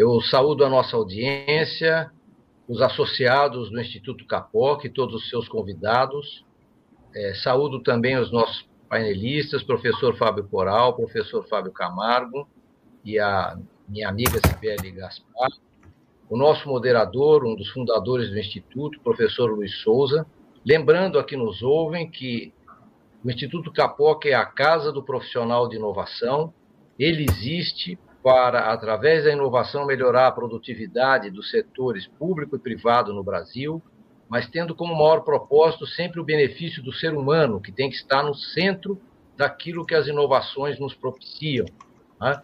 [0.00, 2.10] Eu saúdo a nossa audiência,
[2.66, 6.42] os associados do Instituto Capoc, todos os seus convidados.
[7.14, 12.48] É, saúdo também os nossos painelistas, professor Fábio Coral, professor Fábio Camargo
[13.04, 15.50] e a minha amiga Sibeli Gaspar,
[16.30, 20.26] o nosso moderador, um dos fundadores do Instituto, professor Luiz Souza.
[20.64, 22.54] Lembrando a que nos ouvem que
[23.22, 26.54] o Instituto Capoc é a casa do profissional de inovação.
[26.98, 33.22] Ele existe para, através da inovação, melhorar a produtividade dos setores público e privado no
[33.22, 33.82] Brasil,
[34.28, 38.22] mas tendo como maior propósito sempre o benefício do ser humano, que tem que estar
[38.22, 39.00] no centro
[39.36, 41.66] daquilo que as inovações nos propiciam.
[42.20, 42.40] Né?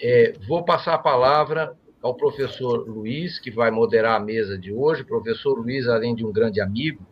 [0.00, 5.02] É, vou passar a palavra ao professor Luiz, que vai moderar a mesa de hoje.
[5.02, 7.04] O professor Luiz, além de um grande amigo,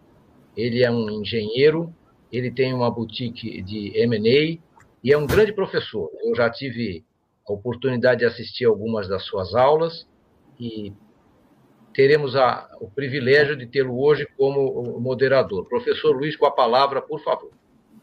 [0.57, 1.93] ele é um engenheiro,
[2.31, 4.59] ele tem uma boutique de M&A
[5.03, 6.11] e é um grande professor.
[6.23, 7.05] Eu já tive
[7.49, 10.07] a oportunidade de assistir algumas das suas aulas
[10.59, 10.93] e
[11.93, 15.65] teremos a, o privilégio de tê-lo hoje como moderador.
[15.67, 17.51] Professor Luiz, com a palavra, por favor.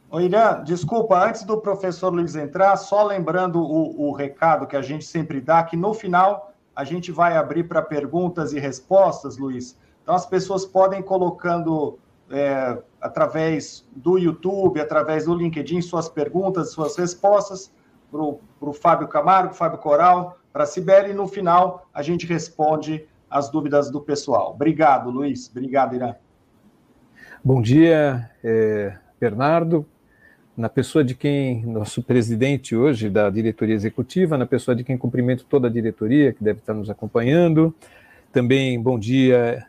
[0.09, 4.81] Ô, Irã, desculpa, antes do professor Luiz entrar, só lembrando o, o recado que a
[4.81, 9.77] gente sempre dá, que no final a gente vai abrir para perguntas e respostas, Luiz.
[10.03, 11.97] Então, as pessoas podem colocando
[12.29, 17.71] é, através do YouTube, através do LinkedIn, suas perguntas, suas respostas
[18.11, 23.07] para o Fábio Camargo, Fábio Coral, para a Sibeli, e no final a gente responde
[23.29, 24.51] as dúvidas do pessoal.
[24.51, 25.49] Obrigado, Luiz.
[25.49, 26.13] Obrigado, Irã.
[27.43, 29.85] Bom dia, é, Bernardo
[30.55, 35.45] na pessoa de quem, nosso presidente hoje da diretoria executiva, na pessoa de quem cumprimento
[35.45, 37.73] toda a diretoria que deve estar nos acompanhando.
[38.31, 39.65] Também bom dia,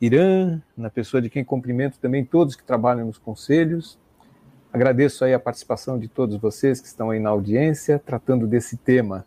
[0.00, 3.98] Irã, na pessoa de quem cumprimento também todos que trabalham nos conselhos.
[4.74, 9.24] Agradeço aí a participação de todos vocês que estão aí na audiência, tratando desse tema.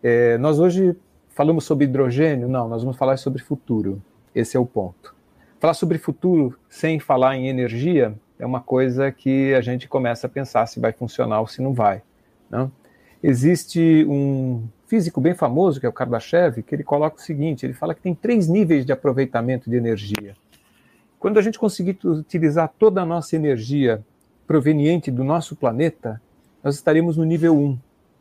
[0.00, 0.94] É, nós hoje
[1.30, 2.46] falamos sobre hidrogênio?
[2.46, 4.00] Não, nós vamos falar sobre futuro.
[4.32, 5.12] Esse é o ponto.
[5.58, 10.30] Falar sobre futuro sem falar em energia é uma coisa que a gente começa a
[10.30, 12.00] pensar se vai funcionar ou se não vai.
[12.48, 12.70] Né?
[13.20, 17.74] Existe um físico bem famoso, que é o Kardashev, que ele coloca o seguinte: ele
[17.74, 20.36] fala que tem três níveis de aproveitamento de energia.
[21.18, 24.04] Quando a gente conseguir utilizar toda a nossa energia
[24.46, 26.20] proveniente do nosso planeta,
[26.62, 27.78] nós estaremos no nível 1.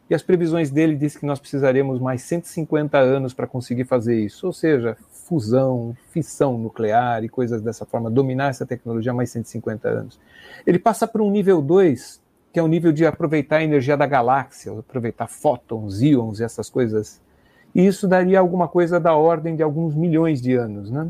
[0.10, 4.46] E as previsões dele diz que nós precisaremos mais 150 anos para conseguir fazer isso,
[4.46, 10.20] ou seja, fusão, fissão nuclear e coisas dessa forma, dominar essa tecnologia mais 150 anos.
[10.66, 12.22] Ele passa para um nível 2,
[12.54, 16.70] que é o nível de aproveitar a energia da galáxia, aproveitar fótons, íons e essas
[16.70, 17.20] coisas.
[17.74, 21.08] E isso daria alguma coisa da ordem de alguns milhões de anos, né?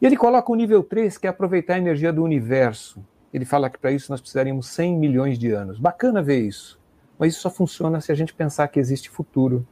[0.00, 3.04] E ele coloca o nível 3, que é aproveitar a energia do universo.
[3.32, 5.78] Ele fala que para isso nós precisaríamos 100 milhões de anos.
[5.78, 6.78] Bacana ver isso.
[7.18, 9.66] Mas isso só funciona se a gente pensar que existe futuro.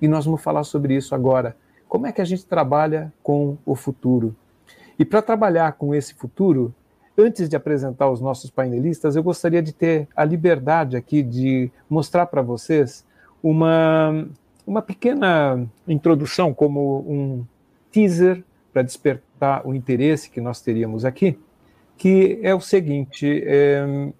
[0.00, 1.56] E nós vamos falar sobre isso agora.
[1.88, 4.34] Como é que a gente trabalha com o futuro?
[4.98, 6.74] E para trabalhar com esse futuro,
[7.16, 12.26] antes de apresentar os nossos painelistas, eu gostaria de ter a liberdade aqui de mostrar
[12.26, 13.04] para vocês
[13.42, 14.26] uma,
[14.66, 17.44] uma pequena introdução, como um
[17.90, 18.42] teaser
[18.72, 21.38] para despertar o interesse que nós teríamos aqui,
[21.96, 24.12] que é o seguinte: é,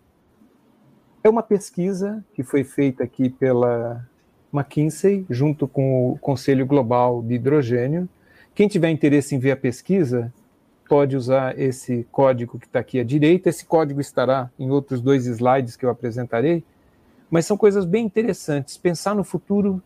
[1.23, 4.07] é uma pesquisa que foi feita aqui pela
[4.53, 8.09] McKinsey, junto com o Conselho Global de Hidrogênio.
[8.55, 10.33] Quem tiver interesse em ver a pesquisa,
[10.89, 13.49] pode usar esse código que está aqui à direita.
[13.49, 16.63] Esse código estará em outros dois slides que eu apresentarei.
[17.31, 18.77] Mas são coisas bem interessantes.
[18.77, 19.83] Pensar no futuro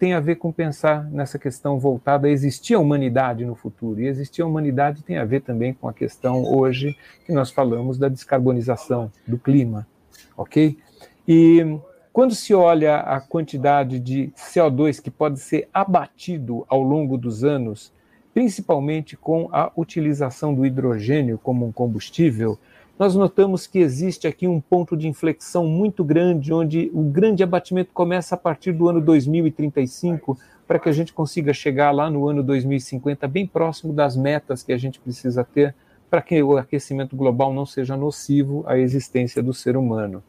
[0.00, 4.00] tem a ver com pensar nessa questão voltada a existir a humanidade no futuro.
[4.00, 7.98] E existir a humanidade tem a ver também com a questão hoje que nós falamos
[7.98, 9.86] da descarbonização do clima
[10.40, 10.78] ok?
[11.28, 11.78] E
[12.12, 17.92] quando se olha a quantidade de CO2 que pode ser abatido ao longo dos anos,
[18.32, 22.58] principalmente com a utilização do hidrogênio como um combustível,
[23.00, 27.94] nós notamos que existe aqui um ponto de inflexão muito grande, onde o grande abatimento
[27.94, 30.38] começa a partir do ano 2035,
[30.68, 34.70] para que a gente consiga chegar lá no ano 2050, bem próximo das metas que
[34.70, 35.74] a gente precisa ter
[36.10, 40.22] para que o aquecimento global não seja nocivo à existência do ser humano.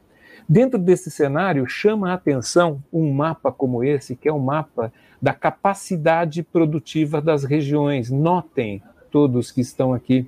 [0.47, 5.33] Dentro desse cenário, chama a atenção um mapa como esse, que é um mapa da
[5.33, 8.09] capacidade produtiva das regiões.
[8.09, 8.81] Notem,
[9.11, 10.25] todos que estão aqui,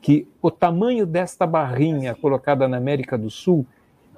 [0.00, 3.66] que o tamanho desta barrinha colocada na América do Sul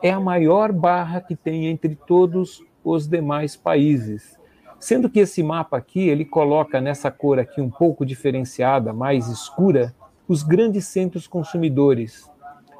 [0.02, 4.38] é a maior barra que tem entre todos os demais países.
[4.78, 9.94] Sendo que esse mapa aqui, ele coloca nessa cor aqui um pouco diferenciada, mais escura,
[10.26, 12.30] os grandes centros consumidores.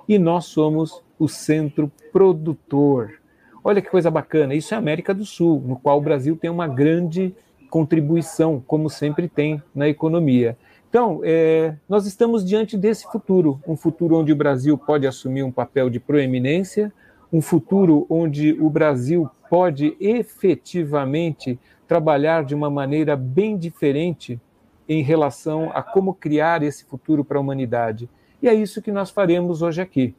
[0.08, 3.20] E nós somos o centro produtor.
[3.62, 6.67] Olha que coisa bacana, isso é América do Sul, no qual o Brasil tem uma
[6.67, 7.35] grande
[7.69, 10.56] contribuição, como sempre tem na economia.
[10.90, 15.52] Então, é, nós estamos diante desse futuro, um futuro onde o Brasil pode assumir um
[15.52, 16.92] papel de proeminência,
[17.32, 24.40] um futuro onde o Brasil pode efetivamente trabalhar de uma maneira bem diferente
[24.88, 28.10] em relação a como criar esse futuro para a humanidade.
[28.43, 30.12] E é isso que nós faremos hoje aqui.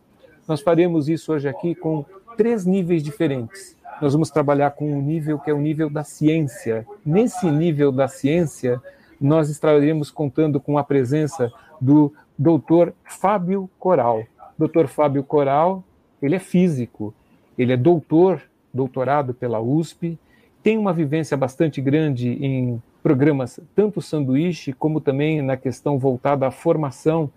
[0.48, 2.06] Nós faremos isso hoje aqui com
[2.38, 3.76] três níveis diferentes.
[4.02, 6.88] Nós vamos trabalhar com um nível que é o nível da ciência.
[7.06, 8.82] Nesse nível da ciência,
[9.22, 14.24] nós estaremos contando com a presença do doutor Fábio Coral.
[14.58, 15.84] Doutor Fábio Coral,
[16.22, 17.14] ele é físico,
[17.58, 18.42] ele é doutor,
[18.74, 20.18] doutorado pela USP,
[20.64, 26.52] tem uma vivência bastante grande em programas, tanto sanduíche, como também na questão voltada à
[26.52, 27.30] formação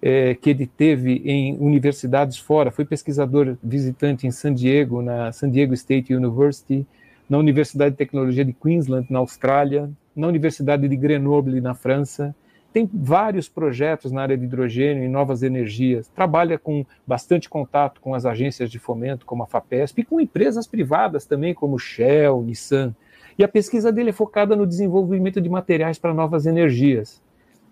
[0.00, 2.70] é, que ele teve em universidades fora.
[2.70, 6.86] Foi pesquisador visitante em San Diego, na San Diego State University,
[7.28, 12.34] na Universidade de Tecnologia de Queensland, na Austrália, na Universidade de Grenoble, na França.
[12.72, 16.08] Tem vários projetos na área de hidrogênio e novas energias.
[16.08, 20.66] Trabalha com bastante contato com as agências de fomento, como a FAPESP, e com empresas
[20.66, 22.94] privadas também, como Shell, Nissan.
[23.38, 27.22] E a pesquisa dele é focada no desenvolvimento de materiais para novas energias.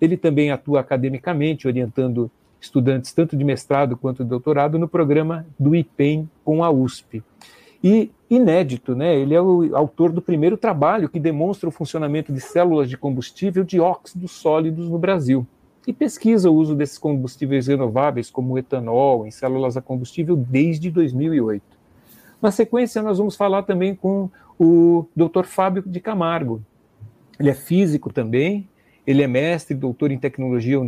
[0.00, 2.30] Ele também atua academicamente, orientando
[2.60, 7.22] estudantes tanto de mestrado quanto de doutorado no programa do IPEM com a USP.
[7.86, 9.14] E inédito, né?
[9.14, 13.62] Ele é o autor do primeiro trabalho que demonstra o funcionamento de células de combustível
[13.62, 15.46] de óxidos sólidos no Brasil.
[15.86, 20.90] E pesquisa o uso desses combustíveis renováveis, como o etanol, em células a combustível desde
[20.90, 21.62] 2008.
[22.40, 25.44] Na sequência, nós vamos falar também com o Dr.
[25.44, 26.62] Fábio de Camargo.
[27.38, 28.66] Ele é físico também,
[29.06, 30.78] ele é mestre, doutor em tecnologia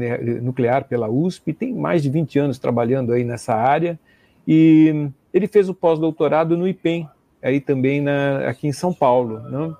[0.40, 4.00] nuclear pela USP, tem mais de 20 anos trabalhando aí nessa área,
[4.48, 7.08] e ele fez o pós-doutorado no IPEM,
[7.42, 9.40] aí também na, aqui em São Paulo.
[9.40, 9.74] Né?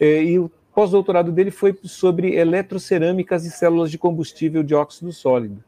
[0.00, 5.62] E o pós-doutorado dele foi sobre eletrocerâmicas e células de combustível de óxido sólido.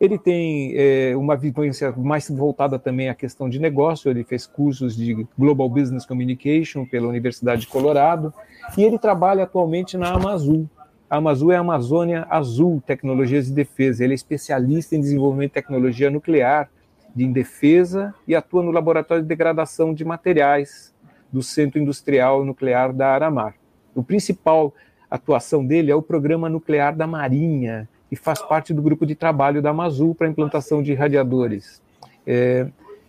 [0.00, 4.96] Ele tem é, uma vivência mais voltada também à questão de negócio, ele fez cursos
[4.96, 8.32] de Global Business Communication pela Universidade de Colorado,
[8.76, 10.66] e ele trabalha atualmente na Amazon,
[11.10, 14.04] a Amazon é a Amazônia Azul Tecnologias de Defesa.
[14.04, 16.68] Ele é especialista em desenvolvimento de tecnologia nuclear
[17.14, 20.94] de defesa e atua no laboratório de degradação de materiais
[21.32, 23.54] do Centro Industrial Nuclear da Aramar.
[23.94, 24.72] O principal
[25.10, 29.60] atuação dele é o Programa Nuclear da Marinha e faz parte do grupo de trabalho
[29.60, 31.82] da Amazul para implantação de radiadores.
[32.26, 32.66] É,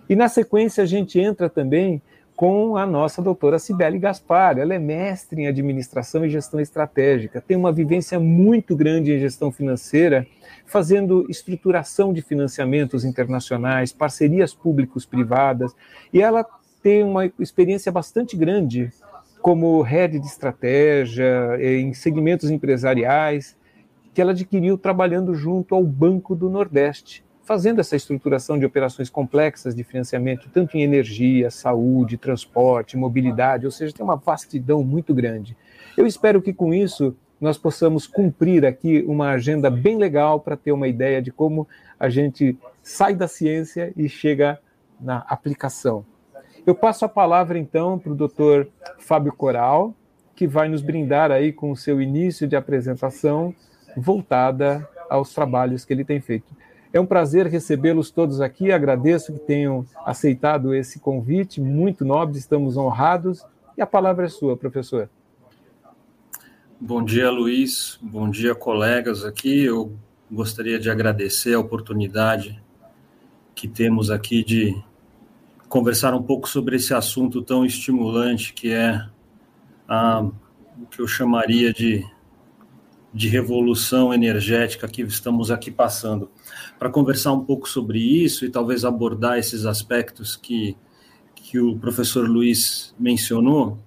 [0.10, 2.02] e na sequência a gente entra também
[2.40, 4.58] com a nossa doutora Cibele Gaspar.
[4.58, 9.52] Ela é mestre em administração e gestão estratégica, tem uma vivência muito grande em gestão
[9.52, 10.26] financeira,
[10.66, 15.76] fazendo estruturação de financiamentos internacionais, parcerias públicos-privadas,
[16.14, 16.46] e ela
[16.82, 18.90] tem uma experiência bastante grande
[19.42, 23.58] como head de estratégia em segmentos empresariais,
[24.14, 29.74] que ela adquiriu trabalhando junto ao Banco do Nordeste, fazendo essa estruturação de operações complexas
[29.74, 35.58] de financiamento, tanto em energia, saúde, transporte, mobilidade, ou seja, tem uma vastidão muito grande.
[35.98, 40.72] Eu espero que com isso nós possamos cumprir aqui uma agenda bem legal para ter
[40.72, 41.68] uma ideia de como
[42.00, 44.60] a gente sai da ciência e chega
[45.02, 46.06] na aplicação.
[46.68, 48.70] Eu passo a palavra então para o doutor
[49.00, 49.96] Fábio Coral,
[50.36, 53.56] que vai nos brindar aí com o seu início de apresentação
[53.98, 56.60] voltada aos trabalhos que ele tem feito.
[56.92, 58.72] É um prazer recebê-los todos aqui.
[58.72, 63.46] Agradeço que tenham aceitado esse convite, muito nobre, estamos honrados.
[63.78, 65.08] E a palavra é sua, professor.
[66.80, 68.00] Bom dia, Luiz.
[68.02, 69.66] Bom dia, colegas aqui.
[69.66, 69.94] Eu
[70.32, 72.60] gostaria de agradecer a oportunidade
[73.54, 74.76] que temos aqui de
[75.68, 79.06] conversar um pouco sobre esse assunto tão estimulante que é
[79.88, 82.04] a, o que eu chamaria de
[83.14, 86.30] de revolução energética que estamos aqui passando.
[86.78, 90.78] Para conversar um pouco sobre isso e talvez abordar esses aspectos que,
[91.36, 93.80] que o professor Luiz mencionou,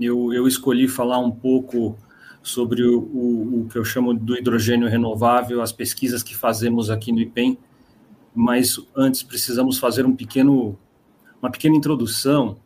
[0.00, 1.98] eu, eu escolhi falar um pouco
[2.42, 7.10] sobre o, o, o que eu chamo do hidrogênio renovável, as pesquisas que fazemos aqui
[7.10, 7.58] no IPEM,
[8.34, 10.78] mas antes precisamos fazer um pequeno,
[11.42, 12.56] uma pequena introdução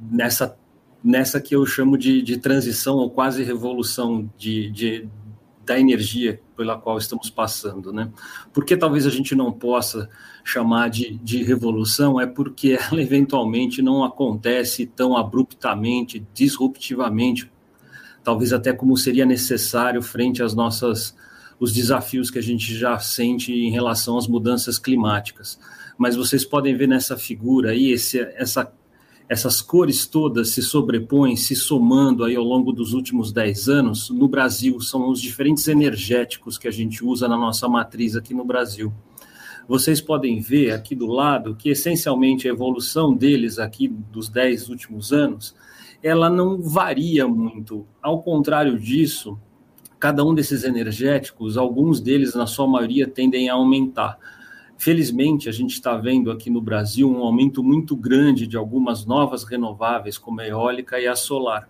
[0.00, 0.56] nessa
[1.04, 5.08] nessa que eu chamo de, de transição ou quase revolução de, de,
[5.64, 8.10] da energia pela qual estamos passando, né?
[8.54, 10.08] Porque talvez a gente não possa
[10.42, 17.52] chamar de, de revolução é porque ela eventualmente não acontece tão abruptamente, disruptivamente,
[18.22, 21.14] talvez até como seria necessário frente às nossas
[21.60, 25.58] os desafios que a gente já sente em relação às mudanças climáticas.
[25.96, 28.72] Mas vocês podem ver nessa figura aí esse, essa
[29.28, 34.28] essas cores todas se sobrepõem, se somando aí ao longo dos últimos 10 anos, no
[34.28, 38.92] Brasil, são os diferentes energéticos que a gente usa na nossa matriz aqui no Brasil.
[39.66, 45.10] Vocês podem ver aqui do lado que, essencialmente, a evolução deles aqui dos 10 últimos
[45.10, 45.54] anos,
[46.02, 47.86] ela não varia muito.
[48.02, 49.38] Ao contrário disso,
[49.98, 54.18] cada um desses energéticos, alguns deles, na sua maioria, tendem a aumentar.
[54.76, 59.44] Felizmente, a gente está vendo aqui no Brasil um aumento muito grande de algumas novas
[59.44, 61.68] renováveis, como a eólica e a solar.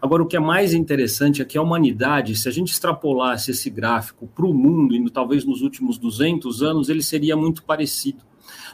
[0.00, 3.70] Agora, o que é mais interessante é que a humanidade, se a gente extrapolasse esse
[3.70, 8.22] gráfico para o mundo, indo talvez nos últimos 200 anos, ele seria muito parecido.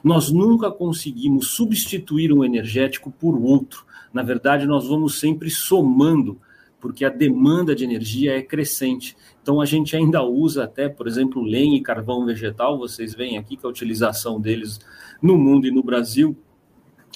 [0.03, 3.85] Nós nunca conseguimos substituir um energético por outro.
[4.13, 6.41] Na verdade, nós vamos sempre somando,
[6.81, 9.17] porque a demanda de energia é crescente.
[9.43, 13.57] Então a gente ainda usa até, por exemplo, lenha e carvão vegetal, vocês veem aqui
[13.57, 14.79] que a utilização deles
[15.21, 16.37] no mundo e no Brasil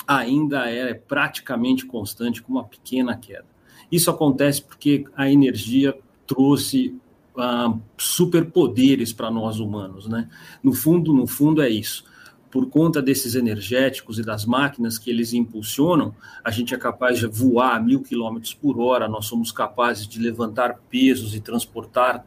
[0.07, 3.47] ainda é praticamente constante, com uma pequena queda.
[3.91, 6.97] Isso acontece porque a energia trouxe
[7.37, 10.29] uh, superpoderes para nós humanos, né?
[10.63, 12.11] No fundo, no fundo é isso
[12.53, 17.27] por conta desses energéticos e das máquinas que eles impulsionam, a gente é capaz de
[17.27, 22.27] voar a mil quilômetros por hora, nós somos capazes de levantar pesos e transportar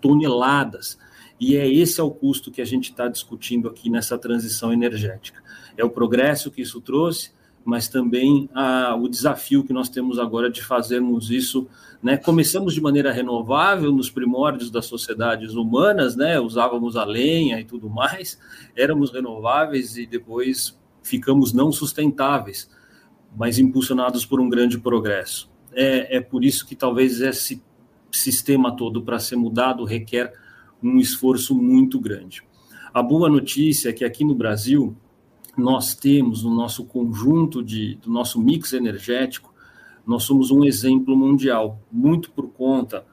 [0.00, 0.98] toneladas.
[1.38, 5.40] E é esse é o custo que a gente está discutindo aqui nessa transição energética.
[5.76, 7.30] É o progresso que isso trouxe,
[7.70, 11.68] mas também a, o desafio que nós temos agora de fazermos isso.
[12.02, 12.16] Né?
[12.16, 16.40] Começamos de maneira renovável nos primórdios das sociedades humanas, né?
[16.40, 18.40] usávamos a lenha e tudo mais,
[18.74, 22.68] éramos renováveis e depois ficamos não sustentáveis,
[23.36, 25.48] mas impulsionados por um grande progresso.
[25.72, 27.62] É, é por isso que talvez esse
[28.10, 30.34] sistema todo para ser mudado requer
[30.82, 32.42] um esforço muito grande.
[32.92, 34.96] A boa notícia é que aqui no Brasil
[35.60, 39.52] nós temos no nosso conjunto de, do nosso mix energético,
[40.06, 43.04] nós somos um exemplo mundial, muito por conta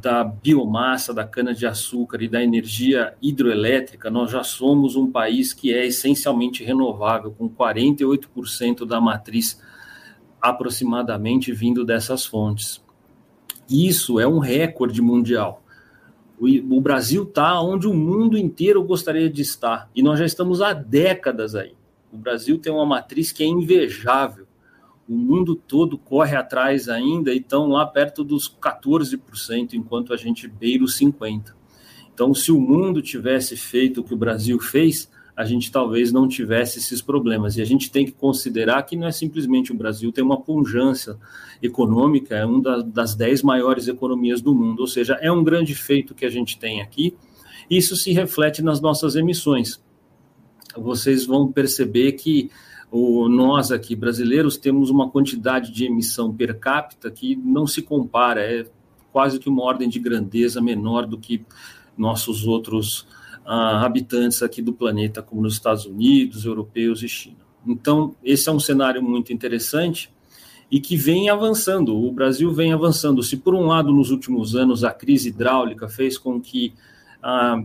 [0.00, 5.86] da biomassa, da cana-de-açúcar e da energia hidroelétrica, nós já somos um país que é
[5.86, 9.60] essencialmente renovável, com 48% da matriz
[10.40, 12.82] aproximadamente vindo dessas fontes.
[13.68, 15.62] Isso é um recorde mundial.
[16.38, 20.72] O, Brasil está onde o mundo inteiro gostaria de estar, e nós já estamos há
[20.72, 21.74] décadas aí.
[22.12, 24.46] O Brasil tem uma matriz que é invejável.
[25.08, 30.48] O mundo todo corre atrás ainda e estão lá perto dos 14%, enquanto a gente
[30.48, 31.54] beira os 50%.
[32.12, 36.28] Então, se o mundo tivesse feito o que o Brasil fez, a gente talvez não
[36.28, 37.56] tivesse esses problemas.
[37.56, 41.18] E a gente tem que considerar que não é simplesmente o Brasil tem uma pujança
[41.62, 46.14] econômica, é uma das dez maiores economias do mundo, ou seja, é um grande feito
[46.14, 47.16] que a gente tem aqui.
[47.70, 49.80] Isso se reflete nas nossas emissões
[50.76, 52.50] vocês vão perceber que
[52.90, 58.40] o, nós aqui brasileiros temos uma quantidade de emissão per capita que não se compara,
[58.40, 58.66] é
[59.12, 61.44] quase que uma ordem de grandeza menor do que
[61.96, 63.06] nossos outros
[63.44, 67.38] ah, habitantes aqui do planeta, como nos Estados Unidos, europeus e China.
[67.66, 70.10] Então, esse é um cenário muito interessante
[70.70, 71.96] e que vem avançando.
[71.96, 73.22] O Brasil vem avançando.
[73.22, 76.72] Se, por um lado, nos últimos anos, a crise hidráulica fez com que
[77.22, 77.62] ah,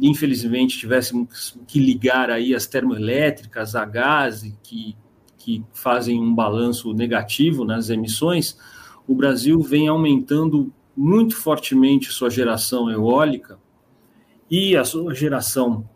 [0.00, 4.96] infelizmente tivéssemos que ligar aí as termoelétricas a gás que,
[5.36, 8.56] que fazem um balanço negativo nas emissões,
[9.06, 13.58] o Brasil vem aumentando muito fortemente sua geração eólica
[14.50, 15.88] e a sua geração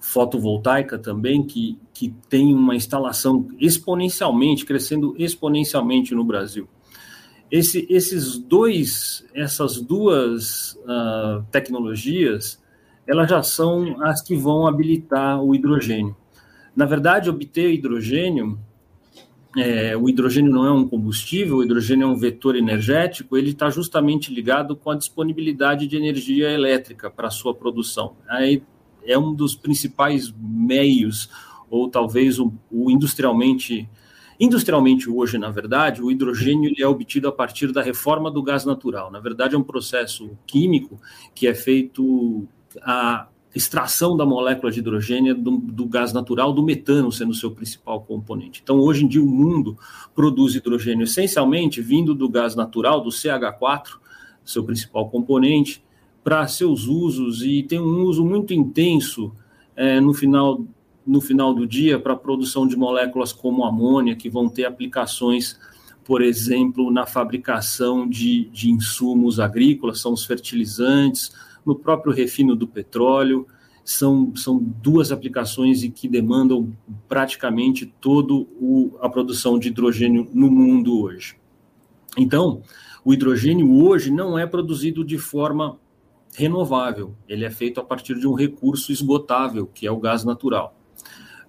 [0.00, 6.68] fotovoltaica também, que, que tem uma instalação exponencialmente, crescendo exponencialmente no Brasil.
[7.50, 12.62] Esse, esses dois, essas duas uh, tecnologias,
[13.06, 16.16] elas já são as que vão habilitar o hidrogênio.
[16.74, 18.58] Na verdade, obter hidrogênio,
[19.56, 23.70] é, o hidrogênio não é um combustível, o hidrogênio é um vetor energético, ele está
[23.70, 28.16] justamente ligado com a disponibilidade de energia elétrica para sua produção.
[28.28, 28.62] Aí
[29.04, 31.30] é um dos principais meios,
[31.70, 33.88] ou talvez o, o industrialmente
[34.38, 38.64] Industrialmente, hoje, na verdade, o hidrogênio ele é obtido a partir da reforma do gás
[38.64, 39.10] natural.
[39.10, 41.00] Na verdade, é um processo químico
[41.34, 42.48] que é feito
[42.82, 47.50] a extração da molécula de hidrogênio do, do, gás natural, do metano sendo o seu
[47.52, 48.60] principal componente.
[48.62, 49.78] Então, hoje em dia, o mundo
[50.14, 53.98] produz hidrogênio essencialmente vindo do gás natural, do CH4,
[54.44, 55.82] seu principal componente,
[56.24, 59.32] para seus usos e tem um uso muito intenso
[59.76, 60.64] é, no, final,
[61.06, 65.58] no final do dia para a produção de moléculas como amônia, que vão ter aplicações,
[66.02, 71.32] por exemplo, na fabricação de, de insumos agrícolas, são os fertilizantes,
[71.64, 73.46] no próprio refino do petróleo
[73.84, 76.72] são, são duas aplicações e que demandam
[77.08, 78.46] praticamente toda
[79.00, 81.36] a produção de hidrogênio no mundo hoje.
[82.16, 82.62] Então,
[83.04, 85.78] o hidrogênio hoje não é produzido de forma
[86.34, 90.76] renovável, ele é feito a partir de um recurso esgotável, que é o gás natural.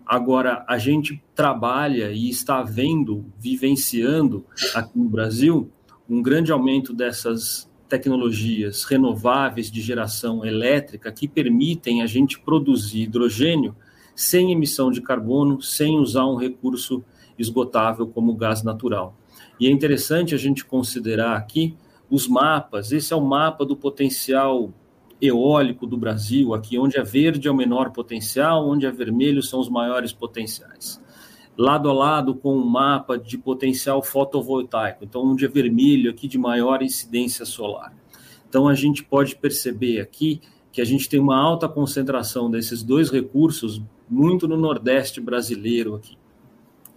[0.05, 4.45] Agora, a gente trabalha e está vendo, vivenciando
[4.75, 5.71] aqui no Brasil,
[6.07, 13.75] um grande aumento dessas tecnologias renováveis de geração elétrica que permitem a gente produzir hidrogênio
[14.15, 17.03] sem emissão de carbono, sem usar um recurso
[17.37, 19.15] esgotável como o gás natural.
[19.59, 21.75] E é interessante a gente considerar aqui
[22.09, 22.91] os mapas.
[22.91, 24.73] Esse é o mapa do potencial
[25.21, 29.59] eólico do Brasil, aqui onde é verde é o menor potencial, onde é vermelho são
[29.59, 31.01] os maiores potenciais.
[31.57, 36.37] Lado a lado com um mapa de potencial fotovoltaico, então onde é vermelho aqui de
[36.37, 37.95] maior incidência solar.
[38.49, 43.09] Então a gente pode perceber aqui que a gente tem uma alta concentração desses dois
[43.09, 46.17] recursos muito no Nordeste brasileiro aqui.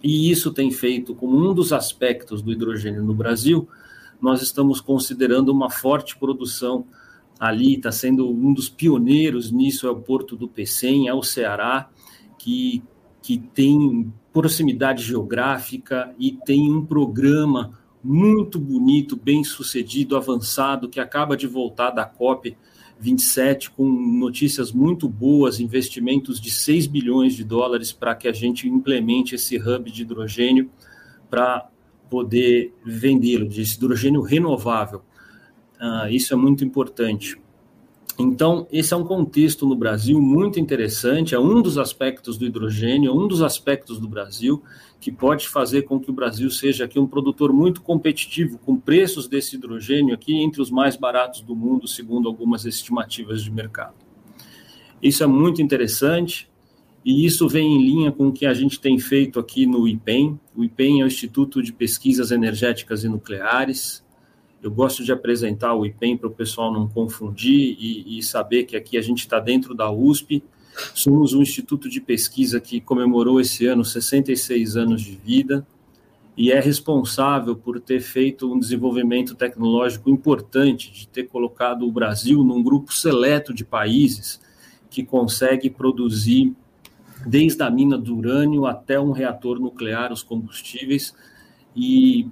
[0.03, 3.67] E isso tem feito como um dos aspectos do hidrogênio no Brasil,
[4.21, 6.85] nós estamos considerando uma forte produção
[7.39, 11.89] ali, está sendo um dos pioneiros nisso, é o Porto do Pecém, é o Ceará,
[12.37, 12.83] que,
[13.21, 21.35] que tem proximidade geográfica e tem um programa muito bonito, bem sucedido, avançado, que acaba
[21.35, 22.55] de voltar da COP
[22.99, 28.67] 27 com notícias muito boas, investimentos de 6 bilhões de dólares para que a gente
[28.67, 30.69] implemente esse hub de hidrogênio
[31.29, 31.69] para
[32.09, 35.01] poder vendê-lo, de hidrogênio renovável.
[35.79, 37.39] Uh, isso é muito importante.
[38.21, 43.17] Então, esse é um contexto no Brasil muito interessante, é um dos aspectos do hidrogênio,
[43.17, 44.61] um dos aspectos do Brasil
[44.99, 49.25] que pode fazer com que o Brasil seja aqui um produtor muito competitivo, com preços
[49.29, 53.95] desse hidrogênio aqui entre os mais baratos do mundo, segundo algumas estimativas de mercado.
[55.01, 56.49] Isso é muito interessante
[57.05, 60.37] e isso vem em linha com o que a gente tem feito aqui no IPEM.
[60.53, 64.03] O IPEM é o Instituto de Pesquisas Energéticas e Nucleares,
[64.61, 68.75] eu gosto de apresentar o IPEM para o pessoal não confundir e, e saber que
[68.75, 70.43] aqui a gente está dentro da USP.
[70.93, 75.65] Somos um instituto de pesquisa que comemorou esse ano 66 anos de vida
[76.39, 82.43] e é responsável por ter feito um desenvolvimento tecnológico importante, de ter colocado o Brasil
[82.45, 84.39] num grupo seleto de países
[84.89, 86.53] que consegue produzir,
[87.25, 91.13] desde a mina do urânio até um reator nuclear, os combustíveis,
[91.75, 92.27] e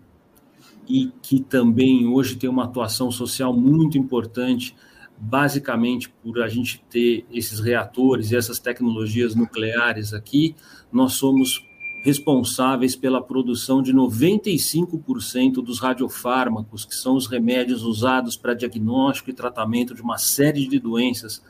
[0.88, 4.76] e que também hoje tem uma atuação social muito importante,
[5.18, 10.56] basicamente por a gente ter esses reatores e essas tecnologias nucleares aqui,
[10.92, 11.66] nós somos
[12.04, 19.34] responsáveis pela produção de 95% dos radiofármacos, que são os remédios usados para diagnóstico e
[19.34, 21.44] tratamento de uma série de doenças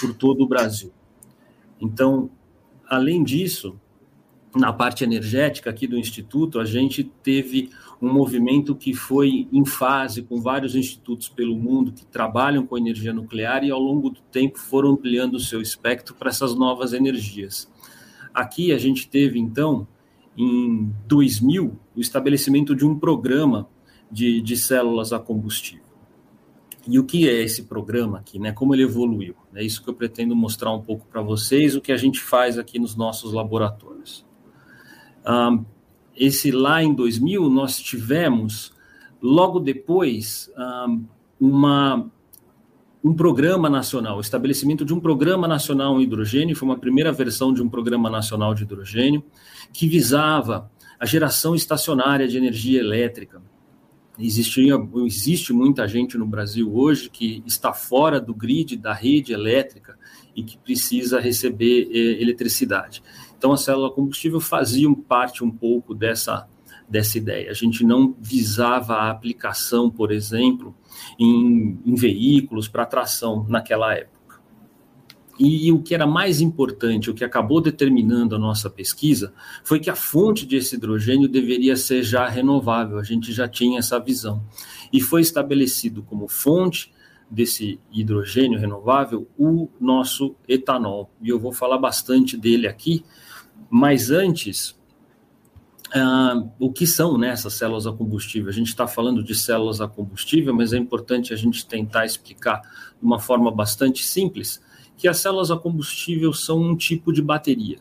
[0.00, 0.92] por todo o Brasil.
[1.80, 2.30] Então,
[2.88, 3.80] além disso,
[4.54, 7.70] na parte energética aqui do Instituto, a gente teve
[8.00, 13.12] um movimento que foi em fase com vários institutos pelo mundo que trabalham com energia
[13.12, 17.70] nuclear e ao longo do tempo foram ampliando o seu espectro para essas novas energias.
[18.34, 19.88] Aqui a gente teve, então,
[20.36, 23.66] em 2000, o estabelecimento de um programa
[24.10, 25.86] de, de células a combustível.
[26.88, 28.52] E o que é esse programa aqui, né?
[28.52, 29.34] Como ele evoluiu?
[29.54, 32.58] É isso que eu pretendo mostrar um pouco para vocês, o que a gente faz
[32.58, 34.24] aqui nos nossos laboratórios.
[35.26, 35.64] Um,
[36.16, 38.72] esse lá em 2000, nós tivemos,
[39.20, 41.04] logo depois, um,
[41.40, 42.10] uma,
[43.04, 47.52] um programa nacional, o estabelecimento de um programa nacional em hidrogênio, foi uma primeira versão
[47.52, 49.22] de um programa nacional de hidrogênio,
[49.72, 53.42] que visava a geração estacionária de energia elétrica.
[54.18, 54.74] Existia,
[55.04, 59.98] existe muita gente no Brasil hoje que está fora do grid da rede elétrica
[60.34, 63.02] e que precisa receber eh, eletricidade.
[63.36, 66.48] Então, a célula combustível fazia parte um pouco dessa,
[66.88, 67.50] dessa ideia.
[67.50, 70.74] A gente não visava a aplicação, por exemplo,
[71.18, 74.16] em, em veículos para tração naquela época.
[75.38, 79.90] E, o que era mais importante, o que acabou determinando a nossa pesquisa, foi que
[79.90, 84.42] a fonte de esse hidrogênio deveria ser já renovável, a gente já tinha essa visão.
[84.90, 86.90] E foi estabelecido como fonte
[87.30, 91.10] desse hidrogênio renovável o nosso etanol.
[91.20, 93.04] E eu vou falar bastante dele aqui,
[93.68, 94.70] mas antes,
[95.94, 98.48] uh, o que são né, essas células a combustível?
[98.48, 102.60] A gente está falando de células a combustível, mas é importante a gente tentar explicar
[102.60, 104.62] de uma forma bastante simples
[104.96, 107.78] que as células a combustível são um tipo de bateria.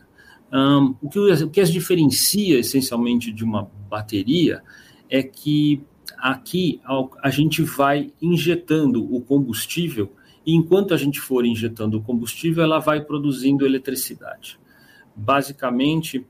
[0.52, 4.62] Um, o, que, o que as diferencia essencialmente de uma bateria
[5.10, 5.82] é que
[6.18, 6.82] aqui
[7.22, 10.12] a gente vai injetando o combustível
[10.46, 14.60] e enquanto a gente for injetando o combustível, ela vai produzindo eletricidade.
[15.16, 16.26] Basicamente,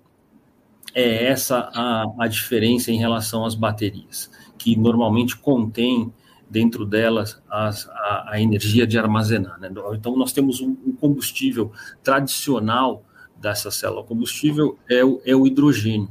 [0.93, 6.13] é essa a, a diferença em relação às baterias, que normalmente contém
[6.49, 9.59] dentro delas as, a, a, energia de armazenar.
[9.59, 9.69] Né?
[9.93, 11.71] Então, nós temos um, um, combustível
[12.03, 13.03] tradicional
[13.35, 16.09] dessa célula combustível, é o, é o hidrogênio.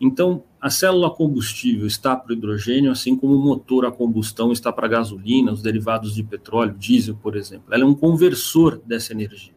[0.00, 4.72] Então, a célula combustível está para o hidrogênio, assim como o motor a combustão está
[4.72, 7.72] para a gasolina, os derivados de petróleo, diesel, por exemplo.
[7.72, 9.55] Ela é um conversor dessa energia.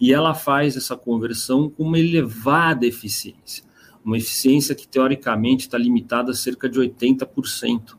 [0.00, 3.64] E ela faz essa conversão com uma elevada eficiência.
[4.04, 7.96] Uma eficiência que, teoricamente, está limitada a cerca de 80%.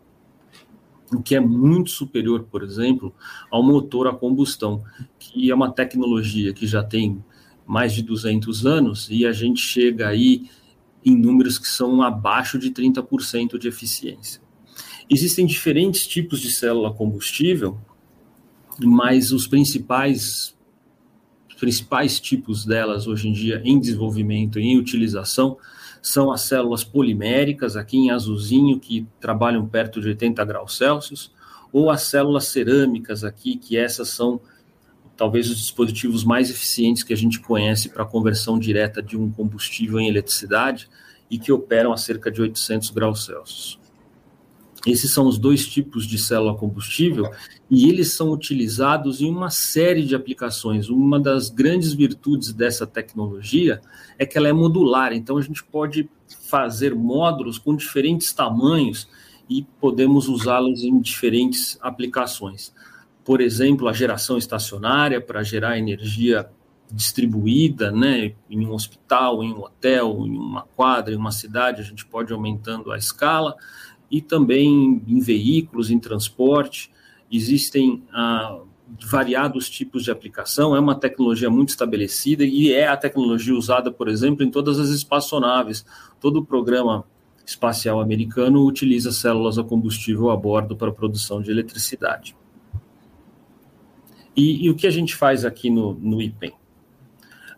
[1.12, 3.13] O que é muito superior, por exemplo,
[3.51, 4.83] ao motor a combustão,
[5.17, 7.23] que é uma tecnologia que já tem
[7.65, 10.49] mais de 200 anos e a gente chega aí
[11.05, 14.41] em números que são abaixo de 30% de eficiência.
[15.09, 17.79] Existem diferentes tipos de célula combustível,
[18.79, 20.55] mas os principais
[21.60, 25.58] principais tipos delas hoje em dia em desenvolvimento e em utilização
[26.02, 31.32] são as células poliméricas, aqui em azulzinho, que trabalham perto de 80 graus Celsius,
[31.72, 34.39] ou as células cerâmicas aqui, que essas são
[35.17, 40.00] talvez os dispositivos mais eficientes que a gente conhece para conversão direta de um combustível
[40.00, 40.89] em eletricidade
[41.30, 43.78] e que operam a cerca de 800 graus Celsius.
[44.91, 47.30] Esses são os dois tipos de célula combustível
[47.69, 50.89] e eles são utilizados em uma série de aplicações.
[50.89, 53.82] Uma das grandes virtudes dessa tecnologia
[54.17, 56.10] é que ela é modular, então a gente pode
[56.47, 59.08] fazer módulos com diferentes tamanhos
[59.49, 62.73] e podemos usá-los em diferentes aplicações
[63.30, 66.49] por exemplo, a geração estacionária para gerar energia
[66.91, 71.84] distribuída, né, em um hospital, em um hotel, em uma quadra, em uma cidade, a
[71.84, 73.56] gente pode aumentando a escala,
[74.10, 76.91] e também em veículos, em transporte,
[77.32, 78.62] existem ah,
[79.06, 84.08] variados tipos de aplicação, é uma tecnologia muito estabelecida e é a tecnologia usada, por
[84.08, 85.86] exemplo, em todas as espaçonaves.
[86.19, 87.06] Todo o programa
[87.45, 92.36] espacial americano utiliza células a combustível a bordo para a produção de eletricidade.
[94.36, 96.54] E, e, o que a gente faz aqui no, no IPEM?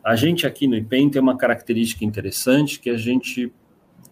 [0.04, 3.54] A gente aqui no IPEM tem uma característica interessante que a gente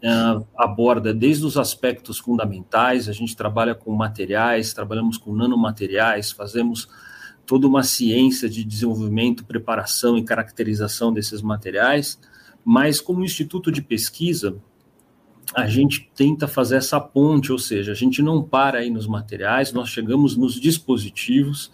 [0.04, 6.88] uh, aborda desde os aspectos fundamentais, a gente trabalha com materiais, trabalhamos com nanomateriais, fazemos
[7.46, 12.20] toda uma ciência de desenvolvimento, preparação e caracterização desses materiais,
[12.64, 14.58] mas como instituto de pesquisa,
[15.56, 19.74] a gente tenta fazer essa ponte, ou seja, a gente não para aí nos materiais,
[19.74, 21.72] nós chegamos nos dispositivos,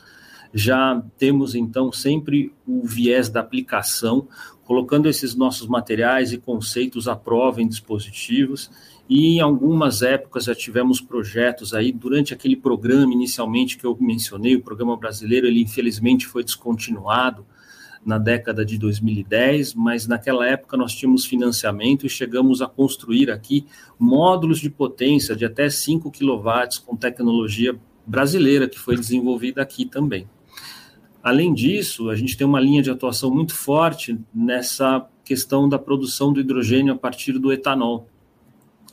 [0.54, 4.30] já temos então sempre o viés da aplicação,
[4.66, 8.70] colocando esses nossos materiais e conceitos à prova em dispositivos.
[9.08, 14.56] E em algumas épocas já tivemos projetos aí, durante aquele programa inicialmente que eu mencionei,
[14.56, 17.46] o programa brasileiro, ele infelizmente foi descontinuado
[18.04, 23.66] na década de 2010, mas naquela época nós tínhamos financiamento e chegamos a construir aqui
[23.98, 26.44] módulos de potência de até 5 kW
[26.86, 27.76] com tecnologia
[28.06, 30.28] brasileira que foi desenvolvida aqui também.
[31.26, 36.32] Além disso, a gente tem uma linha de atuação muito forte nessa questão da produção
[36.32, 38.08] do hidrogênio a partir do etanol.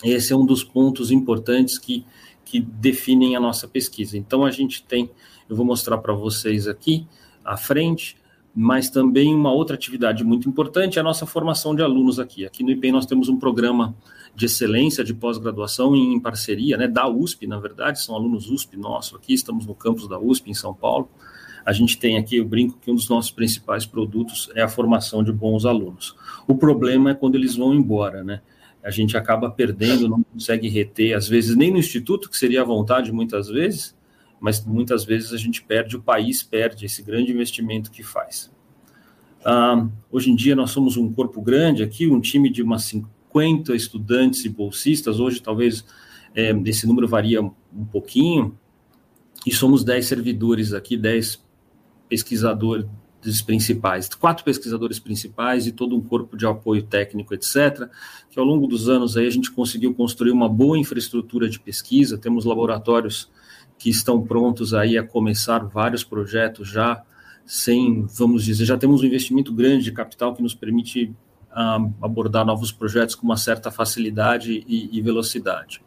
[0.02, 2.06] Esse é um dos pontos importantes que,
[2.42, 4.16] que definem a nossa pesquisa.
[4.16, 5.10] Então, a gente tem,
[5.46, 7.06] eu vou mostrar para vocês aqui
[7.44, 8.16] à frente,
[8.54, 12.46] mas também uma outra atividade muito importante é a nossa formação de alunos aqui.
[12.46, 13.94] Aqui no IPEM nós temos um programa
[14.34, 19.16] de excelência de pós-graduação em parceria, né, da USP, na verdade, são alunos USP nosso
[19.16, 21.10] aqui, estamos no campus da USP em São Paulo,
[21.64, 25.22] a gente tem aqui, eu brinco que um dos nossos principais produtos é a formação
[25.22, 26.14] de bons alunos.
[26.46, 28.40] O problema é quando eles vão embora, né?
[28.82, 32.64] A gente acaba perdendo, não consegue reter, às vezes nem no instituto, que seria a
[32.64, 33.96] vontade muitas vezes,
[34.40, 38.50] mas muitas vezes a gente perde, o país perde esse grande investimento que faz.
[39.44, 43.74] Ah, hoje em dia nós somos um corpo grande aqui, um time de umas 50
[43.76, 45.84] estudantes e bolsistas, hoje talvez
[46.34, 48.58] é, esse número varia um pouquinho,
[49.46, 51.42] e somos 10 servidores aqui, 10
[52.12, 57.88] pesquisadores principais, quatro pesquisadores principais e todo um corpo de apoio técnico, etc.,
[58.30, 62.18] que ao longo dos anos aí a gente conseguiu construir uma boa infraestrutura de pesquisa,
[62.18, 63.30] temos laboratórios
[63.78, 67.02] que estão prontos aí a começar vários projetos já
[67.46, 71.14] sem, vamos dizer, já temos um investimento grande de capital que nos permite
[71.50, 75.80] uh, abordar novos projetos com uma certa facilidade e, e velocidade.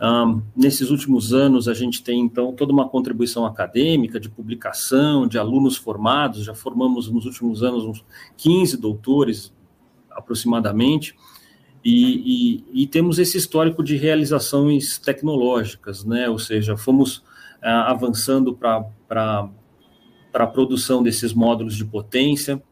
[0.00, 5.38] Um, nesses últimos anos, a gente tem, então, toda uma contribuição acadêmica, de publicação, de
[5.38, 8.04] alunos formados, já formamos nos últimos anos uns
[8.36, 9.52] 15 doutores,
[10.10, 11.14] aproximadamente,
[11.84, 16.28] e, e, e temos esse histórico de realizações tecnológicas, né?
[16.28, 19.48] ou seja, fomos uh, avançando para
[20.34, 22.62] a produção desses módulos de potência,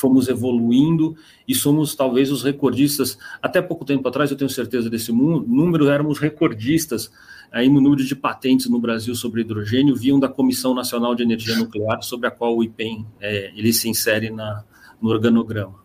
[0.00, 1.14] fomos evoluindo
[1.46, 3.18] e somos talvez os recordistas.
[3.42, 7.10] Até pouco tempo atrás, eu tenho certeza desse número, éramos recordistas
[7.52, 11.56] aí no número de patentes no Brasil sobre hidrogênio, viam da Comissão Nacional de Energia
[11.56, 14.64] Nuclear, sobre a qual o IPEM é, ele se insere na,
[15.02, 15.80] no organograma.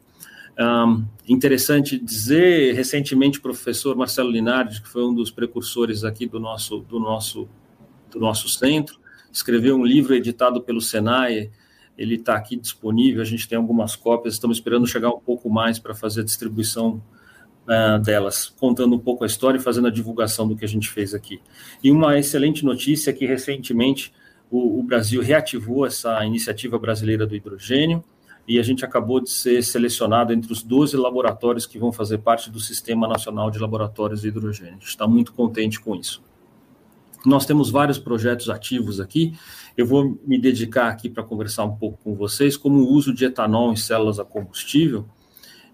[0.58, 6.40] Um, interessante dizer, recentemente o professor Marcelo Linardi, que foi um dos precursores aqui do
[6.40, 7.50] nosso, do nosso,
[8.12, 8.98] do nosso centro,
[9.34, 11.50] escreveu um livro editado pelo Senai,
[11.98, 15.80] ele está aqui disponível, a gente tem algumas cópias, estamos esperando chegar um pouco mais
[15.80, 17.02] para fazer a distribuição
[17.68, 20.90] uh, delas, contando um pouco a história e fazendo a divulgação do que a gente
[20.90, 21.42] fez aqui.
[21.84, 24.14] E uma excelente notícia é que recentemente
[24.50, 28.04] o, o Brasil reativou essa iniciativa brasileira do hidrogênio,
[28.48, 32.50] e a gente acabou de ser selecionado entre os 12 laboratórios que vão fazer parte
[32.50, 34.74] do Sistema Nacional de Laboratórios de Hidrogênio.
[34.74, 36.22] A gente está muito contente com isso.
[37.26, 39.34] Nós temos vários projetos ativos aqui,
[39.78, 43.26] eu vou me dedicar aqui para conversar um pouco com vocês, como o uso de
[43.26, 45.06] etanol em células a combustível.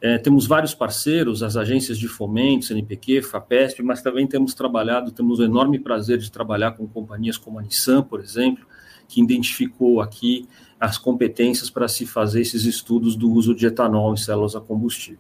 [0.01, 5.37] É, temos vários parceiros, as agências de fomento, CNPq, FAPESP, mas também temos trabalhado, temos
[5.37, 8.65] o enorme prazer de trabalhar com companhias como a Nissan, por exemplo,
[9.07, 10.47] que identificou aqui
[10.79, 15.19] as competências para se fazer esses estudos do uso de etanol em células a combustível.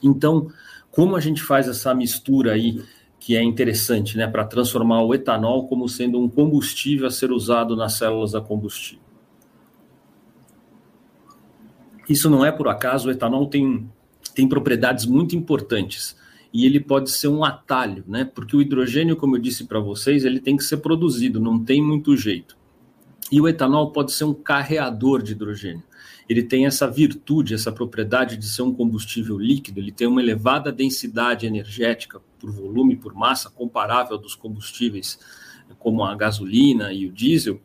[0.00, 0.48] Então,
[0.92, 2.80] como a gente faz essa mistura aí
[3.24, 7.76] que é interessante, né, para transformar o etanol como sendo um combustível a ser usado
[7.76, 9.04] nas células a combustível.
[12.08, 13.88] Isso não é por acaso, o etanol tem,
[14.34, 16.16] tem propriedades muito importantes
[16.52, 18.24] e ele pode ser um atalho, né?
[18.24, 21.80] Porque o hidrogênio, como eu disse para vocês, ele tem que ser produzido, não tem
[21.80, 22.56] muito jeito.
[23.30, 25.84] E o etanol pode ser um carreador de hidrogênio
[26.32, 30.72] ele tem essa virtude, essa propriedade de ser um combustível líquido, ele tem uma elevada
[30.72, 35.18] densidade energética por volume, por massa, comparável dos combustíveis
[35.78, 37.60] como a gasolina e o diesel,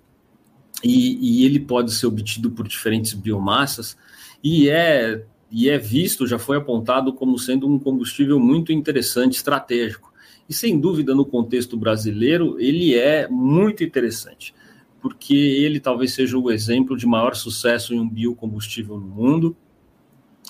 [0.83, 3.97] e, e ele pode ser obtido por diferentes biomassas,
[4.43, 10.13] e é, e é visto, já foi apontado como sendo um combustível muito interessante, estratégico.
[10.47, 14.53] E sem dúvida, no contexto brasileiro, ele é muito interessante
[15.01, 19.55] porque ele talvez seja o exemplo de maior sucesso em um biocombustível no mundo.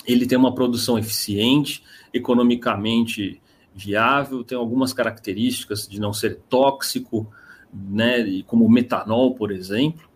[0.06, 1.82] Ele tem uma produção eficiente,
[2.12, 3.40] economicamente
[3.74, 7.30] viável, tem algumas características de não ser tóxico,
[7.72, 10.08] né, como o metanol, por exemplo.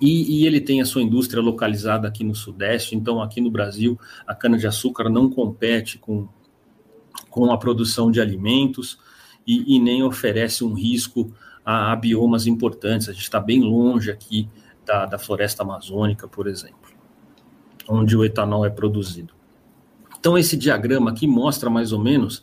[0.00, 3.98] E, e, ele tem a sua indústria localizada aqui no Sudeste, então aqui no Brasil
[4.26, 6.26] a cana-de-açúcar não compete com,
[7.30, 8.98] com a produção de alimentos
[9.46, 11.32] e, e nem oferece um risco
[11.64, 13.08] a, a biomas importantes.
[13.08, 14.48] A gente está bem longe aqui
[14.84, 16.90] da, da floresta amazônica, por exemplo,
[17.88, 19.34] onde o etanol é produzido.
[20.18, 22.42] Então, esse diagrama aqui mostra mais ou menos,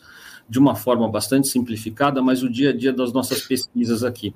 [0.49, 4.33] de uma forma bastante simplificada, mas o dia a dia das nossas pesquisas aqui.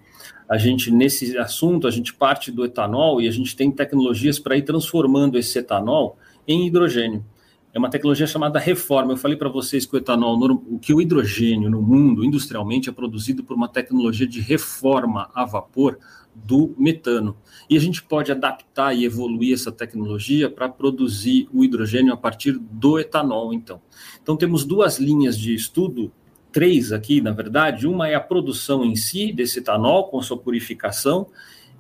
[0.47, 4.55] A gente, nesse assunto, a gente parte do etanol e a gente tem tecnologias para
[4.55, 6.17] ir transformando esse etanol
[6.47, 7.25] em hidrogênio
[7.73, 9.13] é uma tecnologia chamada reforma.
[9.13, 10.37] Eu falei para vocês que o etanol,
[10.69, 15.43] o que o hidrogênio no mundo, industrialmente, é produzido por uma tecnologia de reforma a
[15.43, 15.97] vapor
[16.35, 17.35] do metano.
[17.67, 22.59] E a gente pode adaptar e evoluir essa tecnologia para produzir o hidrogênio a partir
[22.59, 23.81] do etanol, então.
[24.21, 26.11] Então temos duas linhas de estudo,
[26.51, 27.87] três aqui, na verdade.
[27.87, 31.27] Uma é a produção em si desse etanol com sua purificação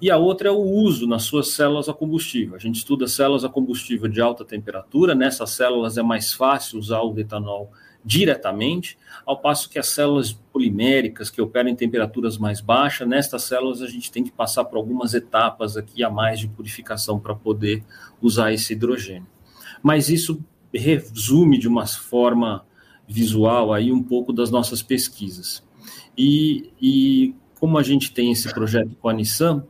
[0.03, 2.57] e a outra é o uso nas suas células a combustível.
[2.57, 6.99] A gente estuda células a combustível de alta temperatura, nessas células é mais fácil usar
[6.99, 7.71] o etanol
[8.03, 13.81] diretamente, ao passo que as células poliméricas que operam em temperaturas mais baixas, nestas células
[13.81, 17.81] a gente tem que passar por algumas etapas aqui a mais de purificação para poder
[18.21, 19.29] usar esse hidrogênio.
[19.81, 22.65] Mas isso resume de uma forma
[23.07, 25.63] visual aí um pouco das nossas pesquisas.
[26.17, 29.63] E, e como a gente tem esse projeto com a Nissan,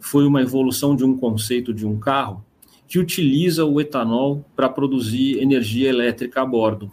[0.00, 2.44] foi uma evolução de um conceito de um carro
[2.88, 6.90] que utiliza o etanol para produzir energia elétrica a bordo.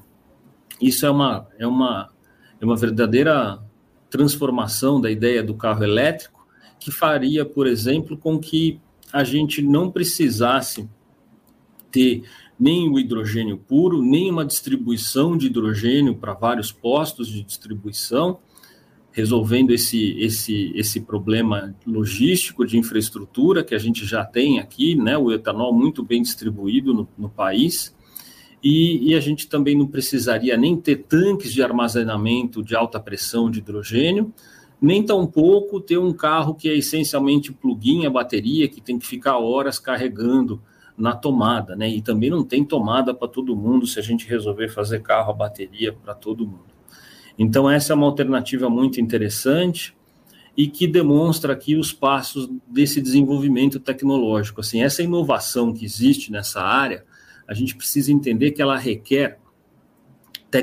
[0.80, 2.10] Isso é uma, é uma,
[2.62, 3.60] é uma verdadeira
[4.10, 6.46] transformação da ideia do carro elétrico
[6.80, 8.80] que faria, por exemplo, com que
[9.12, 10.88] a gente não precisasse
[11.92, 12.24] ter
[12.60, 18.40] nem o hidrogênio puro, nem uma distribuição de hidrogênio para vários postos de distribuição,
[19.18, 25.18] resolvendo esse, esse, esse problema logístico de infraestrutura que a gente já tem aqui, né,
[25.18, 27.96] o etanol muito bem distribuído no, no país,
[28.64, 33.50] e, e, a gente também não precisaria nem ter tanques de armazenamento de alta pressão
[33.50, 34.32] de hidrogênio,
[34.80, 39.40] nem tampouco ter um carro que é essencialmente plug-in, a bateria, que tem que ficar
[39.40, 40.62] horas carregando
[40.96, 41.90] na tomada, né?
[41.90, 45.36] E também não tem tomada para todo mundo se a gente resolver fazer carro a
[45.36, 46.77] bateria para todo mundo.
[47.38, 49.96] Então, essa é uma alternativa muito interessante.
[50.58, 54.62] e que demonstra aqui os passos desse desenvolvimento tecnológico.
[54.62, 57.06] Assim, essa inovação que existe nessa área,
[57.48, 59.38] a gente precisa entender que ela requer,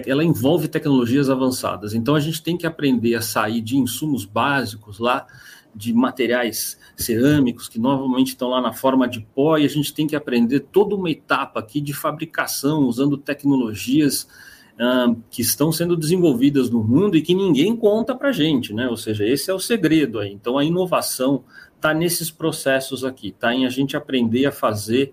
[0.05, 1.95] ela envolve tecnologias avançadas.
[1.95, 5.27] Então, a gente tem que aprender a sair de insumos básicos lá,
[5.73, 10.09] de materiais cerâmicos que normalmente estão lá na forma de pó, e a gente tem
[10.09, 14.27] que aprender toda uma etapa aqui de fabricação usando tecnologias
[14.75, 18.89] uh, que estão sendo desenvolvidas no mundo e que ninguém conta para a gente, né?
[18.89, 20.33] Ou seja, esse é o segredo aí.
[20.33, 21.45] Então, a inovação
[21.77, 25.13] está nesses processos aqui, está em a gente aprender a fazer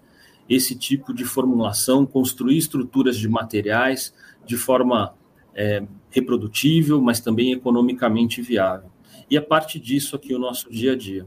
[0.50, 4.14] esse tipo de formulação, construir estruturas de materiais
[4.46, 5.14] de forma
[5.56, 8.90] é, reprodutível, mas também economicamente viável.
[9.30, 11.26] E a parte disso aqui o nosso dia a dia.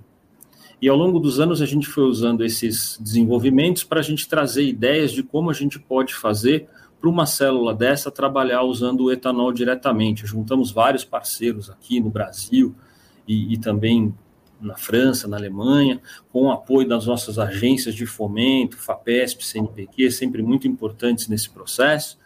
[0.80, 4.64] E ao longo dos anos a gente foi usando esses desenvolvimentos para a gente trazer
[4.64, 6.68] ideias de como a gente pode fazer
[7.04, 10.26] para uma célula dessa trabalhar usando o etanol diretamente.
[10.26, 12.74] Juntamos vários parceiros aqui no Brasil
[13.28, 14.14] e, e também
[14.58, 16.00] na França, na Alemanha,
[16.32, 22.16] com o apoio das nossas agências de fomento, FAPESP, CNPq, sempre muito importantes nesse processo,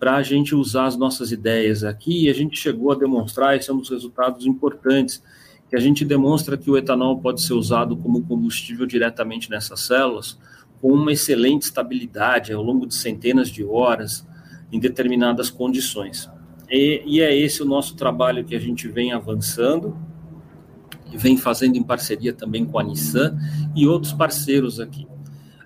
[0.00, 3.66] para a gente usar as nossas ideias aqui, e a gente chegou a demonstrar, esses
[3.66, 5.22] são os resultados importantes,
[5.70, 10.36] que a gente demonstra que o etanol pode ser usado como combustível diretamente nessas células,
[10.84, 14.28] com uma excelente estabilidade ao longo de centenas de horas,
[14.70, 16.28] em determinadas condições.
[16.68, 19.96] E, e é esse o nosso trabalho que a gente vem avançando,
[21.10, 23.34] e vem fazendo em parceria também com a Nissan
[23.74, 25.06] e outros parceiros aqui.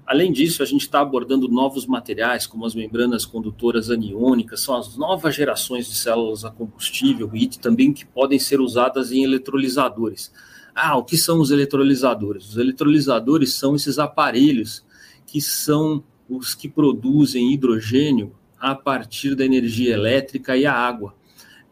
[0.07, 4.97] Além disso, a gente está abordando novos materiais, como as membranas condutoras aniônicas, são as
[4.97, 10.31] novas gerações de células a combustível e também que podem ser usadas em eletrolisadores.
[10.73, 12.51] Ah, o que são os eletrolisadores?
[12.51, 14.87] Os eletrolisadores são esses aparelhos
[15.29, 21.15] que são os que produzem hidrogênio a partir da energia elétrica e a água.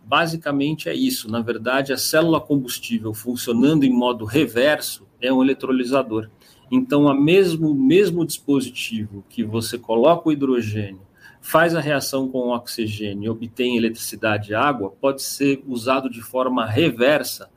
[0.04, 1.28] Basicamente é isso.
[1.28, 6.30] Na verdade, a célula combustível funcionando em modo reverso é um eletrolisador.
[6.70, 11.00] Então, o mesmo, mesmo dispositivo que você coloca o hidrogênio,
[11.40, 16.20] faz a reação com o oxigênio e obtém eletricidade e água, pode ser usado de
[16.20, 17.48] forma reversa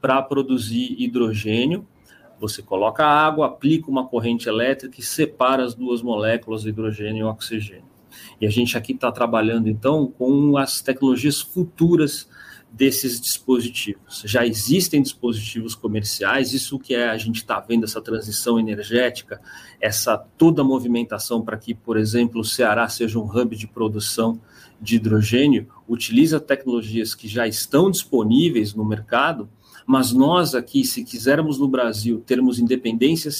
[0.00, 1.86] para produzir hidrogênio
[2.40, 7.88] você coloca água, aplica uma corrente elétrica e separa as duas moléculas, hidrogênio e oxigênio.
[8.40, 12.28] E a gente aqui está trabalhando, então, com as tecnologias futuras
[12.70, 14.22] desses dispositivos.
[14.26, 19.40] Já existem dispositivos comerciais, isso que é a gente está vendo essa transição energética,
[19.80, 24.40] essa toda movimentação para que, por exemplo, o Ceará seja um hub de produção
[24.80, 29.48] de hidrogênio, utiliza tecnologias que já estão disponíveis no mercado
[29.88, 33.32] mas nós aqui, se quisermos no Brasil termos independência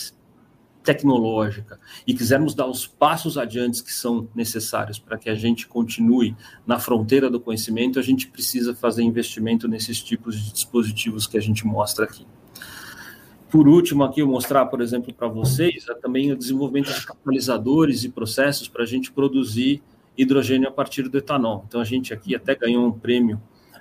[0.82, 6.34] tecnológica e quisermos dar os passos adiantes que são necessários para que a gente continue
[6.66, 11.40] na fronteira do conhecimento, a gente precisa fazer investimento nesses tipos de dispositivos que a
[11.42, 12.26] gente mostra aqui.
[13.50, 18.04] Por último, aqui eu mostrar, por exemplo, para vocês, é também o desenvolvimento de catalisadores
[18.04, 19.82] e processos para a gente produzir
[20.16, 21.66] hidrogênio a partir do etanol.
[21.68, 23.38] Então, a gente aqui até ganhou um prêmio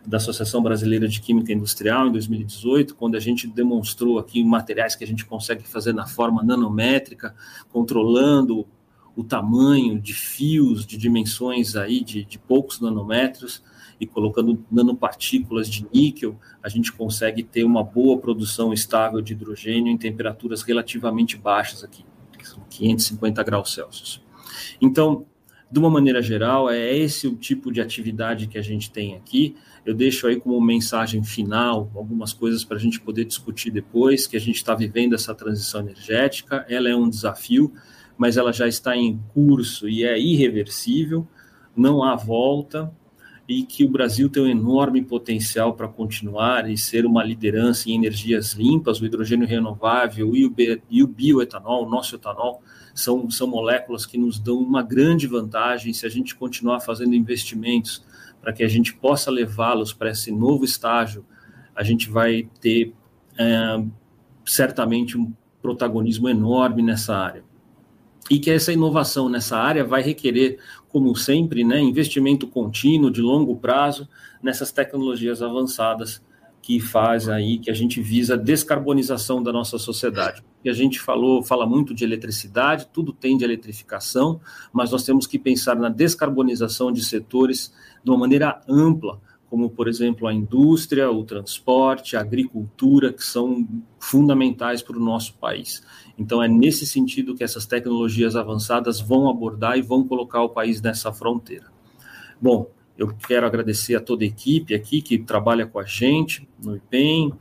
[0.07, 5.03] da Associação Brasileira de Química Industrial em 2018, quando a gente demonstrou aqui materiais que
[5.03, 7.35] a gente consegue fazer na forma nanométrica,
[7.69, 8.65] controlando
[9.17, 13.61] o tamanho de fios de dimensões aí de, de poucos nanômetros
[13.99, 19.91] e colocando nanopartículas de níquel, a gente consegue ter uma boa produção estável de hidrogênio
[19.91, 22.05] em temperaturas relativamente baixas aqui,
[22.37, 24.23] que são 550 graus Celsius.
[24.79, 25.25] Então,
[25.69, 29.55] de uma maneira geral, é esse o tipo de atividade que a gente tem aqui.
[29.85, 34.37] Eu deixo aí como mensagem final algumas coisas para a gente poder discutir depois, que
[34.37, 37.73] a gente está vivendo essa transição energética, ela é um desafio,
[38.17, 41.27] mas ela já está em curso e é irreversível,
[41.75, 42.91] não há volta,
[43.47, 47.95] e que o Brasil tem um enorme potencial para continuar e ser uma liderança em
[47.95, 50.53] energias limpas, o hidrogênio renovável e o,
[50.89, 52.61] e o bioetanol, o nosso etanol,
[52.93, 58.03] são, são moléculas que nos dão uma grande vantagem se a gente continuar fazendo investimentos
[58.41, 61.25] para que a gente possa levá-los para esse novo estágio,
[61.73, 62.93] a gente vai ter
[63.37, 63.83] é,
[64.45, 65.31] certamente um
[65.61, 67.46] protagonismo enorme nessa área.
[68.29, 70.59] E que essa inovação nessa área vai requerer,
[70.89, 74.07] como sempre, né, investimento contínuo, de longo prazo,
[74.41, 76.21] nessas tecnologias avançadas
[76.61, 80.43] que faz aí, que a gente visa a descarbonização da nossa sociedade.
[80.65, 84.41] E a gente falou, fala muito de eletricidade, tudo tem de eletrificação,
[84.73, 87.73] mas nós temos que pensar na descarbonização de setores
[88.03, 93.67] de uma maneira ampla, como, por exemplo, a indústria, o transporte, a agricultura, que são
[93.99, 95.81] fundamentais para o nosso país.
[96.17, 100.81] Então, é nesse sentido que essas tecnologias avançadas vão abordar e vão colocar o país
[100.81, 101.67] nessa fronteira.
[102.41, 106.75] Bom, eu quero agradecer a toda a equipe aqui que trabalha com a gente no
[106.75, 107.33] IPEM,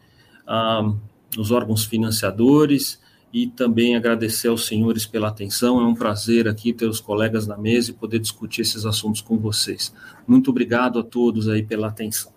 [0.46, 0.92] ah,
[1.36, 3.00] os órgãos financiadores
[3.33, 5.81] e também agradecer aos senhores pela atenção.
[5.81, 9.37] É um prazer aqui ter os colegas na mesa e poder discutir esses assuntos com
[9.37, 9.93] vocês.
[10.27, 12.37] Muito obrigado a todos aí pela atenção.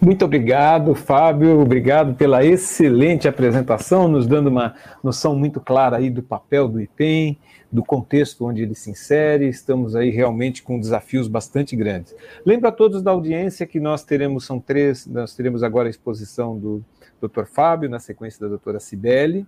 [0.00, 1.60] Muito obrigado, Fábio.
[1.60, 7.38] Obrigado pela excelente apresentação, nos dando uma noção muito clara aí do papel do IPEM,
[7.70, 9.48] do contexto onde ele se insere.
[9.48, 12.14] Estamos aí realmente com desafios bastante grandes.
[12.44, 16.58] Lembro a todos da audiência que nós teremos, são três, nós teremos agora a exposição
[16.58, 16.84] do
[17.20, 17.44] Dr.
[17.44, 19.46] Fábio, na sequência da doutora Cibele.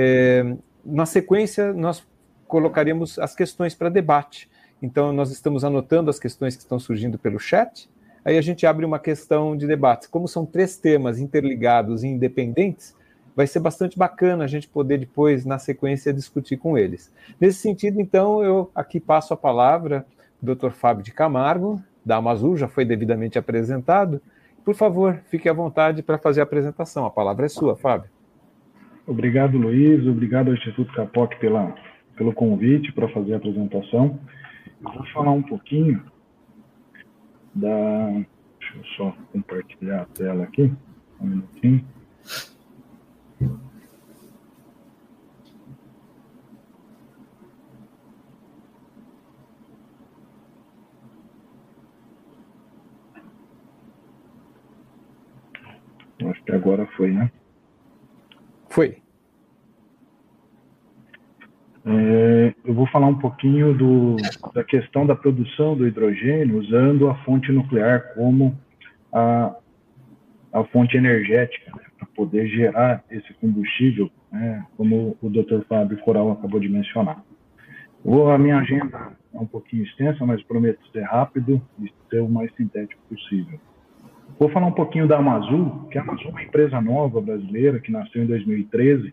[0.00, 2.06] É, na sequência, nós
[2.46, 4.48] colocaremos as questões para debate.
[4.80, 7.88] Então, nós estamos anotando as questões que estão surgindo pelo chat
[8.28, 10.06] Aí a gente abre uma questão de debate.
[10.06, 12.94] Como são três temas interligados e independentes,
[13.34, 17.10] vai ser bastante bacana a gente poder depois, na sequência, discutir com eles.
[17.40, 20.04] Nesse sentido, então, eu aqui passo a palavra
[20.46, 20.72] ao Dr.
[20.72, 24.20] Fábio de Camargo, da Amazul, já foi devidamente apresentado.
[24.62, 27.06] Por favor, fique à vontade para fazer a apresentação.
[27.06, 28.10] A palavra é sua, Fábio.
[29.08, 30.06] Obrigado, Luiz.
[30.06, 31.74] Obrigado ao Instituto Capoc pela,
[32.14, 34.20] pelo convite para fazer a apresentação.
[34.84, 36.04] Eu vou falar um pouquinho
[37.54, 38.10] da.
[38.60, 40.70] Deixa eu só compartilhar a tela aqui.
[41.18, 41.88] Um minutinho.
[56.30, 57.32] Acho que agora foi, né?
[58.78, 58.96] Foi.
[61.84, 64.14] É, eu vou falar um pouquinho do,
[64.54, 68.56] da questão da produção do hidrogênio usando a fonte nuclear como
[69.12, 69.52] a,
[70.52, 75.62] a fonte energética né, para poder gerar esse combustível, né, como o Dr.
[75.68, 77.24] Fábio Coral acabou de mencionar.
[78.04, 82.28] Vou, a minha agenda é um pouquinho extensa, mas prometo ser rápido e ser o
[82.28, 83.58] mais sintético possível.
[84.36, 87.92] Vou falar um pouquinho da Amazul, que a Amazul é uma empresa nova brasileira que
[87.92, 89.12] nasceu em 2013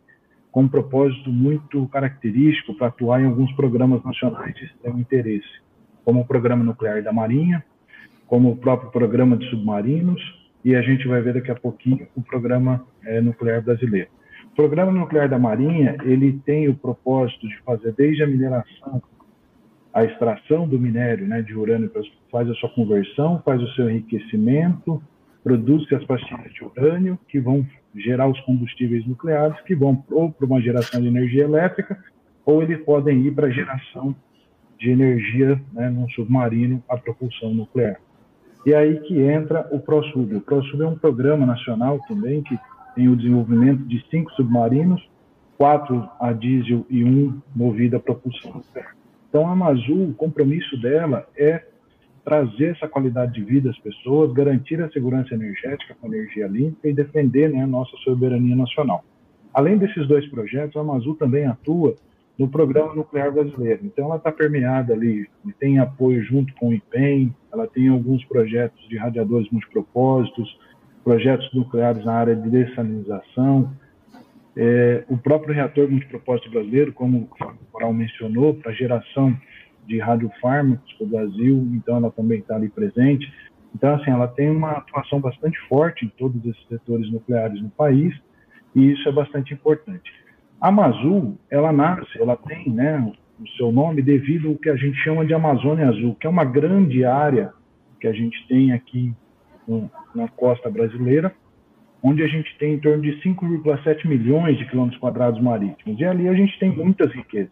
[0.55, 5.61] com um propósito muito característico para atuar em alguns programas nacionais de extremo interesse,
[6.05, 7.61] como o Programa Nuclear da Marinha,
[8.26, 10.22] como o próprio Programa de Submarinos,
[10.63, 14.07] e a gente vai ver daqui a pouquinho o Programa é, Nuclear Brasileiro.
[14.53, 19.03] O Programa Nuclear da Marinha, ele tem o propósito de fazer desde a mineração,
[19.96, 21.89] a extração do minério né, de urânio,
[22.30, 25.02] faz a sua conversão, faz o seu enriquecimento,
[25.41, 27.66] produz as pastilhas de urânio que vão
[27.96, 31.98] gerar os combustíveis nucleares que vão ou para uma geração de energia elétrica
[32.46, 34.14] ou eles podem ir para a geração
[34.78, 37.96] de energia né, num submarino a propulsão nuclear.
[38.66, 40.36] E aí que entra o ProSub.
[40.36, 42.60] O ProSub é um programa nacional também que
[42.96, 45.02] tem o desenvolvimento de cinco submarinos,
[45.58, 48.93] quatro a diesel e um movido a propulsão nuclear.
[49.36, 51.61] Então a Amazul, o compromisso dela é
[52.23, 56.93] trazer essa qualidade de vida às pessoas, garantir a segurança energética com energia limpa e
[56.93, 59.03] defender né, a nossa soberania nacional.
[59.53, 61.95] Além desses dois projetos, a Amazul também atua
[62.39, 63.81] no Programa Nuclear Brasileiro.
[63.83, 65.27] Então, ela está permeada ali,
[65.59, 70.57] tem apoio junto com o IPEM, ela tem alguns projetos de radiadores multipropósitos,
[71.03, 73.69] projetos nucleares na área de dessalinização,
[74.58, 79.36] é, o próprio reator multipropósito brasileiro, como o Coral mencionou, para geração
[79.86, 83.32] de radiofármacos para o Brasil, então ela também está ali presente.
[83.76, 88.16] Então, assim, ela tem uma atuação bastante forte em todos esses setores nucleares no país,
[88.74, 90.12] e isso é bastante importante.
[90.60, 94.97] A Amazul, ela nasce, ela tem né, o seu nome devido ao que a gente
[94.99, 97.51] chama de Amazônia Azul, que é uma grande área
[97.99, 99.14] que a gente tem aqui
[100.14, 101.34] na costa brasileira,
[102.04, 106.00] onde a gente tem em torno de 5,7 milhões de quilômetros quadrados marítimos.
[106.00, 107.52] E ali a gente tem muitas riquezas.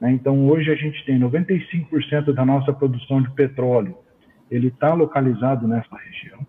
[0.00, 0.12] Né?
[0.12, 3.96] Então, hoje a gente tem 95% da nossa produção de petróleo,
[4.50, 6.46] ele está localizado nessa região.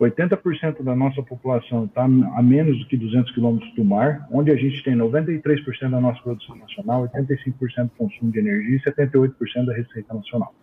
[0.00, 4.56] 80% da nossa população está a menos do que 200 quilômetros do mar, onde a
[4.56, 9.74] gente tem 93% da nossa produção nacional, 85% do consumo de energia e 78% da
[9.74, 10.54] receita nacional.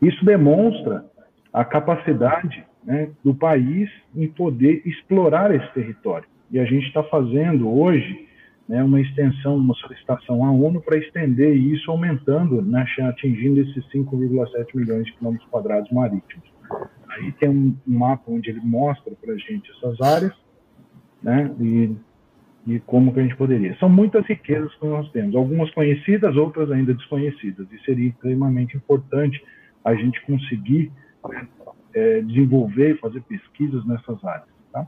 [0.00, 1.04] Isso demonstra
[1.52, 6.26] a capacidade né, do país em poder explorar esse território.
[6.50, 8.28] E a gente está fazendo hoje
[8.68, 14.74] né, uma extensão, uma solicitação à ONU para estender isso, aumentando, né, atingindo esses 5,7
[14.74, 16.50] milhões de quilômetros quadrados marítimos.
[17.08, 20.32] Aí tem um, mapa onde ele mostra para a gente essas áreas,
[21.22, 21.94] né, e,
[22.66, 23.76] e como que a gente poderia.
[23.78, 29.42] São muitas riquezas que nós temos, algumas conhecidas, outras ainda desconhecidas, e seria extremamente importante
[29.84, 30.90] a gente conseguir
[31.28, 31.46] né,
[31.94, 34.48] é, desenvolver e fazer pesquisas nessas áreas.
[34.72, 34.86] Tá?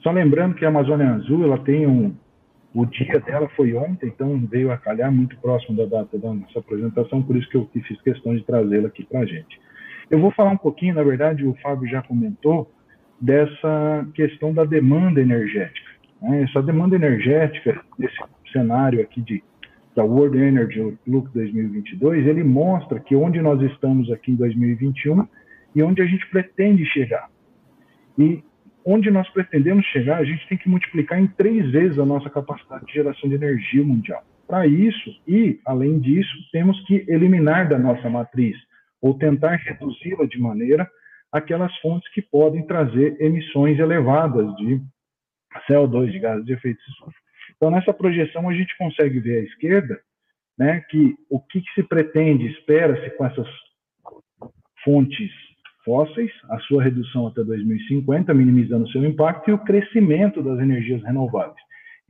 [0.00, 2.14] Só lembrando que a Amazônia Azul ela tem um,
[2.74, 6.58] o dia dela foi ontem, então veio a calhar muito próximo da data da nossa
[6.58, 9.60] apresentação, por isso que eu fiz questão de trazê-la aqui para a gente.
[10.10, 12.70] Eu vou falar um pouquinho, na verdade, o Fábio já comentou,
[13.20, 15.90] dessa questão da demanda energética.
[16.22, 16.42] Né?
[16.42, 18.16] Essa demanda energética, nesse
[18.52, 19.42] cenário aqui de,
[19.94, 25.26] da World Energy Outlook 2022, ele mostra que onde nós estamos aqui em 2021
[25.78, 27.30] e onde a gente pretende chegar.
[28.18, 28.42] E
[28.84, 32.84] onde nós pretendemos chegar, a gente tem que multiplicar em três vezes a nossa capacidade
[32.86, 34.24] de geração de energia mundial.
[34.48, 38.56] Para isso, e além disso, temos que eliminar da nossa matriz,
[39.00, 40.90] ou tentar reduzi-la de maneira
[41.30, 44.82] aquelas fontes que podem trazer emissões elevadas de
[45.68, 47.16] CO2, de gases de efeito estufa.
[47.54, 50.00] Então, nessa projeção, a gente consegue ver à esquerda
[50.58, 53.46] né, que o que, que se pretende, espera-se com essas
[54.82, 55.30] fontes
[55.88, 61.56] fósseis, a sua redução até 2050, minimizando seu impacto, e o crescimento das energias renováveis.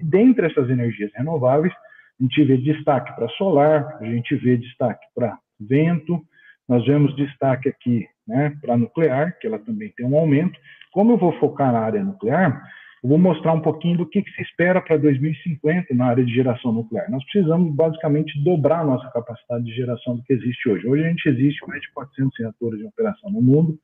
[0.00, 1.72] E dentre essas energias renováveis,
[2.18, 6.20] a gente vê destaque para solar, a gente vê destaque para vento,
[6.68, 10.58] nós vemos destaque aqui né, para nuclear, que ela também tem um aumento.
[10.90, 12.60] Como eu vou focar na área nuclear,
[13.02, 16.34] eu vou mostrar um pouquinho do que, que se espera para 2050 na área de
[16.34, 17.10] geração nuclear.
[17.10, 20.86] Nós precisamos basicamente dobrar a nossa capacidade de geração do que existe hoje.
[20.86, 23.78] Hoje a gente existe mais de 400 reatores em operação no mundo.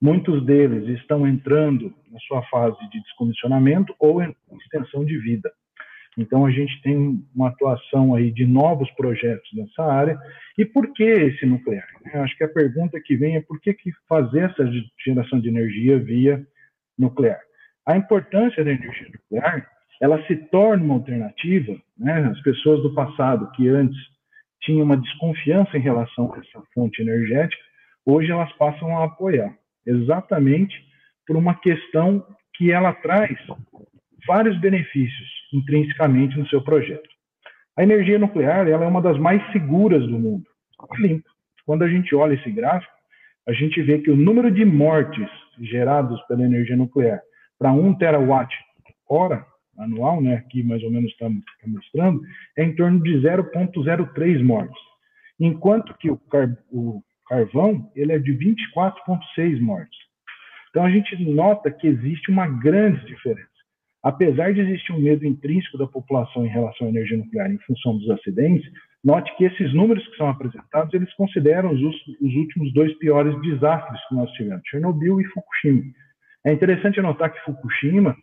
[0.00, 5.50] Muitos deles estão entrando na sua fase de descomissionamento ou em extensão de vida.
[6.18, 10.18] Então, a gente tem uma atuação aí de novos projetos nessa área.
[10.56, 11.86] E por que esse nuclear?
[12.12, 14.64] Eu acho que a pergunta que vem é por que, que fazer essa
[15.04, 16.42] geração de energia via
[16.98, 17.40] nuclear?
[17.86, 19.70] A importância da energia nuclear,
[20.02, 22.26] ela se torna uma alternativa, né?
[22.32, 23.96] As pessoas do passado que antes
[24.62, 27.62] tinham uma desconfiança em relação a essa fonte energética,
[28.04, 29.56] hoje elas passam a apoiar,
[29.86, 30.74] exatamente
[31.26, 33.38] por uma questão que ela traz
[34.26, 37.08] vários benefícios intrinsecamente no seu projeto.
[37.76, 40.44] A energia nuclear ela é uma das mais seguras do mundo,
[40.98, 41.28] limpa.
[41.64, 42.92] Quando a gente olha esse gráfico,
[43.46, 45.28] a gente vê que o número de mortes
[45.60, 47.20] gerados pela energia nuclear
[47.58, 48.52] para 1 terawatt
[49.08, 49.46] hora
[49.78, 52.20] anual, né, aqui mais ou menos está tá mostrando,
[52.56, 54.80] é em torno de 0,03 mortes,
[55.38, 59.98] enquanto que o, car o carvão ele é de 24,6 mortes.
[60.70, 63.56] Então a gente nota que existe uma grande diferença
[64.06, 67.98] apesar de existir um medo intrínseco da população em relação à energia nuclear em função
[67.98, 68.64] dos acidentes,
[69.02, 74.00] note que esses números que são apresentados, eles consideram os, os últimos dois piores desastres
[74.08, 75.82] que nós tivemos, Chernobyl e Fukushima.
[76.46, 78.16] É interessante notar que Fukushima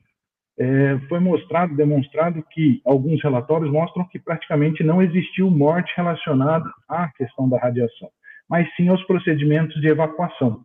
[0.57, 7.09] é, foi mostrado, demonstrado que alguns relatórios mostram que praticamente não existiu morte relacionada à
[7.09, 8.09] questão da radiação,
[8.49, 10.63] mas sim aos procedimentos de evacuação.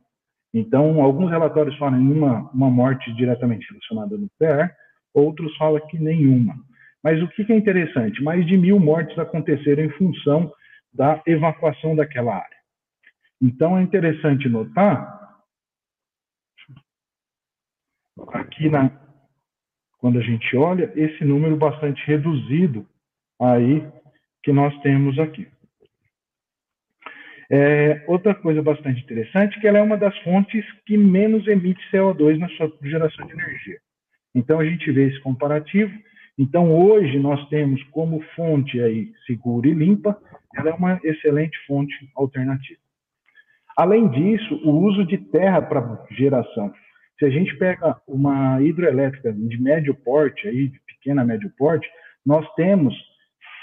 [0.55, 4.73] Então, alguns relatórios falam em uma, uma morte diretamente relacionada ao nuclear,
[5.13, 6.55] outros falam que nenhuma.
[7.03, 8.23] Mas o que é interessante?
[8.23, 10.53] Mais de mil mortes aconteceram em função
[10.95, 12.59] da evacuação daquela área.
[13.43, 15.18] Então é interessante notar
[18.29, 18.91] aqui na
[19.99, 22.87] quando a gente olha esse número bastante reduzido
[23.41, 23.85] aí
[24.43, 25.49] que nós temos aqui.
[27.51, 31.81] É, outra coisa bastante interessante é que ela é uma das fontes que menos emite
[31.91, 33.79] CO2 na sua geração de energia.
[34.35, 35.93] Então a gente vê esse comparativo.
[36.39, 40.17] Então hoje nós temos como fonte aí segura e limpa,
[40.55, 42.81] ela é uma excelente fonte alternativa.
[43.77, 46.73] Além disso, o uso de terra para geração.
[47.19, 51.89] Se a gente pega uma hidroelétrica de médio porte, aí, de pequena médio porte,
[52.25, 52.95] nós temos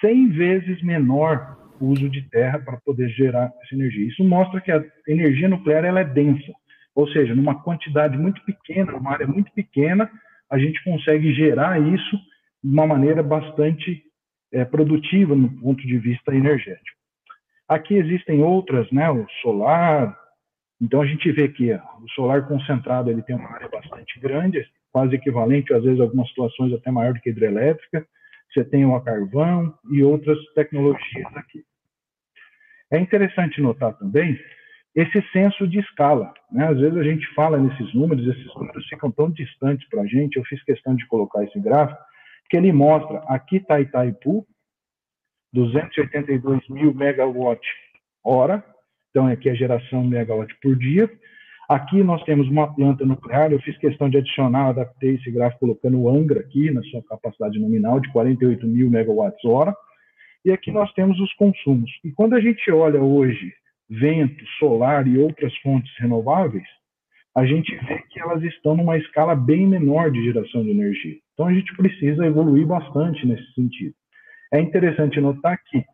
[0.02, 4.08] 100 vezes menor uso de terra para poder gerar essa energia.
[4.08, 6.52] Isso mostra que a energia nuclear ela é densa,
[6.94, 10.10] ou seja, numa quantidade muito pequena, uma área muito pequena,
[10.50, 12.18] a gente consegue gerar isso
[12.64, 14.04] de uma maneira bastante
[14.52, 16.98] é, produtiva no ponto de vista energético.
[17.68, 20.18] Aqui existem outras, né, o solar.
[20.82, 25.16] Então a gente vê que o solar concentrado ele tem uma área bastante grande, quase
[25.16, 28.06] equivalente, às vezes algumas situações até maior do que hidrelétrica.
[28.54, 31.64] Você tem o a carvão e outras tecnologias aqui.
[32.92, 34.40] É interessante notar também
[34.96, 36.34] esse senso de escala.
[36.52, 36.68] Né?
[36.68, 40.38] Às vezes a gente fala nesses números, esses números ficam tão distantes para a gente.
[40.38, 42.02] Eu fiz questão de colocar esse gráfico,
[42.50, 44.48] que ele mostra aqui está Itaipu,
[45.54, 47.62] 282 mil megawatt
[48.24, 48.64] hora,
[49.16, 51.10] então aqui é a geração megawatt por dia.
[51.70, 55.98] Aqui nós temos uma planta nuclear, eu fiz questão de adicionar, adaptei esse gráfico colocando
[56.02, 59.74] o Angra aqui na sua capacidade nominal de 48 mil megawatts hora.
[60.44, 61.90] E aqui nós temos os consumos.
[62.04, 63.54] E quando a gente olha hoje
[63.90, 66.68] vento, solar e outras fontes renováveis,
[67.34, 71.16] a gente vê que elas estão numa escala bem menor de geração de energia.
[71.34, 73.96] Então a gente precisa evoluir bastante nesse sentido.
[74.54, 75.86] É interessante notar que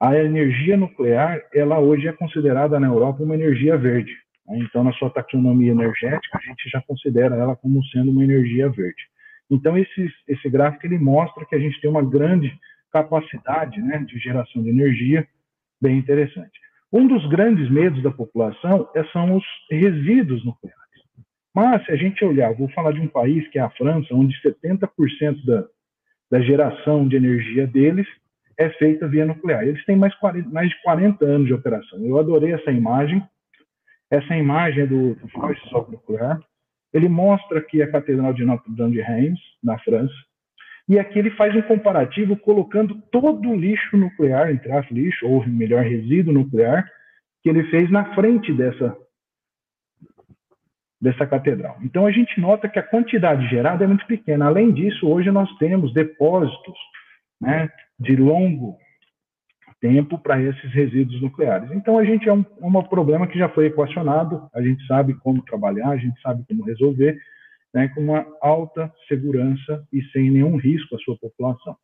[0.00, 4.12] a energia nuclear, ela hoje é considerada na Europa uma energia verde.
[4.46, 4.58] Né?
[4.60, 9.02] Então, na sua taxonomia energética, a gente já considera ela como sendo uma energia verde.
[9.50, 12.56] Então, esse, esse gráfico ele mostra que a gente tem uma grande
[12.92, 15.26] capacidade né, de geração de energia,
[15.80, 16.58] bem interessante.
[16.92, 20.78] Um dos grandes medos da população é, são os resíduos nucleares.
[21.54, 24.34] Mas, se a gente olhar, vou falar de um país que é a França, onde
[24.42, 25.64] 70% da,
[26.30, 28.06] da geração de energia deles
[28.58, 29.62] é feita via nuclear.
[29.62, 32.04] Eles têm mais, 40, mais de 40 anos de operação.
[32.04, 33.22] Eu adorei essa imagem.
[34.10, 36.40] Essa imagem é do, do Force Nuclear.
[36.92, 40.14] Ele mostra aqui a Catedral de Notre-Dame de Reims, na França.
[40.88, 45.46] E aqui ele faz um comparativo colocando todo o lixo nuclear, entre as lixo, ou
[45.46, 46.90] melhor, resíduo nuclear,
[47.42, 48.96] que ele fez na frente dessa,
[51.00, 51.76] dessa catedral.
[51.82, 54.46] Então a gente nota que a quantidade gerada é muito pequena.
[54.46, 56.78] Além disso, hoje nós temos depósitos
[57.38, 57.68] né,
[57.98, 58.76] de longo
[59.80, 61.70] tempo para esses resíduos nucleares.
[61.72, 65.42] Então a gente é um, um problema que já foi equacionado, a gente sabe como
[65.42, 67.18] trabalhar, a gente sabe como resolver,
[67.72, 71.76] né, com uma alta segurança e sem nenhum risco à sua população.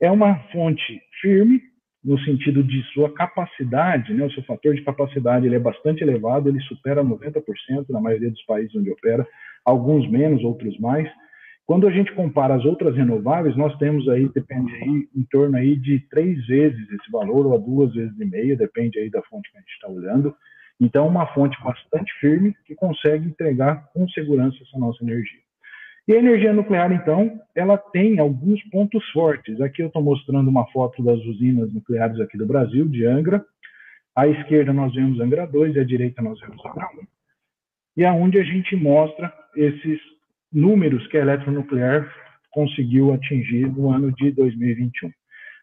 [0.00, 1.60] É uma fonte firme,
[2.02, 6.48] no sentido de sua capacidade, né, o seu fator de capacidade ele é bastante elevado,
[6.48, 7.42] ele supera 90%
[7.88, 9.26] na maioria dos países onde opera,
[9.64, 11.08] alguns menos, outros mais.
[11.66, 15.76] Quando a gente compara as outras renováveis, nós temos aí, depende aí, em torno aí
[15.76, 19.50] de três vezes esse valor, ou a duas vezes e meia, depende aí da fonte
[19.50, 20.36] que a gente está olhando.
[20.78, 25.40] Então, uma fonte bastante firme que consegue entregar com segurança essa nossa energia.
[26.06, 29.58] E a energia nuclear, então, ela tem alguns pontos fortes.
[29.62, 33.42] Aqui eu estou mostrando uma foto das usinas nucleares aqui do Brasil, de Angra.
[34.14, 37.06] À esquerda nós vemos Angra 2 e à direita nós vemos Angra 1.
[37.96, 39.98] E aonde a gente mostra esses
[40.54, 42.08] números que a eletronuclear
[42.50, 45.10] conseguiu atingir no ano de 2021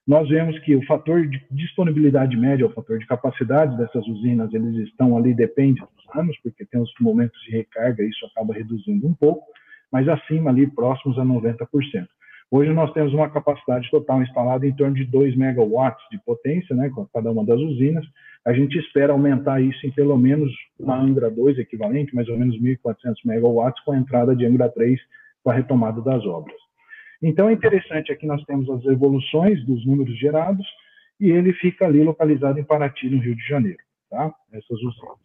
[0.08, 4.88] nós vemos que o fator de disponibilidade média, o fator de capacidade dessas usinas, eles
[4.88, 9.14] estão ali, depende dos anos, porque tem os momentos de recarga, isso acaba reduzindo um
[9.14, 9.46] pouco,
[9.92, 12.08] mas acima ali, próximos a 90%.
[12.54, 16.90] Hoje nós temos uma capacidade total instalada em torno de 2 megawatts de potência, né,
[16.90, 18.06] com cada uma das usinas.
[18.46, 22.60] A gente espera aumentar isso em pelo menos uma Angra 2 equivalente, mais ou menos
[22.62, 25.00] 1.400 megawatts, com a entrada de Angra 3
[25.42, 26.58] com a retomada das obras.
[27.24, 30.68] Então é interessante, aqui nós temos as evoluções dos números gerados
[31.22, 34.34] e ele fica ali localizado em Paraty, no Rio de Janeiro, tá?
[34.52, 35.20] Essas usinas.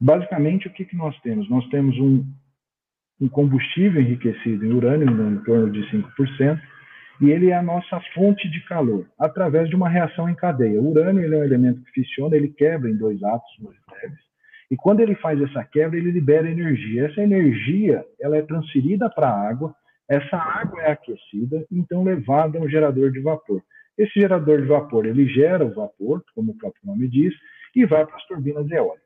[0.00, 1.50] Basicamente, o que, que nós temos?
[1.50, 2.24] Nós temos um,
[3.22, 6.60] um combustível enriquecido em urânio, em torno de 5%,
[7.20, 10.80] e ele é a nossa fonte de calor, através de uma reação em cadeia.
[10.80, 14.18] O urânio ele é um elemento que fisiona, ele quebra em dois átomos leves,
[14.72, 17.06] e quando ele faz essa quebra, ele libera energia.
[17.06, 19.72] Essa energia ela é transferida para a água,
[20.08, 23.62] essa água é aquecida, então levada a um gerador de vapor.
[23.96, 27.32] Esse gerador de vapor, ele gera o vapor, como o próprio nome diz,
[27.76, 29.01] e vai para as turbinas eólicas.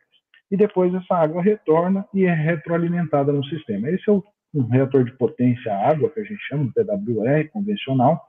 [0.50, 3.90] E depois essa água retorna e é retroalimentada no sistema.
[3.90, 4.22] Esse é o,
[4.54, 8.22] um reator de potência água, que a gente chama de PWR, convencional.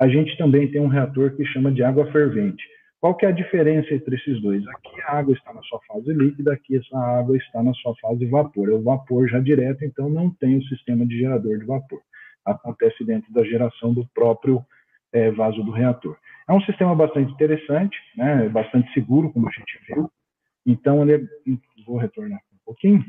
[0.00, 2.62] A gente também tem um reator que chama de água fervente.
[3.00, 4.66] Qual que é a diferença entre esses dois?
[4.68, 8.24] Aqui a água está na sua fase líquida, aqui essa água está na sua fase
[8.26, 8.68] vapor.
[8.68, 12.00] É o vapor já direto, então não tem o sistema de gerador de vapor
[12.46, 14.64] acontece dentro da geração do próprio
[15.12, 16.16] é, vaso do reator.
[16.48, 20.10] É um sistema bastante interessante, né, bastante seguro, como a gente viu.
[20.66, 21.26] Então, ele,
[21.86, 23.04] vou retornar um pouquinho.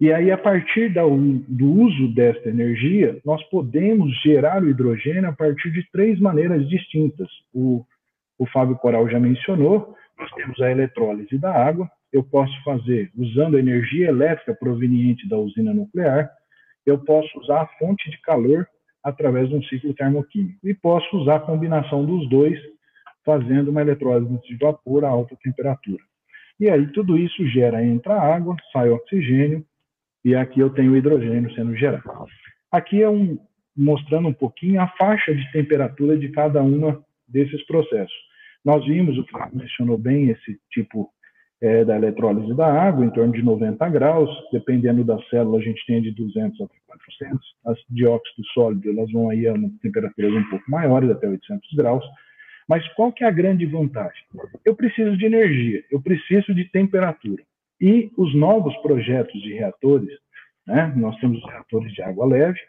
[0.00, 5.32] E aí, a partir da, do uso desta energia, nós podemos gerar o hidrogênio a
[5.32, 7.28] partir de três maneiras distintas.
[7.52, 7.84] O,
[8.38, 13.58] o Fábio Coral já mencionou, nós temos a eletrólise da água, eu posso fazer usando
[13.58, 16.30] energia elétrica proveniente da usina nuclear,
[16.86, 18.66] eu posso usar a fonte de calor
[19.02, 20.58] através de um ciclo termoquímico.
[20.66, 22.58] E posso usar a combinação dos dois,
[23.24, 26.02] fazendo uma eletrólise de vapor a alta temperatura.
[26.58, 29.64] E aí tudo isso gera, entra água, sai oxigênio,
[30.24, 32.26] e aqui eu tenho hidrogênio sendo gerado.
[32.70, 33.38] Aqui é um,
[33.76, 38.16] mostrando um pouquinho a faixa de temperatura de cada uma desses processos.
[38.64, 41.10] Nós vimos, o que mencionou bem, esse tipo
[41.60, 45.84] é, da eletrólise da água, em torno de 90 graus, dependendo da célula, a gente
[45.86, 47.38] tem de 200 até 400.
[47.66, 52.04] As dióxido sólido, elas vão aí a temperaturas um pouco maiores, até 800 graus.
[52.68, 54.22] Mas qual que é a grande vantagem?
[54.64, 57.42] Eu preciso de energia, eu preciso de temperatura.
[57.80, 60.10] E os novos projetos de reatores,
[60.66, 62.60] né, nós temos os reatores de água leve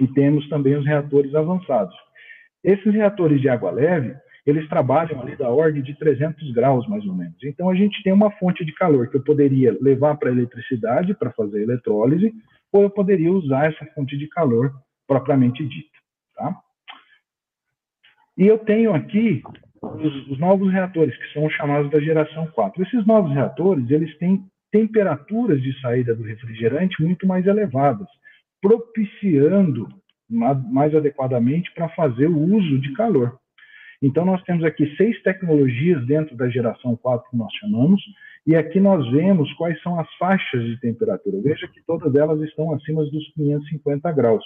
[0.00, 1.94] e temos também os reatores avançados.
[2.62, 7.14] Esses reatores de água leve, eles trabalham ali da ordem de 300 graus, mais ou
[7.14, 7.36] menos.
[7.44, 11.14] Então, a gente tem uma fonte de calor que eu poderia levar para a eletricidade
[11.14, 12.32] para fazer eletrólise,
[12.72, 14.72] ou eu poderia usar essa fonte de calor
[15.06, 15.98] propriamente dita.
[16.34, 16.56] Tá?
[18.36, 19.42] E eu tenho aqui
[19.80, 22.82] os, os, novos reatores, que são chamados da geração 4.
[22.82, 28.08] Esses novos reatores, eles têm temperaturas de saída do refrigerante muito mais elevadas,
[28.60, 29.88] propiciando
[30.28, 33.38] mais adequadamente para fazer o uso de calor.
[34.02, 38.02] Então, nós temos aqui seis tecnologias dentro da geração 4 que nós chamamos,
[38.46, 41.40] e aqui nós vemos quais são as faixas de temperatura.
[41.40, 44.44] Veja que todas elas estão acima dos 550 graus.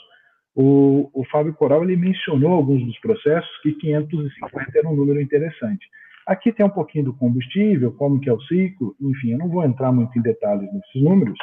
[0.61, 5.87] O, o Fábio Coral ele mencionou alguns dos processos que 550 era um número interessante.
[6.27, 9.65] Aqui tem um pouquinho do combustível, como que é o ciclo, enfim, eu não vou
[9.65, 11.39] entrar muito em detalhes nesses números,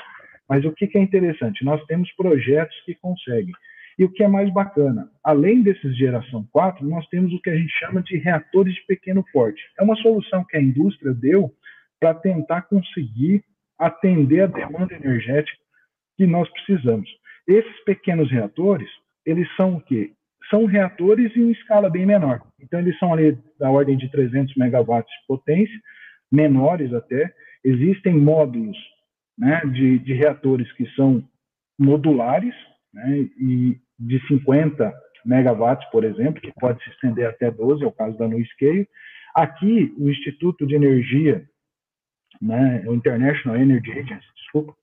[0.50, 1.64] mas o que, que é interessante?
[1.64, 3.54] Nós temos projetos que conseguem.
[3.98, 7.56] E o que é mais bacana, além desses geração 4, nós temos o que a
[7.56, 9.62] gente chama de reatores de pequeno porte.
[9.80, 11.50] É uma solução que a indústria deu
[12.02, 13.46] para tentar conseguir
[13.80, 15.58] atender a demanda energética
[16.18, 17.10] que nós precisamos.
[17.48, 18.90] Esses pequenos reatores,
[19.26, 20.12] eles são o quê?
[20.50, 22.42] São reatores em escala bem menor.
[22.60, 25.80] Então, eles são ali da ordem de 300 megawatts de potência,
[26.32, 27.34] menores até.
[27.64, 28.78] Existem módulos
[29.38, 31.24] né, de, de reatores que são
[31.78, 32.54] modulares,
[32.94, 34.94] né, e de 50
[35.26, 38.88] megawatts, por exemplo, que pode se estender até 12, é o caso da NuScale.
[39.36, 41.44] Aqui, o Instituto de Energia,
[42.42, 44.76] né, o International Energy Agency, desculpa,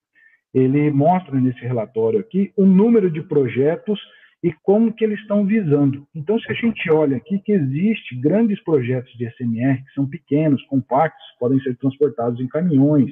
[0.52, 3.98] ele mostra nesse relatório aqui o número de projetos
[4.42, 6.06] e como que eles estão visando.
[6.14, 10.62] Então, se a gente olha aqui que existe grandes projetos de SMR que são pequenos,
[10.64, 13.10] compactos, podem ser transportados em caminhões.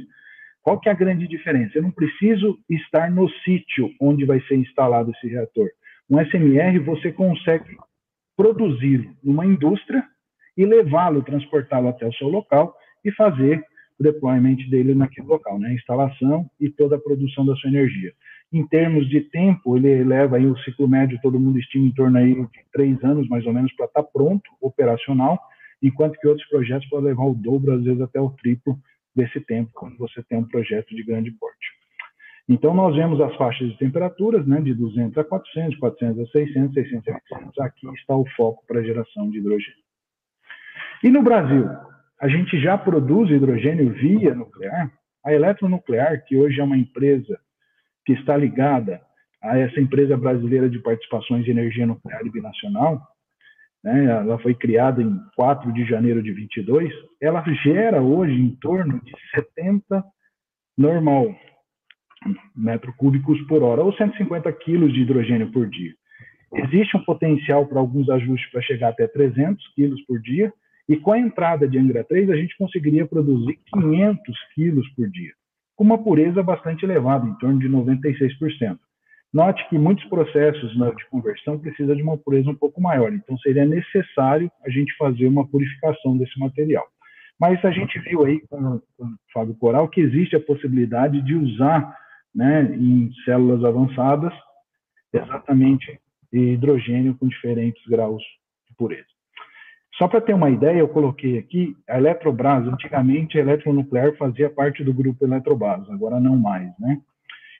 [0.60, 1.78] Qual que é a grande diferença?
[1.78, 5.68] Eu não preciso estar no sítio onde vai ser instalado esse reator.
[6.10, 7.76] Um SMR você consegue
[8.36, 10.04] produzi-lo numa indústria
[10.56, 12.74] e levá-lo, transportá-lo até o seu local
[13.04, 13.64] e fazer
[13.98, 15.68] o deployment dele naquele local, né?
[15.68, 18.12] a instalação e toda a produção da sua energia.
[18.52, 22.18] Em termos de tempo, ele leva aí o ciclo médio, todo mundo estima em torno
[22.18, 25.38] aí de três anos, mais ou menos, para estar tá pronto, operacional,
[25.80, 28.76] enquanto que outros projetos podem levar o dobro, às vezes até o triplo
[29.14, 31.80] desse tempo, quando você tem um projeto de grande porte.
[32.48, 36.74] Então, nós vemos as faixas de temperaturas, né, de 200 a 400, 400 a 600,
[36.74, 37.58] 600 a 800.
[37.60, 39.78] Aqui está o foco para a geração de hidrogênio.
[41.04, 41.68] E no Brasil,
[42.20, 44.90] a gente já produz hidrogênio via nuclear.
[45.24, 47.38] A Eletronuclear, que hoje é uma empresa
[48.10, 49.00] que está ligada
[49.40, 53.00] a essa empresa brasileira de participações de energia nuclear e binacional,
[53.82, 56.92] né, ela foi criada em 4 de janeiro de 22,
[57.22, 60.04] ela gera hoje em torno de 70
[60.76, 61.34] normal
[62.54, 65.94] metros cúbicos por hora, ou 150 quilos de hidrogênio por dia.
[66.52, 70.52] Existe um potencial para alguns ajustes para chegar até 300 quilos por dia,
[70.88, 75.32] e com a entrada de Angra 3, a gente conseguiria produzir 500 quilos por dia,
[75.80, 78.78] com uma pureza bastante elevada, em torno de 96%.
[79.32, 83.64] Note que muitos processos de conversão precisam de uma pureza um pouco maior, então seria
[83.64, 86.86] necessário a gente fazer uma purificação desse material.
[87.40, 91.34] Mas a gente viu aí com, com o Fábio Coral que existe a possibilidade de
[91.34, 91.96] usar
[92.34, 94.34] né, em células avançadas,
[95.10, 95.98] exatamente
[96.30, 98.22] hidrogênio com diferentes graus
[98.68, 99.08] de pureza.
[100.00, 102.66] Só para ter uma ideia, eu coloquei aqui a Eletrobras.
[102.66, 106.98] Antigamente, a Eletronuclear fazia parte do grupo Eletrobras, agora não mais, né?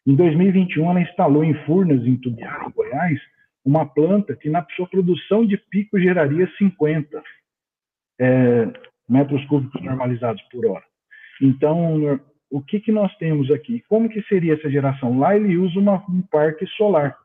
[0.07, 3.21] Em 2021, ela instalou em Furnas, em Tubiara, em Goiás,
[3.63, 7.23] uma planta que na sua produção de pico geraria 50
[8.19, 8.73] é,
[9.07, 10.85] metros cúbicos normalizados por hora.
[11.43, 12.19] Então,
[12.51, 13.85] o que, que nós temos aqui?
[13.87, 15.19] Como que seria essa geração?
[15.19, 17.19] Lá ele usa uma, um parque solar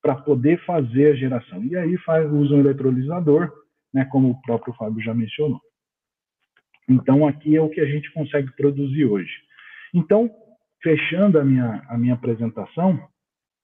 [0.00, 1.64] para poder fazer a geração.
[1.64, 3.61] E aí faz, usa um eletrolisador,
[3.92, 5.60] né, como o próprio Fábio já mencionou.
[6.88, 9.32] Então, aqui é o que a gente consegue produzir hoje.
[9.94, 10.30] Então,
[10.82, 12.98] fechando a minha, a minha apresentação,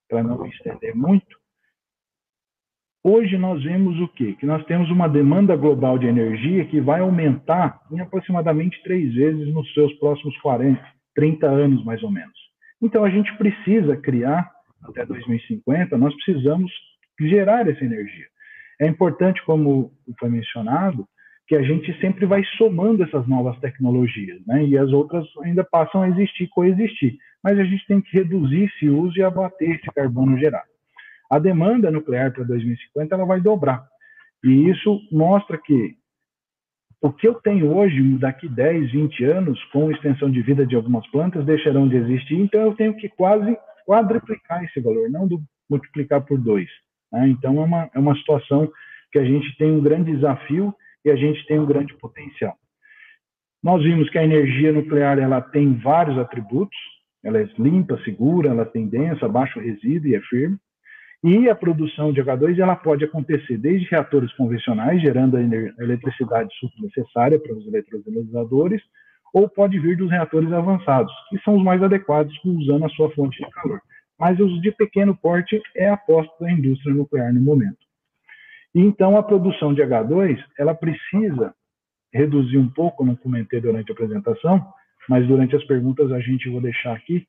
[0.09, 1.39] para não estender muito,
[3.11, 4.37] Hoje nós vemos o quê?
[4.39, 9.55] Que nós temos uma demanda global de energia que vai aumentar em aproximadamente três vezes
[9.55, 10.79] nos seus próximos 40,
[11.15, 12.37] 30 anos, mais ou menos.
[12.83, 14.51] Então, a gente precisa criar,
[14.83, 16.71] até 2050, nós precisamos
[17.21, 18.27] gerar essa energia.
[18.81, 21.07] É importante, como foi mencionado,
[21.47, 24.65] que a gente sempre vai somando essas novas tecnologias, né?
[24.65, 27.17] E as outras ainda passam a existir, coexistir.
[27.43, 30.69] Mas a gente tem que reduzir esse uso e abater esse carbono gerado.
[31.31, 33.87] A demanda nuclear para 2050 ela vai dobrar.
[34.45, 35.97] E isso mostra que
[37.01, 41.07] o que eu tenho hoje, daqui 10, 20 anos, com extensão de vida de algumas
[41.11, 43.57] plantas, deixarão de existir, então eu tenho que quase
[43.87, 45.29] quadruplicar esse valor, não
[45.71, 46.69] multiplicar por dois.
[47.13, 47.29] Né?
[47.29, 48.71] Então é uma, é uma situação
[49.13, 52.55] que a gente tem um grande desafio e a gente tem um grande potencial.
[53.63, 56.79] Nós vimos que a energia nuclear ela tem vários atributos,
[57.25, 60.57] ela é limpa, segura, ela tem densa, baixo resíduo e é firme.
[61.25, 65.41] E a produção de H2 ela pode acontecer desde reatores convencionais, gerando a
[65.83, 66.49] eletricidade
[66.79, 68.81] necessária para os eletrolisadores,
[69.35, 73.43] ou pode vir dos reatores avançados, que são os mais adequados usando a sua fonte
[73.43, 73.81] de calor.
[74.19, 77.79] Mas os de pequeno porte é a aposta da indústria nuclear no momento.
[78.75, 81.55] E então a produção de H2, ela precisa
[82.13, 84.67] reduzir um pouco, não comentei durante a apresentação,
[85.09, 87.27] mas durante as perguntas a gente vou deixar aqui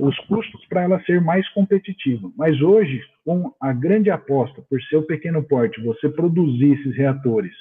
[0.00, 2.30] os custos para ela ser mais competitiva.
[2.36, 7.54] Mas hoje, com a grande aposta por ser o pequeno porte, você produzir esses reatores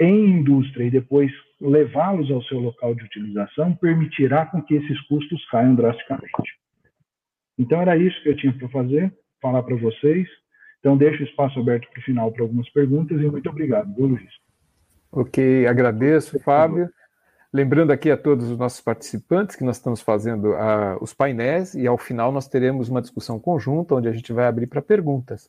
[0.00, 1.30] em indústria e depois
[1.60, 6.63] levá-los ao seu local de utilização, permitirá com que esses custos caiam drasticamente.
[7.58, 10.28] Então era isso que eu tinha para fazer, falar para vocês.
[10.80, 14.06] Então deixo o espaço aberto para o final para algumas perguntas e muito obrigado, viu,
[14.06, 14.30] Luiz?
[15.10, 16.90] Ok, agradeço, Fábio.
[17.52, 20.54] Lembrando aqui a todos os nossos participantes que nós estamos fazendo
[21.00, 24.66] os painéis e ao final nós teremos uma discussão conjunta onde a gente vai abrir
[24.66, 25.48] para perguntas.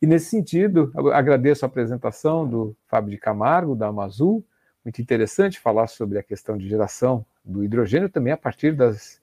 [0.00, 4.44] E nesse sentido, agradeço a apresentação do Fábio de Camargo, da Amazul,
[4.84, 9.18] muito interessante falar sobre a questão de geração do hidrogênio também a partir das,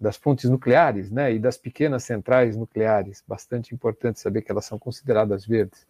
[0.00, 4.78] das fontes nucleares, né, e das pequenas centrais nucleares, bastante importante saber que elas são
[4.78, 5.86] consideradas verdes.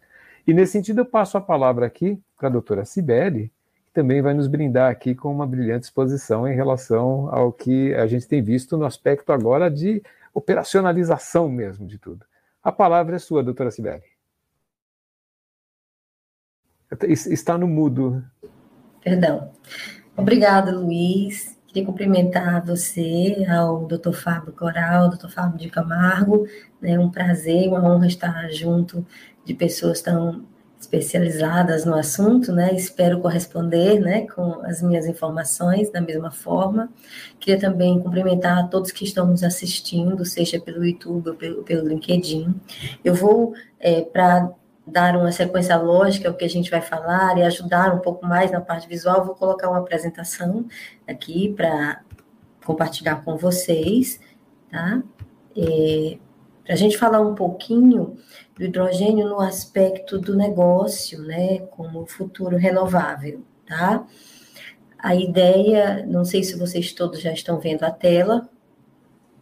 [0.47, 3.51] E nesse sentido eu passo a palavra aqui para a doutora Sibeli,
[3.85, 8.07] que também vai nos brindar aqui com uma brilhante exposição em relação ao que a
[8.07, 10.01] gente tem visto no aspecto agora de
[10.33, 12.25] operacionalização mesmo de tudo.
[12.63, 14.03] A palavra é sua, doutora Sibeli.
[17.07, 18.23] Está no mudo.
[19.03, 19.51] Perdão.
[20.17, 21.58] Obrigada, Luiz.
[21.69, 26.47] Queria cumprimentar você, ao doutor Fábio Coral, doutor Fábio de Camargo.
[26.81, 29.05] É um prazer, uma honra estar junto
[29.45, 30.43] de pessoas tão
[30.81, 32.73] especializadas no assunto, né?
[32.73, 36.89] Espero corresponder, né, com as minhas informações da mesma forma.
[37.39, 41.87] Queria também cumprimentar a todos que estão nos assistindo, seja pelo YouTube ou pelo, pelo
[41.87, 42.55] LinkedIn.
[43.05, 44.51] Eu vou é, para
[44.91, 48.51] dar uma sequência lógica ao que a gente vai falar e ajudar um pouco mais
[48.51, 50.65] na parte visual, vou colocar uma apresentação
[51.07, 52.01] aqui para
[52.65, 54.19] compartilhar com vocês,
[54.69, 55.01] tá?
[55.57, 56.17] É,
[56.63, 58.15] para a gente falar um pouquinho
[58.55, 64.05] do hidrogênio no aspecto do negócio, né, como futuro renovável, tá?
[64.97, 68.49] A ideia, não sei se vocês todos já estão vendo a tela.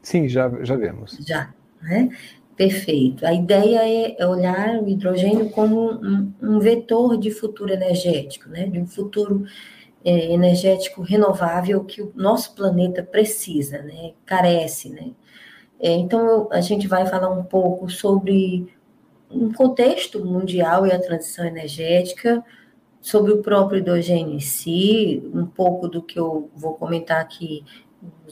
[0.01, 1.17] Sim, já, já vemos.
[1.19, 2.09] Já, né?
[2.57, 3.23] Perfeito.
[3.23, 8.65] A ideia é olhar o hidrogênio como um, um vetor de futuro energético, né?
[8.65, 9.45] De um futuro
[10.03, 14.13] é, energético renovável que o nosso planeta precisa, né?
[14.25, 15.11] Carece, né?
[15.79, 18.67] É, então, a gente vai falar um pouco sobre
[19.29, 22.43] um contexto mundial e a transição energética,
[22.99, 27.63] sobre o próprio hidrogênio em si, um pouco do que eu vou comentar aqui,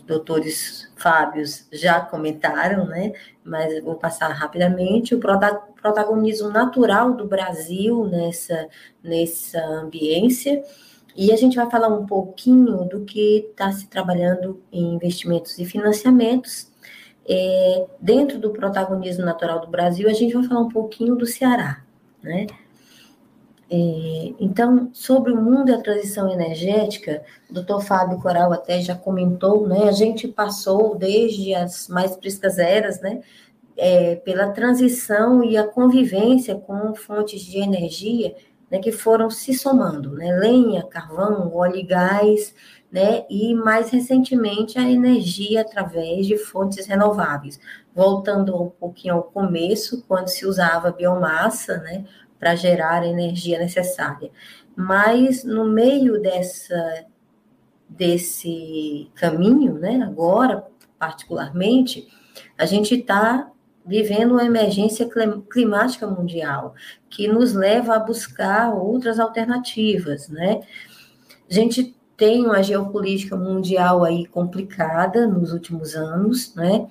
[0.06, 3.14] doutores Fábios já comentaram, né?
[3.44, 8.68] Mas vou passar rapidamente o protagonismo natural do Brasil nessa,
[9.04, 10.64] nessa ambiência.
[11.16, 15.66] E a gente vai falar um pouquinho do que está se trabalhando em investimentos e
[15.66, 16.70] financiamentos
[17.28, 21.82] é, dentro do protagonismo natural do Brasil, a gente vai falar um pouquinho do Ceará,
[22.22, 22.46] né?
[23.70, 28.96] É, então, sobre o mundo e a transição energética, o doutor Fábio Coral até já
[28.96, 29.88] comentou, né?
[29.90, 33.22] A gente passou desde as mais frescas eras, né?
[33.78, 38.36] É, pela transição e a convivência com fontes de energia
[38.72, 40.32] né, que foram se somando, né?
[40.38, 42.54] Lenha, carvão, óleo e gás,
[42.92, 43.26] né?
[43.30, 47.60] E mais recentemente a energia através de fontes renováveis.
[47.94, 52.06] Voltando um pouquinho ao começo, quando se usava biomassa, né,
[52.46, 54.30] para gerar a energia necessária.
[54.76, 57.06] Mas no meio dessa
[57.90, 60.64] desse caminho, né, agora
[61.00, 62.08] particularmente,
[62.56, 63.50] a gente está
[63.84, 65.10] vivendo uma emergência
[65.50, 66.76] climática mundial
[67.10, 70.62] que nos leva a buscar outras alternativas, né?
[71.50, 76.88] A gente tem uma geopolítica mundial aí complicada nos últimos anos, né?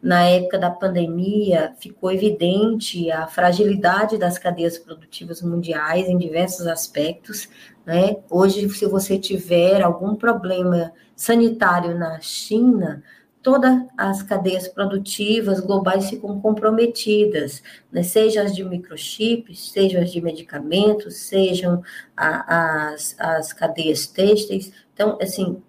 [0.00, 7.48] Na época da pandemia, ficou evidente a fragilidade das cadeias produtivas mundiais em diversos aspectos,
[7.84, 8.16] né?
[8.30, 13.02] Hoje, se você tiver algum problema sanitário na China,
[13.48, 18.02] todas as cadeias produtivas globais ficam comprometidas, né?
[18.02, 21.82] seja as de microchips, sejam as de medicamentos, sejam
[22.14, 24.70] a, as, as cadeias têxteis.
[24.92, 25.62] Então, assim,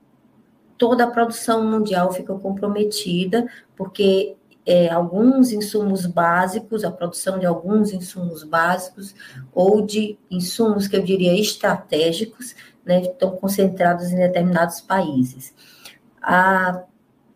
[0.78, 7.94] toda a produção mundial fica comprometida, porque é, alguns insumos básicos, a produção de alguns
[7.94, 9.16] insumos básicos,
[9.54, 12.54] ou de insumos que eu diria estratégicos,
[12.84, 15.54] né, estão concentrados em determinados países.
[16.22, 16.84] A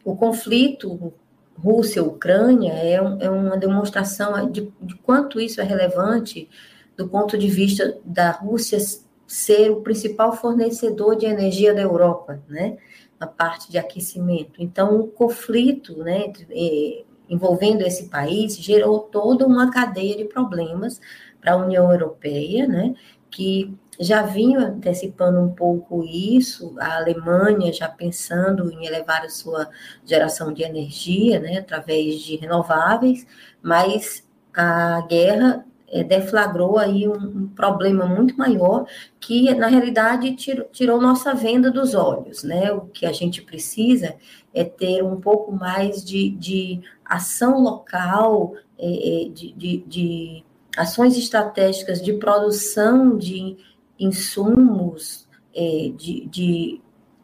[0.03, 1.13] o conflito
[1.57, 6.49] Rússia-Ucrânia é, um, é, uma demonstração de, de quanto isso é relevante
[6.97, 8.77] do ponto de vista da Rússia
[9.25, 12.77] ser o principal fornecedor de energia da Europa, né?
[13.19, 14.61] na parte de aquecimento.
[14.61, 20.99] Então, o conflito né, entre, eh, envolvendo esse país gerou toda uma cadeia de problemas
[21.39, 22.93] para a União Europeia, né,
[23.31, 29.69] que já vinha antecipando um pouco isso, a Alemanha já pensando em elevar a sua
[30.05, 33.25] geração de energia, né, através de renováveis,
[33.61, 38.85] mas a guerra é, deflagrou aí um, um, problema muito maior
[39.19, 42.71] que, na realidade, tirou, tirou nossa venda dos olhos, né?
[42.71, 44.15] O que a gente precisa
[44.53, 50.43] é ter um pouco mais de, de ação local, é, é de, de, de
[50.75, 53.57] ações estratégicas de produção de
[53.99, 56.81] insumos é, de, de,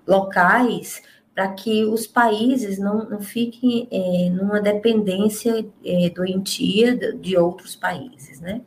[0.08, 1.02] locais
[1.36, 8.40] para que os países não, não fiquem é, numa dependência é, doentia de, outros países,
[8.42, 8.62] né?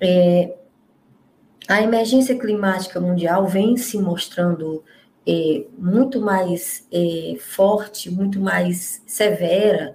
[0.00, 0.54] É,
[1.66, 4.84] a emergência climática mundial vem se mostrando
[5.26, 9.94] é, muito mais é, forte, muito mais severa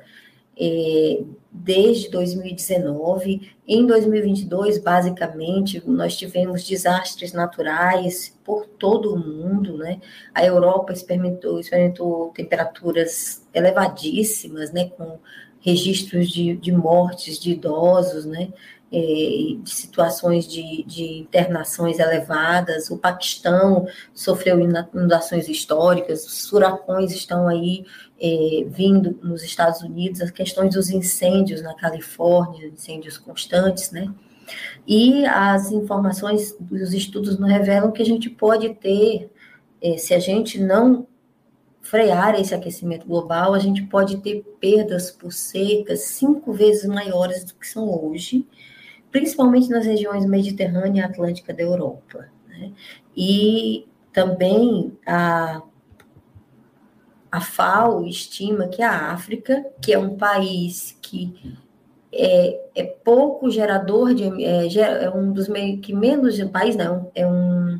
[0.60, 1.24] é,
[1.54, 3.54] desde 2019.
[3.68, 10.02] Em 2022, basicamente, nós tivemos desastres naturais por todo o mundo, né?
[10.34, 14.90] A Europa experimentou, experimentou temperaturas elevadíssimas, né?
[14.90, 15.20] Com
[15.60, 18.52] registros de, de mortes de idosos, né?
[18.96, 22.92] É, de situações de, de, internações elevadas.
[22.92, 27.86] O Paquistão sofreu inundações históricas, os furacões estão aí
[28.22, 34.14] é, vindo nos Estados Unidos, as questões dos incêndios na Califórnia, incêndios constantes, né?
[34.88, 39.32] E as informações dos estudos nos revelam que a gente pode ter,
[39.82, 41.08] é, se a gente não
[41.82, 47.56] frear esse aquecimento global, a gente pode ter perdas por secas cinco vezes maiores do
[47.56, 48.48] que são hoje,
[49.14, 52.28] principalmente nas regiões mediterrânea e atlântica da Europa.
[52.50, 52.72] Né?
[53.16, 55.62] E também a,
[57.32, 61.56] a FAO estima que a África, que é um país que
[62.12, 67.26] é, é pouco gerador de é, é um dos meio, que menos país não é
[67.26, 67.80] um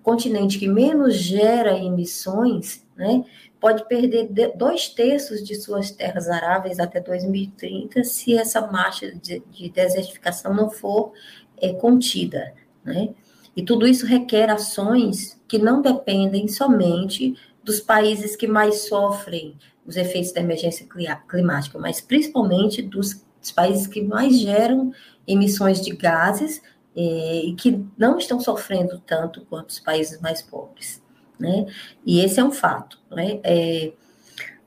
[0.00, 3.24] continente que menos gera emissões, né?
[3.60, 9.68] Pode perder dois terços de suas terras aráveis até 2030 se essa marcha de, de
[9.68, 11.12] desertificação não for
[11.56, 12.54] é, contida,
[12.84, 13.10] né?
[13.56, 17.34] E tudo isso requer ações que não dependem somente
[17.64, 20.86] dos países que mais sofrem os efeitos da emergência
[21.28, 24.92] climática, mas principalmente dos, dos países que mais geram
[25.26, 26.62] emissões de gases
[26.94, 31.02] é, e que não estão sofrendo tanto quanto os países mais pobres
[31.38, 31.66] né?
[32.04, 33.40] E esse é um fato, né?
[33.44, 33.92] É,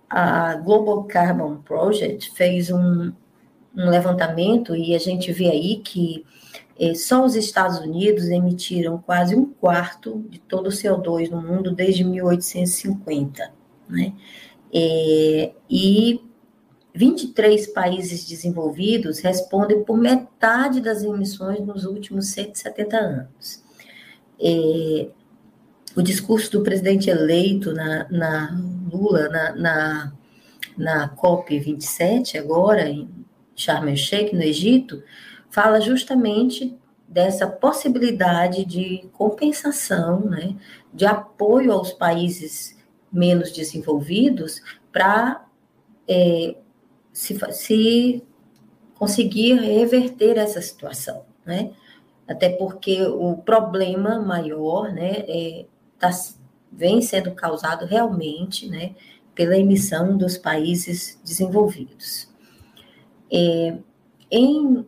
[0.09, 3.11] a Global Carbon Project fez um,
[3.75, 6.25] um levantamento e a gente vê aí que
[6.79, 11.71] é, só os Estados Unidos emitiram quase um quarto de todo o CO2 no mundo
[11.73, 13.53] desde 1850,
[13.87, 14.13] né?
[14.73, 16.21] É, e
[16.93, 23.63] 23 países desenvolvidos respondem por metade das emissões nos últimos 170 anos.
[24.39, 25.07] É,
[25.95, 28.61] o discurso do presidente eleito na, na
[28.91, 30.13] Lula na, na,
[30.77, 33.09] na COP27, agora em
[33.55, 35.03] Sharm el-Sheikh, no Egito,
[35.49, 36.77] fala justamente
[37.07, 40.55] dessa possibilidade de compensação, né,
[40.93, 42.77] de apoio aos países
[43.11, 44.61] menos desenvolvidos
[44.93, 45.45] para
[46.07, 46.55] é,
[47.11, 48.23] se, se
[48.95, 51.71] conseguir reverter essa situação, né?
[52.27, 55.65] Até porque o problema maior, né, é
[56.01, 56.09] tá,
[56.71, 58.95] vem sendo causado realmente né,
[59.35, 62.27] pela emissão dos países desenvolvidos.
[63.31, 63.77] É,
[64.29, 64.85] em,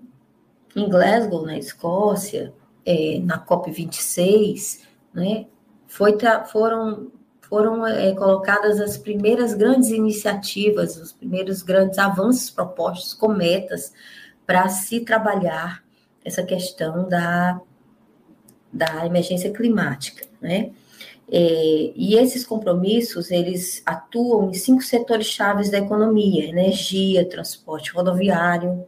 [0.75, 2.53] em, Glasgow, na Escócia,
[2.85, 4.81] é, na COP26,
[5.13, 5.45] né,
[5.87, 6.17] foi,
[6.51, 7.11] foram,
[7.41, 13.93] foram é, colocadas as primeiras grandes iniciativas, os primeiros grandes avanços propostos com metas
[14.45, 15.83] para se trabalhar
[16.25, 17.61] essa questão da,
[18.71, 20.71] da emergência climática, né?
[21.35, 28.85] É, e esses compromissos, eles atuam em cinco setores chaves da economia, energia, transporte rodoviário,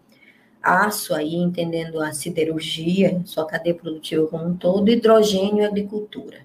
[0.62, 6.38] aço, aí entendendo a siderurgia, sua cadeia produtiva como um todo, hidrogênio e agricultura.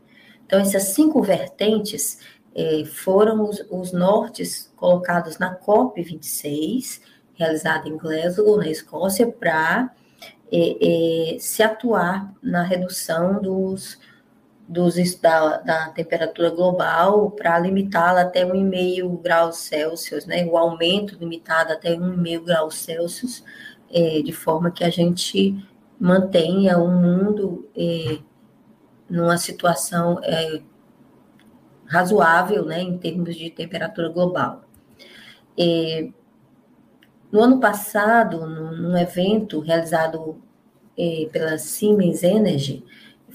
[0.47, 2.21] Então, essas cinco vertentes
[2.55, 7.03] é, foram os, os nortes colocados na COP26,
[7.35, 9.95] realizada em Glasgow, na Escócia, para
[10.51, 13.99] é, é, se atuar na redução dos
[14.71, 20.47] dos, da, da temperatura global para limitá-la até 1,5 graus Celsius, né?
[20.47, 23.45] O aumento limitado até 1,5 graus Celsius,
[23.93, 25.57] é, de forma que a gente
[25.99, 28.19] mantenha o mundo é,
[29.09, 30.63] numa situação é,
[31.87, 34.63] razoável, né, em termos de temperatura global.
[37.33, 40.43] No ano passado, num, evento realizado
[40.99, 42.85] eh, pela Siemens Energy,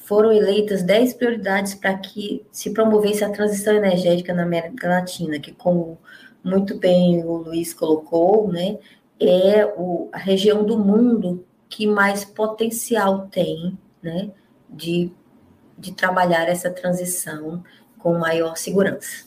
[0.05, 5.51] foram eleitas 10 prioridades para que se promovesse a transição energética na América Latina, que,
[5.51, 5.97] como
[6.43, 8.77] muito bem o Luiz colocou, né,
[9.19, 14.29] é o, a região do mundo que mais potencial tem né,
[14.69, 15.11] de,
[15.77, 17.63] de trabalhar essa transição
[17.97, 19.25] com maior segurança.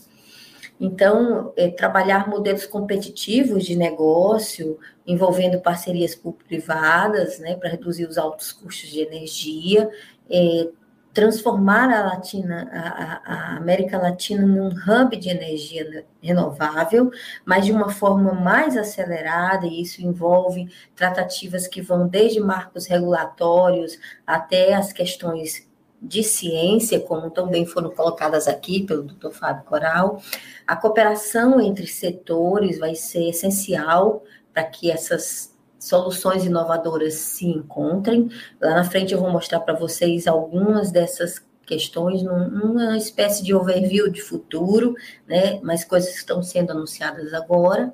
[0.80, 8.52] Então, é, trabalhar modelos competitivos de negócio, envolvendo parcerias público-privadas, né, para reduzir os altos
[8.52, 9.90] custos de energia,
[10.30, 10.68] é,
[11.12, 17.10] transformar a, Latina, a, a, América Latina num hub de energia renovável,
[17.44, 23.98] mas de uma forma mais acelerada, e isso envolve tratativas que vão desde marcos regulatórios
[24.26, 25.66] até as questões
[26.00, 29.30] de ciência, como também foram colocadas aqui pelo Dr.
[29.30, 30.22] Fábio Coral.
[30.64, 34.22] A cooperação entre setores vai ser essencial
[34.54, 38.30] para que essas soluções inovadoras se encontrem.
[38.60, 44.10] Lá na frente eu vou mostrar para vocês algumas dessas questões numa espécie de overview
[44.10, 44.94] de futuro,
[45.26, 45.60] né?
[45.62, 47.92] Mas coisas que estão sendo anunciadas agora.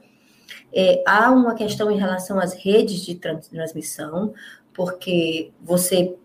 [0.73, 4.33] É, há uma questão em relação às redes de transmissão,
[4.73, 6.17] porque você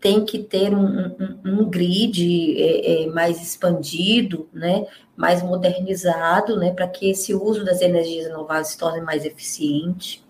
[0.00, 6.72] tem que ter um, um, um grid é, é, mais expandido, né, mais modernizado, né,
[6.72, 10.23] para que esse uso das energias renováveis se torne mais eficiente.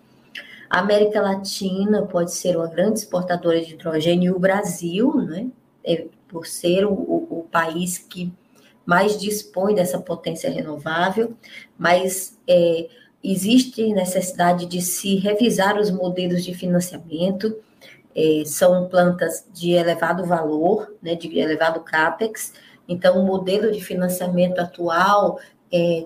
[0.75, 5.47] A América Latina pode ser uma grande exportadora de hidrogênio e o Brasil, né,
[5.85, 8.33] é, por ser o, o, o, país que
[8.85, 11.33] mais dispõe dessa potência renovável,
[11.79, 12.89] mas é,
[13.23, 17.57] existe necessidade de se revisar os modelos de financiamento
[18.13, 22.53] é, são plantas de elevado valor, né, de elevado capex,
[22.89, 25.39] então o modelo de financiamento atual
[25.73, 26.05] é,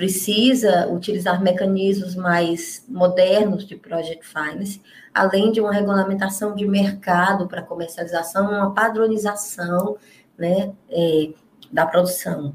[0.00, 4.80] precisa utilizar mecanismos mais modernos de project finance,
[5.12, 9.98] além de uma regulamentação de mercado para comercialização, uma padronização
[10.38, 11.28] né, é,
[11.70, 12.54] da produção.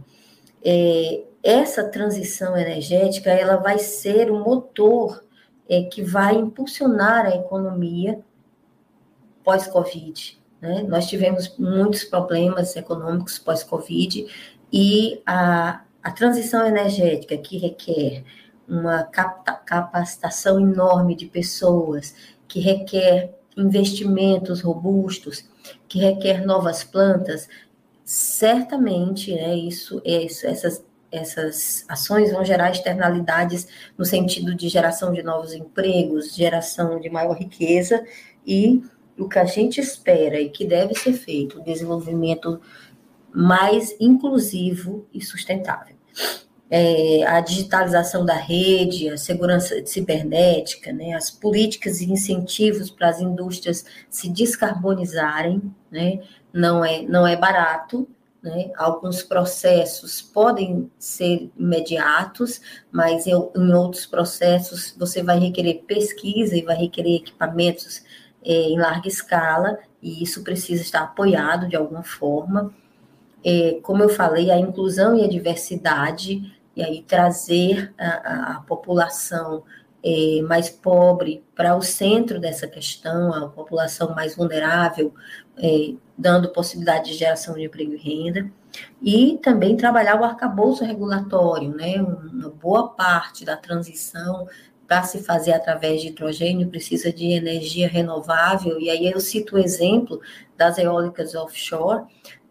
[0.64, 5.24] É, essa transição energética ela vai ser o motor
[5.70, 8.22] é, que vai impulsionar a economia
[9.44, 10.42] pós-Covid.
[10.60, 10.84] Né?
[10.90, 14.26] Nós tivemos muitos problemas econômicos pós-Covid
[14.74, 18.24] e a, a transição energética, que requer
[18.68, 22.14] uma capacitação enorme de pessoas,
[22.48, 25.50] que requer investimentos robustos,
[25.88, 27.50] que requer novas plantas,
[28.04, 35.24] certamente, né, isso, isso, essas, essas ações vão gerar externalidades no sentido de geração de
[35.24, 38.06] novos empregos, geração de maior riqueza
[38.46, 38.84] e
[39.18, 42.62] o que a gente espera e que deve ser feito, o desenvolvimento
[43.34, 45.95] mais inclusivo e sustentável.
[46.70, 53.20] É, a digitalização da rede, a segurança cibernética, né, as políticas e incentivos para as
[53.22, 55.62] indústrias se descarbonizarem,
[55.92, 58.08] né, não, é, não é barato,
[58.42, 62.60] né, alguns processos podem ser imediatos,
[62.92, 68.04] mas em, em outros processos você vai requerer pesquisa e vai requerer equipamentos
[68.44, 72.74] é, em larga escala, e isso precisa estar apoiado de alguma forma.
[73.46, 79.64] É, como eu falei, a inclusão e a diversidade, e aí trazer a, a população
[80.04, 85.14] é, mais pobre para o centro dessa questão, a população mais vulnerável,
[85.58, 88.52] é, dando possibilidade de geração de emprego e renda,
[89.02, 92.02] e também trabalhar o arcabouço regulatório, né?
[92.02, 94.48] Uma boa parte da transição
[94.88, 99.60] para se fazer através de hidrogênio precisa de energia renovável, e aí eu cito o
[99.60, 100.20] exemplo
[100.58, 102.04] das eólicas offshore,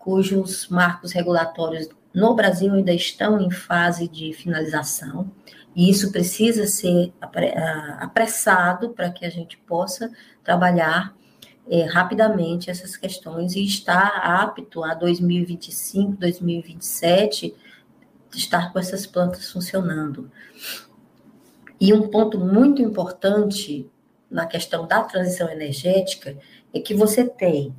[0.05, 5.33] cujos marcos regulatórios no Brasil ainda estão em fase de finalização,
[5.75, 7.13] e isso precisa ser
[7.99, 10.13] apressado para que a gente possa
[10.45, 11.17] trabalhar
[11.69, 17.55] é, rapidamente essas questões e estar apto a 2025, 2027
[18.33, 20.31] estar com essas plantas funcionando.
[21.81, 23.91] E um ponto muito importante
[24.31, 26.37] na questão da transição energética
[26.73, 27.75] é que você tem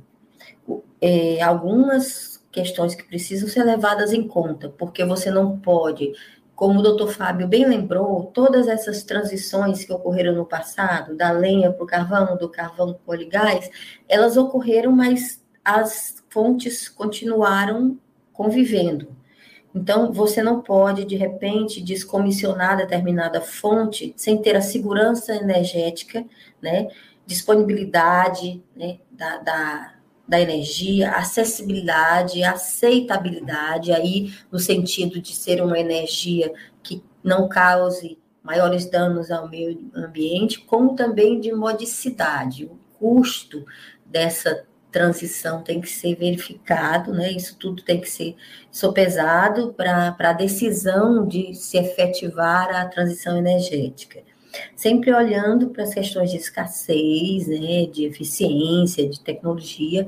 [1.00, 6.12] é, algumas questões que precisam ser levadas em conta, porque você não pode,
[6.54, 11.70] como o doutor Fábio bem lembrou, todas essas transições que ocorreram no passado, da lenha
[11.70, 13.70] para o carvão, do carvão para o poligás,
[14.08, 17.98] elas ocorreram, mas as fontes continuaram
[18.32, 19.14] convivendo.
[19.74, 26.24] Então, você não pode, de repente, descomissionar determinada fonte sem ter a segurança energética,
[26.62, 26.88] né,
[27.26, 29.95] disponibilidade né, da, da,
[30.26, 38.88] da energia, acessibilidade, aceitabilidade, aí no sentido de ser uma energia que não cause maiores
[38.88, 42.64] danos ao meio ambiente, como também de modicidade.
[42.64, 43.64] O custo
[44.04, 47.30] dessa transição tem que ser verificado, né?
[47.30, 48.36] Isso tudo tem que ser
[48.70, 54.22] sopesado para a decisão de se efetivar a transição energética.
[54.74, 60.06] Sempre olhando para as questões de escassez, né, de eficiência, de tecnologia,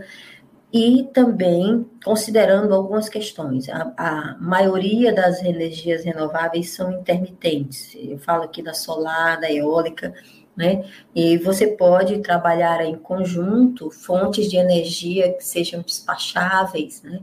[0.73, 3.69] e também considerando algumas questões.
[3.69, 7.97] A, a, maioria das energias renováveis são intermitentes.
[7.99, 10.13] Eu falo aqui da solar, da eólica,
[10.55, 10.85] né?
[11.15, 17.21] E você pode trabalhar em conjunto fontes de energia que sejam despacháveis, né?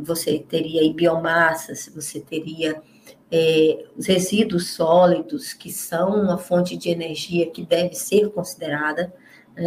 [0.00, 2.82] Você teria aí biomassas, você teria
[3.30, 9.12] é, os resíduos sólidos, que são uma fonte de energia que deve ser considerada.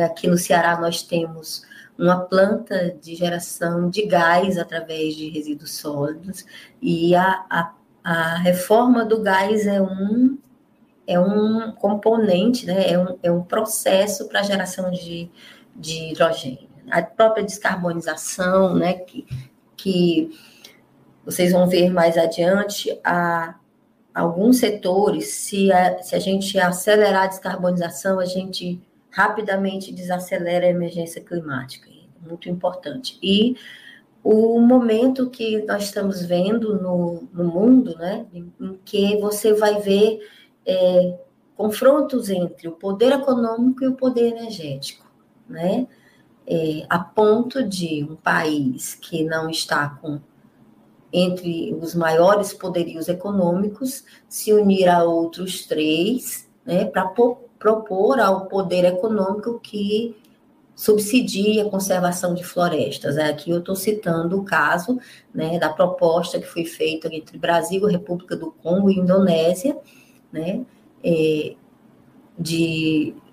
[0.04, 1.64] Aqui no Ceará nós temos
[1.98, 6.46] uma planta de geração de gás através de resíduos sólidos,
[6.82, 7.74] e a, a,
[8.04, 10.38] a reforma do gás é um,
[11.06, 15.30] é um componente, né, é, um, é um processo para geração de,
[15.76, 16.70] de hidrogênio.
[16.90, 19.28] A própria descarbonização, né, que,
[19.78, 20.32] que
[21.26, 23.56] vocês vão ver mais adiante, a,
[24.14, 30.70] alguns setores, se a, se a gente acelerar a descarbonização, a gente rapidamente desacelera a
[30.70, 31.90] emergência climática,
[32.22, 33.20] muito importante.
[33.22, 33.56] E
[34.24, 39.80] o momento que nós estamos vendo no, no mundo, né, em, em que você vai
[39.80, 40.20] ver
[40.66, 41.18] é,
[41.56, 45.06] confrontos entre o poder econômico e o poder energético,
[45.50, 45.88] né,
[46.48, 50.20] é, a ponto de um país que não está com
[51.14, 57.12] entre os maiores poderios econômicos se unir a outros três, né, para
[57.60, 60.16] propor ao poder econômico que
[60.76, 63.18] subsidie a conservação de florestas.
[63.18, 65.00] Aqui eu estou citando o caso
[65.34, 69.78] né, da proposta que foi feita entre Brasil, República do Congo e Indonésia,
[70.32, 70.66] né,
[71.04, 71.56] é,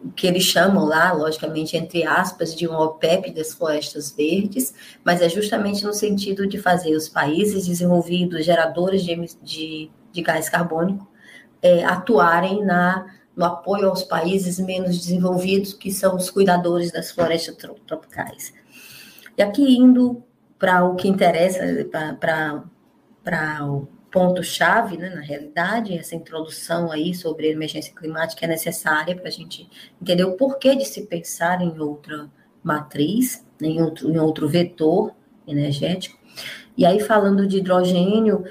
[0.02, 5.20] de que eles chamam lá, logicamente, entre aspas, de um OPEP das florestas verdes, mas
[5.20, 11.06] é justamente no sentido de fazer os países desenvolvidos, geradores de, de, de gás carbônico,
[11.62, 13.06] é, atuarem na
[13.38, 17.56] no apoio aos países menos desenvolvidos, que são os cuidadores das florestas
[17.86, 18.52] tropicais.
[19.36, 20.24] E aqui indo
[20.58, 21.60] para o que interessa,
[22.18, 29.28] para o ponto-chave, né, na realidade, essa introdução aí sobre emergência climática é necessária para
[29.28, 29.68] a gente
[30.00, 32.30] entender o porquê de se pensar em outra
[32.62, 35.12] matriz, em, outro, em outro vetor
[35.46, 36.18] energético.
[36.76, 38.44] E aí, falando de hidrogênio,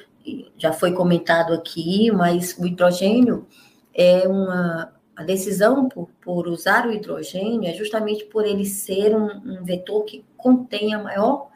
[0.58, 3.48] já foi comentado aqui, mas o hidrogênio
[3.94, 9.26] é uma a decisão por, por usar o hidrogênio é justamente por ele ser um,
[9.26, 11.48] um vetor que contém a maior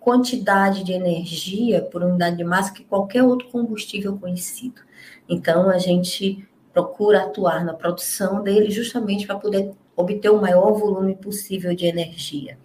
[0.00, 4.80] quantidade de energia por unidade de massa que qualquer outro combustível conhecido.
[5.28, 11.14] Então, a gente procura atuar na produção dele justamente para poder obter o maior volume
[11.14, 12.58] possível de energia.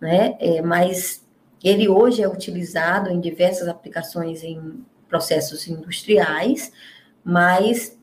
[0.00, 0.36] Né?
[0.38, 1.26] É, mas
[1.62, 6.72] ele hoje é utilizado em diversas aplicações em processos industriais,
[7.24, 7.98] mas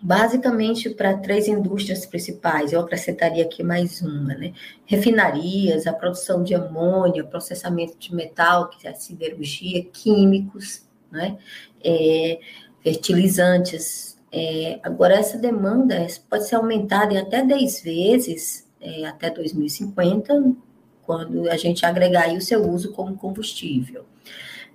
[0.00, 4.52] basicamente para três indústrias principais, eu acrescentaria aqui mais uma, né?
[4.86, 11.36] Refinarias, a produção de amônia, processamento de metal, que é a siderurgia, químicos, né?
[11.84, 12.40] É,
[12.82, 14.18] fertilizantes.
[14.32, 20.54] É, agora, essa demanda pode ser aumentada em até 10 vezes é, até 2050,
[21.02, 24.04] quando a gente agregar o seu uso como combustível.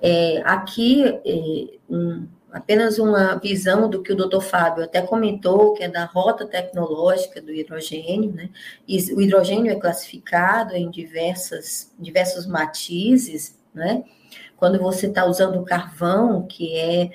[0.02, 5.84] É, aqui, é, um, apenas uma visão do que o doutor Fábio até comentou, que
[5.84, 8.50] é da rota tecnológica do hidrogênio, né?
[9.14, 14.06] O hidrogênio é classificado em diversas, diversos matizes, né?
[14.56, 17.12] Quando você está usando carvão, que é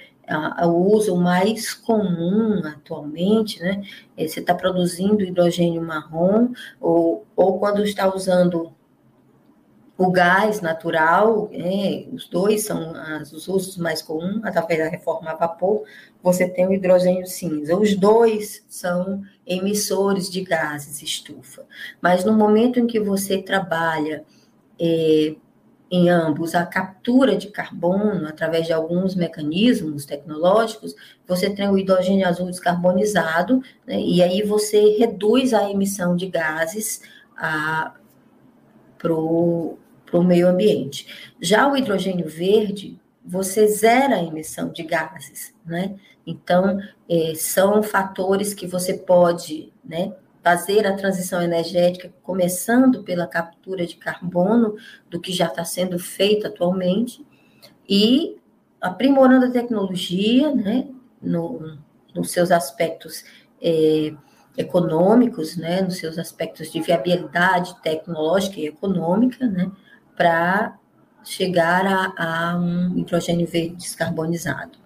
[0.62, 3.82] o uso mais comum atualmente, né?
[4.18, 8.74] É, você está produzindo hidrogênio marrom, ou, ou quando está usando
[10.00, 15.30] o gás natural, é, os dois são as, os usos mais comuns, através da reforma
[15.30, 15.82] a vapor,
[16.22, 17.76] você tem o hidrogênio cinza.
[17.76, 21.66] Os dois são emissores de gases estufa.
[22.00, 24.24] Mas no momento em que você trabalha
[24.80, 25.34] é,
[25.90, 30.94] em ambos a captura de carbono através de alguns mecanismos tecnológicos,
[31.28, 37.02] você tem o hidrogênio azul descarbonizado, né, e aí você reduz a emissão de gases
[37.36, 39.76] para o
[40.10, 41.06] para o meio ambiente.
[41.40, 45.94] Já o hidrogênio verde, você zera a emissão de gases, né?
[46.26, 46.78] Então,
[47.08, 50.12] é, são fatores que você pode, né,
[50.42, 54.76] fazer a transição energética, começando pela captura de carbono,
[55.08, 57.24] do que já está sendo feito atualmente,
[57.88, 58.36] e
[58.80, 60.88] aprimorando a tecnologia, né,
[61.20, 61.78] no,
[62.14, 63.24] nos seus aspectos
[63.60, 64.14] é,
[64.56, 69.70] econômicos, né, nos seus aspectos de viabilidade tecnológica e econômica, né,
[70.20, 70.78] para
[71.24, 74.78] chegar a, a, um hidrogênio verde descarbonizado.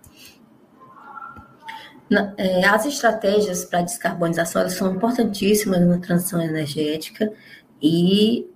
[2.09, 7.33] Na, é, as estratégias para descarbonização elas são importantíssimas na transição energética
[7.83, 8.49] e,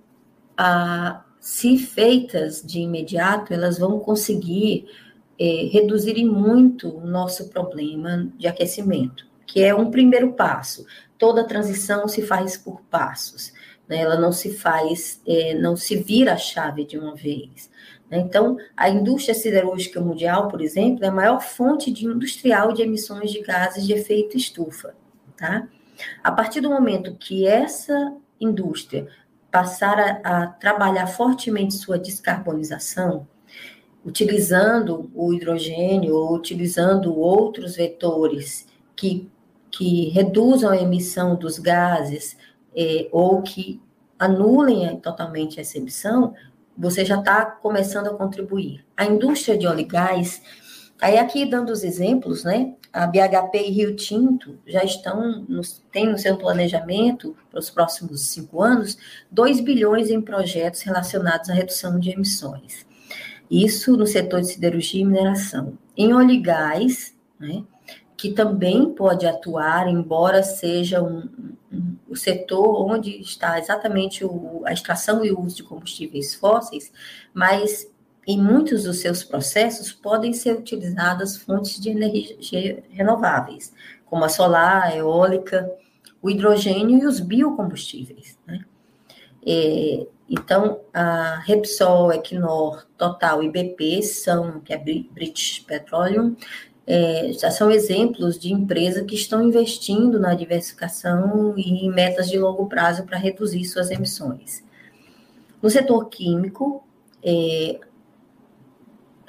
[0.57, 4.85] a, se feitas de imediato, elas vão conseguir
[5.37, 10.85] é, reduzirem muito o nosso problema de aquecimento, que é um primeiro passo.
[11.17, 13.51] Toda transição se faz por passos,
[13.89, 13.97] né?
[13.97, 17.69] ela não se faz, é, não se vira a chave de uma vez.
[18.09, 18.19] Né?
[18.19, 23.31] Então, a indústria siderúrgica mundial, por exemplo, é a maior fonte de industrial de emissões
[23.31, 24.95] de gases de efeito estufa.
[25.35, 25.67] Tá?
[26.23, 29.07] A partir do momento que essa indústria
[29.51, 33.27] passar a, a trabalhar fortemente sua descarbonização,
[34.05, 39.29] utilizando o hidrogênio ou utilizando outros vetores que,
[39.71, 42.37] que reduzam a emissão dos gases
[42.75, 43.81] eh, ou que
[44.17, 46.33] anulem totalmente essa emissão,
[46.77, 48.85] você já está começando a contribuir.
[48.95, 50.41] A indústria de óleo e gás,
[51.01, 52.73] aí aqui dando os exemplos, né?
[52.91, 55.45] A BHP e Rio Tinto já estão,
[55.91, 58.97] tem no seu planejamento para os próximos cinco anos,
[59.29, 62.85] 2 bilhões em projetos relacionados à redução de emissões.
[63.49, 65.77] Isso no setor de siderurgia e mineração.
[65.95, 67.63] Em óleo e gás, né,
[68.19, 71.29] que também pode atuar, embora seja um,
[71.71, 76.91] um, o setor onde está exatamente o, a extração e o uso de combustíveis fósseis,
[77.33, 77.89] mas
[78.27, 83.73] em muitos dos seus processos podem ser utilizadas fontes de energia renováveis,
[84.05, 85.71] como a solar, a eólica,
[86.21, 88.37] o hidrogênio e os biocombustíveis.
[88.45, 88.65] Né?
[89.47, 96.35] É, então, a Repsol, Equinor, Total e BP são, que é British Petroleum,
[96.89, 102.65] é, são exemplos de empresas que estão investindo na diversificação e em metas de longo
[102.67, 104.63] prazo para reduzir suas emissões.
[105.61, 106.83] No setor químico,
[107.23, 107.79] é,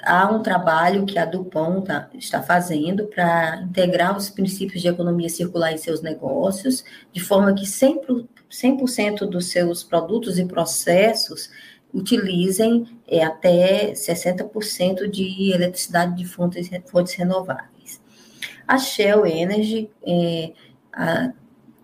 [0.01, 5.29] há um trabalho que a Dupont tá, está fazendo para integrar os princípios de economia
[5.29, 6.83] circular em seus negócios,
[7.13, 11.51] de forma que 100%, 100 dos seus produtos e processos
[11.93, 18.01] utilizem é, até 60% de eletricidade de fontes, fontes renováveis.
[18.67, 20.53] A Shell Energy é,
[20.93, 21.31] a,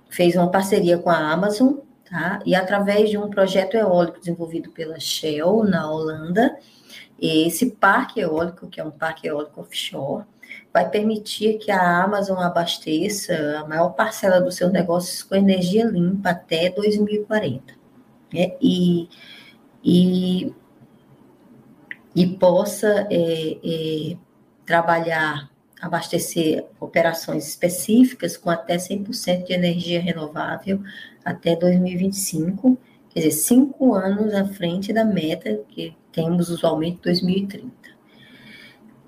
[0.10, 1.76] fez uma parceria com a Amazon,
[2.10, 2.40] tá?
[2.46, 6.58] e através de um projeto eólico desenvolvido pela Shell na Holanda,
[7.20, 10.24] esse parque eólico, que é um parque eólico offshore,
[10.72, 16.30] vai permitir que a Amazon abasteça a maior parcela dos seus negócios com energia limpa
[16.30, 17.74] até 2040.
[18.34, 18.52] Né?
[18.62, 19.10] E,
[19.90, 20.54] e,
[22.14, 24.18] e possa é, é,
[24.66, 25.50] trabalhar,
[25.80, 30.82] abastecer operações específicas com até 100% de energia renovável
[31.24, 32.78] até 2025,
[33.10, 37.72] quer dizer, cinco anos à frente da meta que temos usualmente 2030.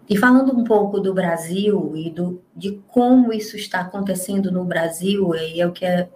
[0.07, 5.35] E falando um pouco do Brasil e do, de como isso está acontecendo no Brasil,
[5.35, 6.07] e é o que é,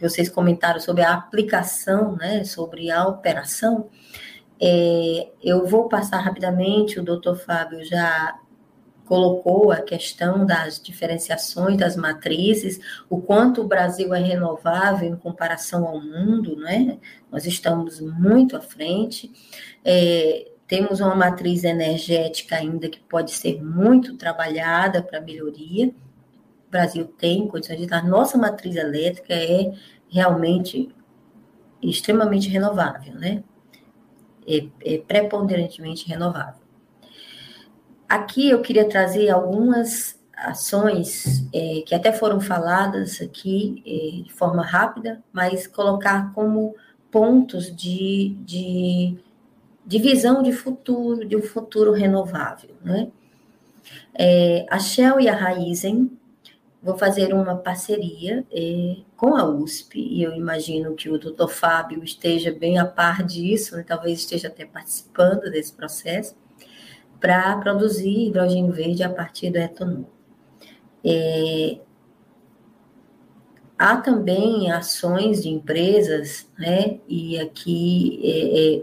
[0.00, 3.88] vocês comentaram sobre a aplicação, né, sobre a operação,
[4.60, 8.38] é, eu vou passar rapidamente, o doutor Fábio já
[9.08, 12.78] colocou a questão das diferenciações das matrizes,
[13.08, 16.98] o quanto o Brasil é renovável em comparação ao mundo, né?
[17.32, 19.32] Nós estamos muito à frente.
[19.82, 25.88] É, temos uma matriz energética ainda que pode ser muito trabalhada para melhoria.
[25.88, 27.94] O Brasil tem condições de.
[27.94, 29.72] A nossa matriz elétrica é
[30.10, 30.94] realmente
[31.82, 33.42] extremamente renovável, né?
[35.06, 36.62] Preponderantemente renovável.
[38.08, 44.64] Aqui eu queria trazer algumas ações é, que até foram faladas aqui é, de forma
[44.64, 46.74] rápida, mas colocar como
[47.10, 49.18] pontos de, de,
[49.84, 52.70] de visão de futuro, de um futuro renovável.
[52.82, 53.08] Né?
[54.14, 56.10] É, a Shell e a Raizen
[56.82, 62.02] vão fazer uma parceria é, com a USP, e eu imagino que o doutor Fábio
[62.04, 63.84] esteja bem a par disso, né?
[63.86, 66.36] talvez esteja até participando desse processo,
[67.20, 70.08] para produzir hidrogênio verde a partir do etanol.
[71.04, 71.78] É,
[73.76, 78.82] há também ações de empresas, né, e aqui é,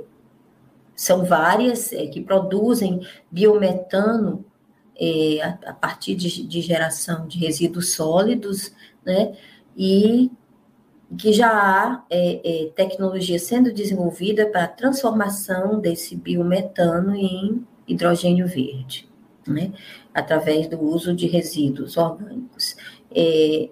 [0.96, 4.46] são várias que produzem biometano
[5.00, 8.72] é, a, a, partir de, de, geração de resíduos sólidos,
[9.06, 9.36] né,
[9.76, 10.32] e
[11.18, 18.48] que já há é, é, tecnologia sendo desenvolvida para a transformação desse biometano em hidrogênio
[18.48, 19.08] verde,
[19.48, 19.72] né?
[20.14, 22.76] através do uso de resíduos orgânicos.
[23.14, 23.70] É,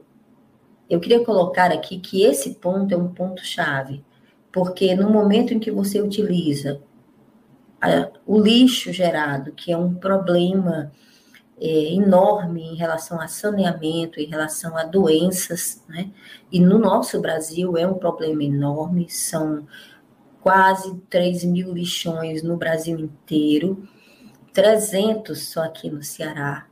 [0.90, 4.04] eu queria colocar aqui que esse ponto é um ponto chave,
[4.52, 6.80] porque no momento em que você utiliza
[8.26, 10.92] o lixo gerado, que é um problema
[11.66, 16.12] é, enorme em relação a saneamento, em relação a doenças, né?
[16.52, 19.66] E no nosso Brasil é um problema enorme, são
[20.42, 23.88] quase 3 mil lixões no Brasil inteiro,
[24.52, 26.68] 300 só aqui no Ceará,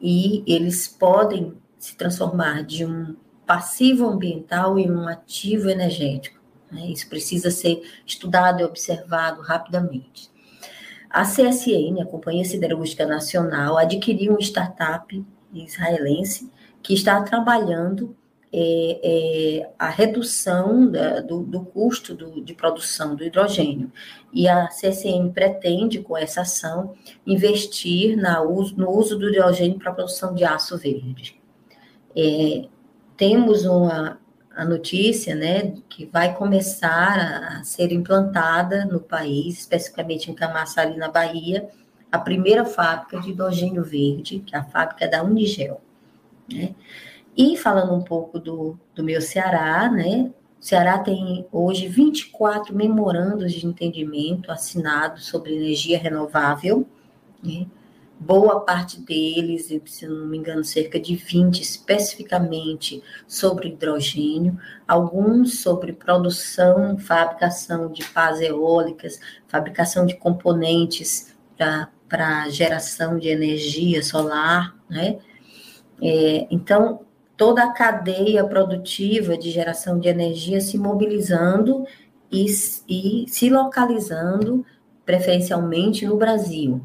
[0.00, 3.14] e eles podem se transformar de um
[3.46, 6.40] passivo ambiental em um ativo energético.
[6.72, 6.86] Né?
[6.86, 10.30] Isso precisa ser estudado e observado rapidamente.
[11.10, 16.48] A CSN, a Companhia Siderúrgica Nacional, adquiriu uma startup israelense
[16.80, 18.16] que está trabalhando
[18.52, 23.92] é, é, a redução da, do, do, custo do, de produção do hidrogênio.
[24.32, 26.94] E a CSN pretende, com essa ação,
[27.26, 31.40] investir na uso, no uso do hidrogênio para a produção de aço verde.
[32.16, 32.66] É,
[33.16, 34.19] temos uma,
[34.60, 41.08] a notícia, né, que vai começar a, ser implantada no país, especificamente em Camaçari, na
[41.08, 41.70] Bahia,
[42.12, 45.80] a primeira fábrica de hidrogênio verde, que é a fábrica da Unigel.
[46.52, 46.74] Né?
[47.34, 50.30] E falando um pouco do, do meu Ceará, né,
[50.60, 56.86] o Ceará tem hoje 24 memorandos de entendimento assinados sobre energia renovável,
[57.42, 57.66] né?
[58.20, 65.94] Boa parte deles, se não me engano, cerca de 20 especificamente sobre hidrogênio, alguns sobre
[65.94, 69.18] produção, fabricação de pás eólicas,
[69.48, 75.18] fabricação de componentes para geração de energia solar, né?
[76.02, 77.00] É, então,
[77.36, 81.86] toda a cadeia produtiva de geração de energia se mobilizando
[82.30, 82.46] e,
[82.88, 84.64] e se localizando
[85.06, 86.82] preferencialmente no Brasil.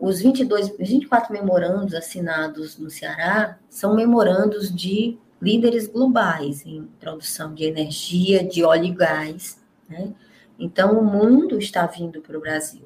[0.00, 7.64] Os 22, 24 memorandos assinados no Ceará são memorandos de líderes globais em produção de
[7.64, 9.60] energia, de óleo e gás.
[9.88, 10.12] Né?
[10.58, 12.82] Então, o mundo está vindo para o Brasil.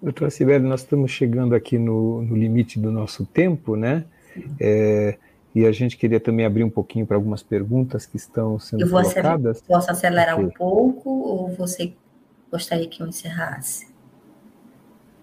[0.00, 4.06] Doutora Sibeli, nós estamos chegando aqui no, no limite do nosso tempo, né?
[4.58, 5.18] É,
[5.54, 8.88] e a gente queria também abrir um pouquinho para algumas perguntas que estão sendo eu
[8.88, 9.58] vou colocadas.
[9.58, 11.92] Acelerar, posso acelerar um pouco ou você
[12.50, 13.89] gostaria que eu encerrasse?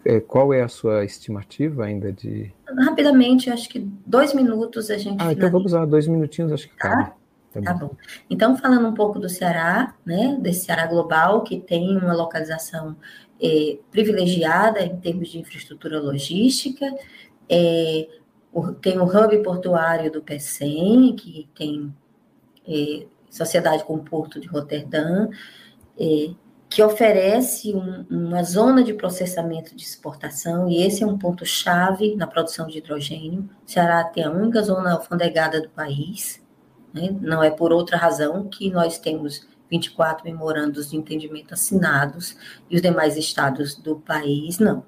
[0.10, 2.50] É, qual é a sua estimativa ainda de.
[2.66, 5.18] Rapidamente, acho que dois minutos a gente.
[5.20, 6.90] Ah, então vamos lá, dois minutinhos, acho que tá?
[6.90, 7.12] cabe.
[7.52, 7.94] Tá, tá bom.
[8.30, 12.96] Então, falando um pouco do Ceará, né, desse Ceará Global, que tem uma localização
[13.44, 16.86] é, privilegiada em termos de infraestrutura logística,
[17.50, 18.08] é,
[18.82, 21.94] tem o hub portuário do PECEM, que tem
[22.66, 25.28] é, sociedade com o Porto de Roterdã,
[26.70, 32.28] que oferece um, uma zona de processamento de exportação, e esse é um ponto-chave na
[32.28, 33.50] produção de hidrogênio.
[33.66, 36.44] O Ceará tem a única zona alfandegada do país,
[36.94, 37.16] né?
[37.22, 42.36] não é por outra razão que nós temos 24 memorandos de entendimento assinados
[42.70, 44.86] e os demais estados do país não.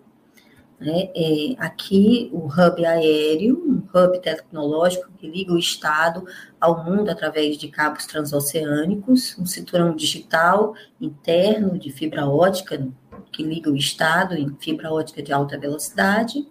[0.80, 1.10] Né?
[1.14, 6.26] É, aqui, o hub aéreo, um hub tecnológico que liga o Estado
[6.60, 12.88] ao mundo através de cabos transoceânicos, um cinturão digital interno de fibra ótica
[13.30, 16.48] que liga o Estado em fibra ótica de alta velocidade,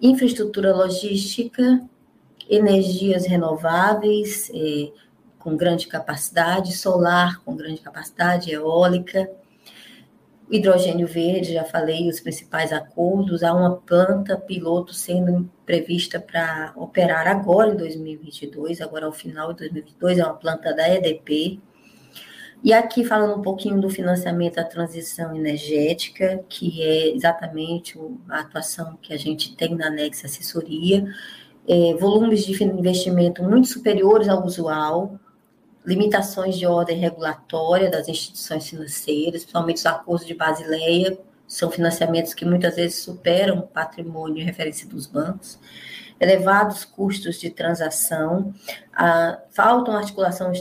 [0.00, 1.80] infraestrutura logística,
[2.50, 4.92] energias renováveis é,
[5.38, 9.30] com grande capacidade, solar com grande capacidade, eólica,
[10.52, 17.26] hidrogênio verde, já falei os principais acordos, há uma planta piloto sendo prevista para operar
[17.26, 21.58] agora em 2022, agora ao final de 2022, é uma planta da EDP.
[22.62, 27.98] E aqui falando um pouquinho do financiamento da transição energética, que é exatamente
[28.28, 31.04] a atuação que a gente tem na Nex Assessoria,
[31.66, 35.18] é, volumes de investimento muito superiores ao usual,
[35.84, 42.44] limitações de ordem regulatória das instituições financeiras, principalmente os acordos de Basileia, são financiamentos que
[42.44, 45.58] muitas vezes superam o patrimônio e referência dos bancos,
[46.18, 48.54] elevados custos de transação,
[48.94, 50.52] a, falta uma articulação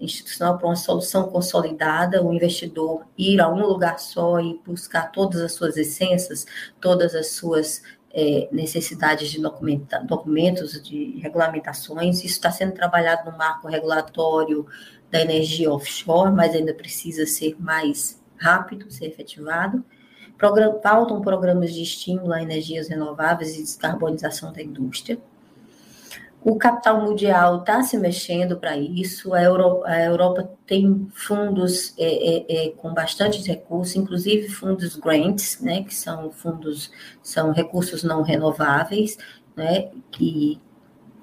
[0.00, 5.40] institucional para uma solução consolidada, o investidor ir a um lugar só e buscar todas
[5.40, 6.46] as suas essências,
[6.80, 7.82] todas as suas
[8.12, 12.18] é, necessidades de documentos, de regulamentações.
[12.18, 14.66] Isso está sendo trabalhado no marco regulatório
[15.10, 19.84] da energia offshore, mas ainda precisa ser mais rápido, ser efetivado.
[20.38, 25.20] Program, faltam programas de estímulo a energias renováveis e descarbonização da indústria.
[26.42, 29.34] O capital mundial está se mexendo para isso.
[29.34, 35.60] A Europa, a Europa, tem fundos é, é, é, com bastante recursos, inclusive fundos grants,
[35.60, 36.90] né, que são fundos,
[37.22, 39.18] são recursos não renováveis,
[39.54, 40.58] né, que,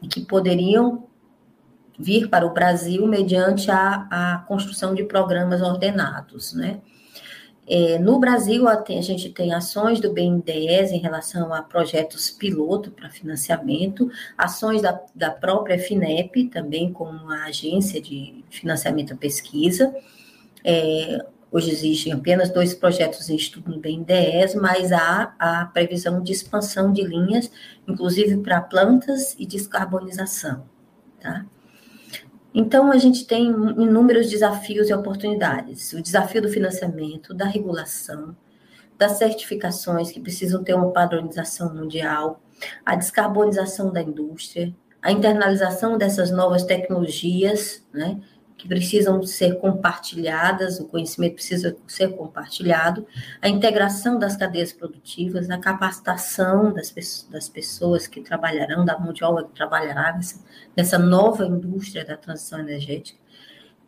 [0.08, 1.08] que poderiam
[1.98, 6.80] vir para o Brasil mediante a, a construção de programas ordenados, né.
[7.70, 13.10] É, no Brasil, a, gente tem ações do BNDES em relação a projetos piloto para
[13.10, 19.94] financiamento, ações da, da própria FINEP, também como agência de financiamento à pesquisa.
[20.64, 26.32] É, hoje existem apenas dois projetos em estudo no BNDES, mas há a previsão de
[26.32, 27.52] expansão de linhas,
[27.86, 30.64] inclusive para plantas e descarbonização.
[31.20, 31.46] Tá?
[32.60, 35.94] Então, a gente tem inúmeros desafios e oportunidades.
[35.94, 38.36] O desafio do financiamento, da regulação,
[38.98, 42.42] das certificações que precisam ter uma padronização mundial,
[42.84, 44.74] a descarbonização da indústria,
[45.04, 48.20] a internalização dessas novas tecnologias, né,
[48.58, 53.06] que precisam ser compartilhadas, o conhecimento precisa ser compartilhado,
[53.40, 56.92] a integração das cadeias produtivas, a capacitação das,
[57.30, 60.44] das pessoas que trabalharão, da mão de obra que trabalhará nessa,
[60.76, 63.20] nessa nova indústria da transição energética,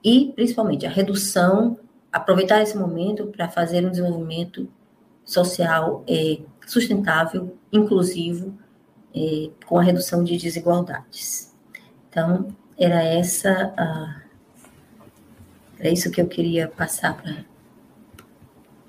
[0.04, 1.80] e principalmente a redução,
[2.12, 4.70] aproveitar esse momento para fazer um desenvolvimento
[5.26, 8.58] social é, sustentável, inclusivo,
[9.16, 11.54] é, com a redução de desigualdades.
[12.10, 12.48] Então,
[12.78, 14.19] era essa a
[15.80, 17.46] é isso que eu queria passar para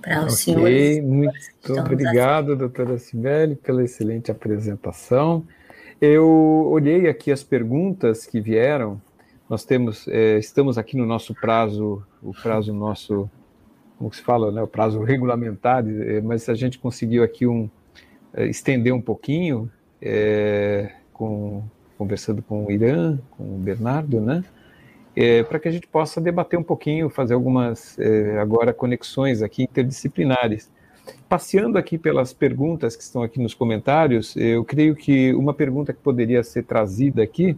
[0.01, 1.05] para os okay, senhores.
[1.05, 1.33] Muito
[1.79, 5.45] obrigado, doutora Sibeli, pela excelente apresentação.
[6.01, 6.27] Eu
[6.71, 9.01] olhei aqui as perguntas que vieram.
[9.49, 13.29] Nós temos, é, estamos aqui no nosso prazo, o prazo nosso,
[13.99, 17.69] como se fala, né, o prazo regulamentar, é, mas a gente conseguiu aqui um
[18.33, 21.63] é, estender um pouquinho, é, com,
[21.99, 24.43] conversando com o Irã, com o Bernardo, né?
[25.15, 29.65] É, para que a gente possa debater um pouquinho, fazer algumas é, agora conexões aqui
[29.65, 30.71] interdisciplinares.
[31.29, 36.01] Passeando aqui pelas perguntas que estão aqui nos comentários, eu creio que uma pergunta que
[36.01, 37.57] poderia ser trazida aqui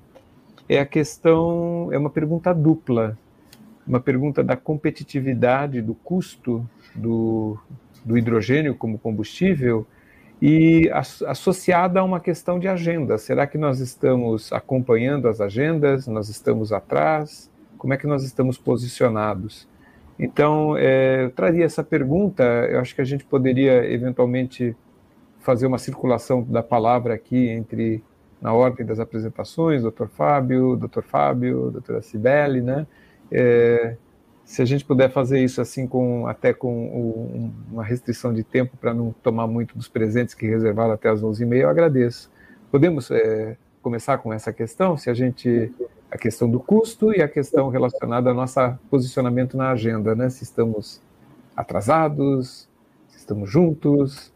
[0.68, 3.18] é a questão, é uma pergunta dupla,
[3.86, 7.58] uma pergunta da competitividade, do custo do,
[8.04, 9.86] do hidrogênio como combustível
[10.44, 10.90] e
[11.24, 13.16] associada a uma questão de agenda.
[13.16, 16.08] Será que nós estamos acompanhando as agendas?
[16.08, 17.48] Nós estamos atrás?
[17.78, 19.68] Como é que nós estamos posicionados?
[20.18, 22.42] Então, é, eu traria essa pergunta.
[22.42, 24.74] Eu acho que a gente poderia eventualmente
[25.38, 28.02] fazer uma circulação da palavra aqui entre
[28.40, 32.84] na ordem das apresentações, doutor Fábio, doutor Fábio, doutora Cibele, né?
[33.30, 33.96] É,
[34.44, 38.76] se a gente puder fazer isso assim com até com um, uma restrição de tempo
[38.76, 42.30] para não tomar muito dos presentes que reservaram até as 11h30, eu agradeço.
[42.70, 45.72] Podemos é, começar com essa questão, se a gente
[46.10, 48.60] a questão do custo e a questão relacionada ao nosso
[48.90, 50.28] posicionamento na agenda, né?
[50.28, 51.00] Se estamos
[51.56, 52.68] atrasados,
[53.08, 54.30] se estamos juntos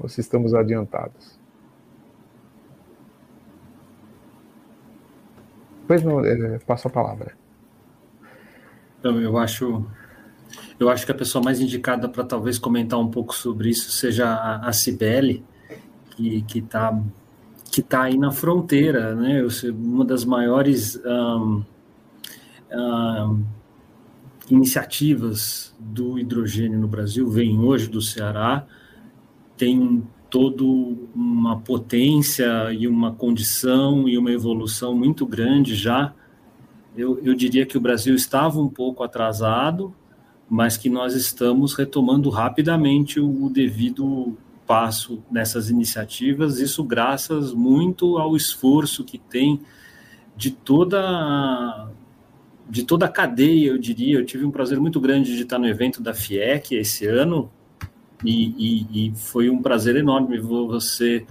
[0.00, 1.38] ou se estamos adiantados.
[5.86, 7.43] Pois não, é, passo a palavra.
[9.04, 9.84] Então, eu acho,
[10.80, 14.34] eu acho que a pessoa mais indicada para talvez comentar um pouco sobre isso seja
[14.34, 15.44] a, Cibele,
[16.16, 16.98] que está
[17.70, 19.42] que tá aí na fronteira, né?
[19.74, 21.62] Uma das maiores um,
[22.72, 23.44] um,
[24.48, 28.66] iniciativas do hidrogênio no Brasil vem hoje do Ceará,
[29.54, 36.14] tem todo uma potência e uma condição e uma evolução muito grande já
[36.96, 39.94] eu, eu diria que o Brasil estava um pouco atrasado,
[40.48, 48.16] mas que nós estamos retomando rapidamente o, o devido passo nessas iniciativas, isso graças muito
[48.16, 49.60] ao esforço que tem
[50.36, 51.90] de toda
[52.68, 54.18] de toda a cadeia, eu diria.
[54.18, 57.50] Eu tive um prazer muito grande de estar no evento da FIEC esse ano
[58.24, 61.26] e, e, e foi um prazer enorme você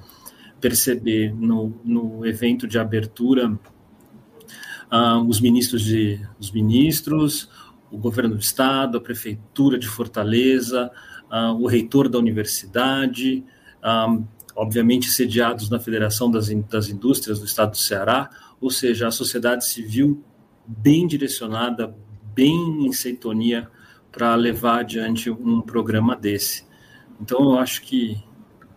[0.62, 3.60] perceber no, no evento de abertura
[4.94, 7.50] ah, os ministros de os ministros,
[7.90, 10.92] o governo do estado, a prefeitura de Fortaleza,
[11.32, 13.44] ah, o reitor da universidade,
[13.82, 14.16] ah,
[14.56, 18.30] obviamente sediados na Federação das, das Indústrias do Estado do Ceará,
[18.62, 20.24] ou seja, a sociedade civil
[20.68, 21.96] bem direcionada,
[22.36, 23.68] bem em sintonia
[24.12, 26.66] para levar adiante um programa desse.
[27.20, 28.24] Então, eu acho que,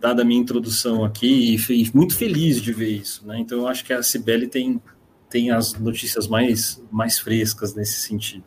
[0.00, 3.38] dada a minha introdução aqui, e, muito feliz de ver isso, né?
[3.38, 4.80] Então, eu acho que a Cibele tem
[5.36, 8.44] tem as notícias mais, mais frescas nesse sentido.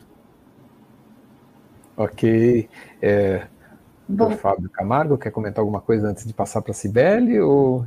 [1.96, 2.68] Ok.
[3.00, 3.46] É,
[4.08, 7.38] o Fábio Camargo quer comentar alguma coisa antes de passar para a Cibele?
[7.38, 7.86] Ou...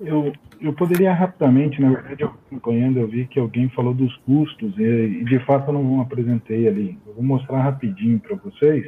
[0.00, 4.82] Eu, eu poderia rapidamente, na verdade, acompanhando, eu vi que alguém falou dos custos, e,
[4.82, 6.96] e de fato eu não apresentei ali.
[7.04, 8.86] Eu vou mostrar rapidinho para vocês,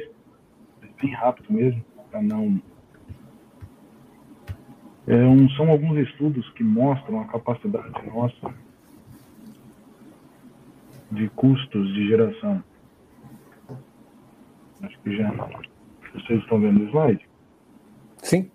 [1.01, 2.61] bem rápido mesmo, para não.
[5.05, 8.62] É um, são alguns estudos que mostram a capacidade nossa
[11.13, 12.63] de custos de geração.
[14.81, 15.31] Acho que já.
[16.13, 17.25] Vocês estão vendo o slide?
[18.17, 18.51] Sim.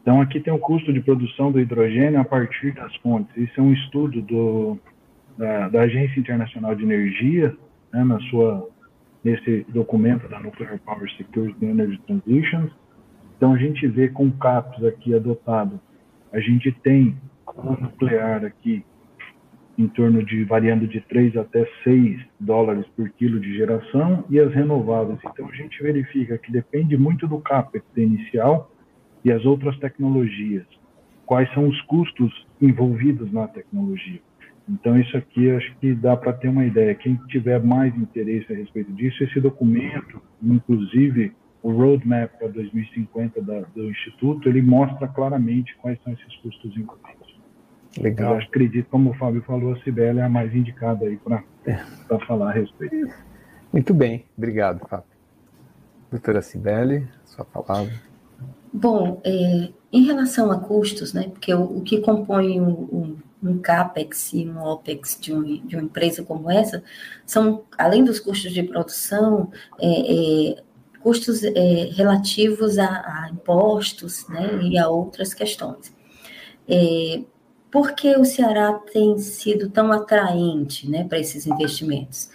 [0.00, 3.36] Então, aqui tem o custo de produção do hidrogênio a partir das fontes.
[3.36, 4.78] Isso é um estudo do,
[5.38, 7.56] da, da Agência Internacional de Energia,
[7.92, 8.68] né, na sua,
[9.22, 12.72] nesse documento da Nuclear Power Security and Energy Transitions.
[13.36, 15.80] Então, a gente vê com CAPs aqui adotado,
[16.32, 17.16] a gente tem
[17.54, 18.84] o nuclear aqui
[19.78, 24.52] em torno de variando de 3 até 6 dólares por quilo de geração e as
[24.52, 25.18] renováveis.
[25.24, 28.70] Então a gente verifica que depende muito do capex inicial
[29.24, 30.66] e as outras tecnologias.
[31.24, 34.20] Quais são os custos envolvidos na tecnologia?
[34.68, 36.94] Então isso aqui acho que dá para ter uma ideia.
[36.94, 41.32] Quem tiver mais interesse a respeito disso, esse documento, inclusive
[41.62, 47.31] o roadmap para 2050 da, do instituto, ele mostra claramente quais são esses custos envolvidos.
[48.00, 48.34] Legal.
[48.34, 51.78] Eu acredito, como o Fábio falou, a Sibeli é a mais indicada aí para é.
[52.26, 53.12] falar a respeito.
[53.72, 55.06] Muito bem, obrigado, Fábio.
[56.10, 57.92] Doutora Sibeli, sua palavra.
[58.72, 63.58] Bom, é, em relação a custos, né, porque o, o que compõe um, um, um,
[63.58, 66.82] CAPEX e um OPEX de, um, de, uma empresa como essa,
[67.26, 70.62] são, além dos custos de produção, é, é,
[71.00, 75.94] custos é, relativos a, a, impostos né, e a outras questões.
[77.72, 82.28] Por que o Ceará tem sido tão atraente né, para esses investimentos?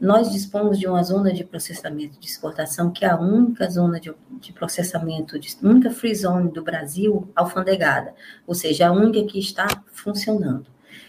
[0.00, 4.14] Nós dispomos de uma zona de processamento de exportação que é a única zona de,
[4.40, 8.14] de processamento, de, única free zone do Brasil alfandegada,
[8.46, 10.66] ou seja, a única que está funcionando.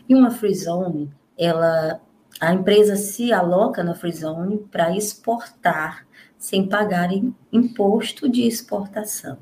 [0.10, 2.02] E uma free zone, ela,
[2.40, 7.10] a empresa se aloca na free zone para exportar sem pagar
[7.54, 9.38] imposto de exportação.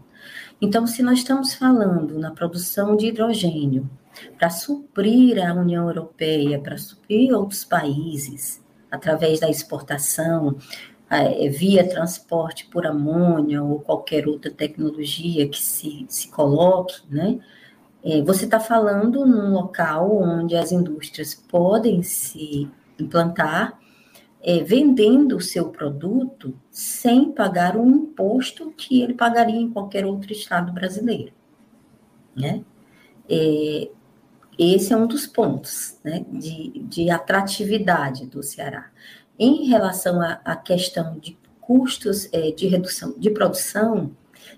[0.60, 3.90] Então, se nós estamos falando na produção de hidrogênio,
[4.38, 10.58] para suprir a União Europeia, para suprir outros países, através da exportação,
[11.10, 17.40] é, via transporte por amônia ou qualquer outra tecnologia que se, se coloque, né?
[18.04, 22.70] É, você está falando num local onde as indústrias podem se
[23.00, 23.80] implantar,
[24.44, 30.32] é, vendendo o seu produto sem pagar o imposto que ele pagaria em qualquer outro
[30.32, 31.34] estado brasileiro.
[32.36, 32.64] Né?
[33.28, 33.90] É,
[34.57, 38.90] esse é um dos pontos né, de, de atratividade do Ceará.
[39.38, 44.11] Em relação à, questão de custos é, de redução de produção,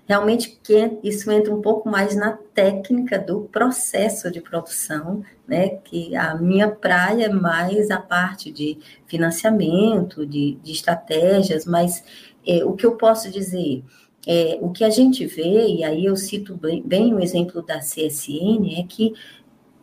[0.06, 5.68] realmente que isso entra um pouco mais na técnica do processo de produção, né?
[5.68, 12.04] Que a minha praia é mais a parte de financiamento, de, de estratégias, mas
[12.46, 13.82] é, o que eu posso dizer
[14.26, 17.78] é, o que a gente vê, e aí eu cito bem, bem o exemplo da
[17.78, 19.14] CSN, é que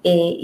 [0.06, 0.38] é,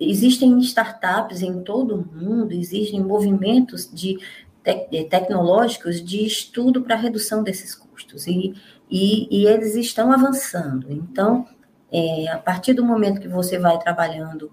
[0.00, 4.18] existem startups em todo o mundo, existem movimentos de
[4.64, 8.52] te tecnológicos de estudo para redução desses custos, e,
[8.90, 10.92] e, e eles estão avançando.
[10.92, 11.46] Então,
[11.90, 14.50] é, a partir do momento que você vai trabalhando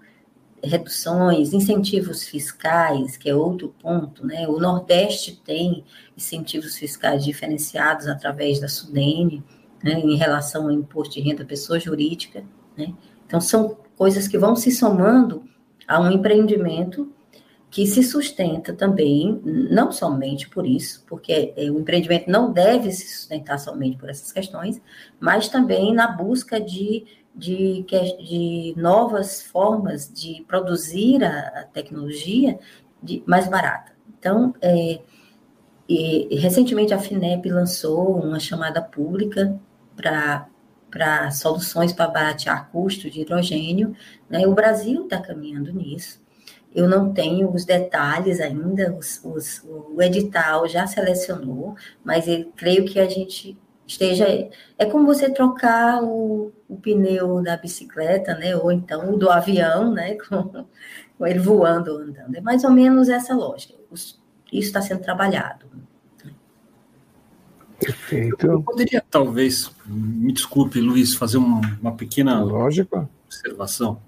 [0.62, 4.48] reduções, incentivos fiscais, que é outro ponto, né?
[4.48, 5.84] O Nordeste tem
[6.16, 9.44] incentivos fiscais diferenciados através da SUDENE,
[9.84, 12.42] né, em relação ao imposto de renda pessoa jurídica,
[12.76, 12.94] né?
[13.26, 15.44] Então, são coisas que vão se somando
[15.88, 17.12] a um empreendimento
[17.70, 23.06] que se sustenta também, não somente por isso, porque é, o empreendimento não deve se
[23.06, 24.80] sustentar somente por essas questões,
[25.20, 27.04] mas também na busca de,
[27.34, 32.58] de, de novas formas de produzir a, tecnologia
[33.02, 33.92] de, mais barata.
[34.18, 35.00] Então, é,
[35.88, 39.58] e, recentemente a FINEP lançou uma chamada pública
[39.94, 40.48] para
[40.90, 43.94] para soluções para baratear custo de hidrogênio.
[44.28, 44.46] Né?
[44.46, 46.24] O Brasil está caminhando nisso.
[46.74, 52.84] Eu não tenho os detalhes ainda, os, os, o edital já selecionou, mas eu creio
[52.84, 53.56] que a gente
[53.86, 54.26] esteja.
[54.76, 58.54] É como você trocar o, o pneu da bicicleta, né?
[58.56, 60.16] Ou então o do avião, né?
[60.28, 60.66] Com,
[61.16, 62.36] com ele voando ou andando.
[62.36, 63.72] É mais ou menos essa lógica.
[63.90, 64.18] Isso
[64.52, 65.66] está sendo trabalhado.
[67.78, 68.46] Perfeito.
[68.46, 73.08] Eu poderia, talvez, me desculpe, Luiz, fazer uma, uma pequena Lógico.
[73.26, 74.00] observação.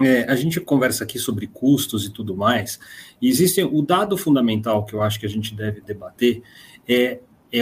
[0.00, 2.78] É, a gente conversa aqui sobre custos e tudo mais,
[3.20, 6.40] e existe o dado fundamental que eu acho que a gente deve debater
[6.88, 7.18] é,
[7.52, 7.60] é,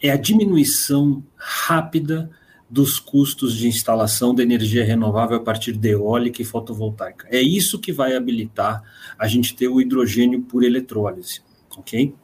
[0.00, 2.30] é a diminuição rápida
[2.70, 7.26] dos custos de instalação da energia renovável a partir de eólica e fotovoltaica.
[7.28, 8.84] É isso que vai habilitar
[9.18, 11.42] a gente ter o hidrogênio por eletrólise,
[11.76, 12.14] ok?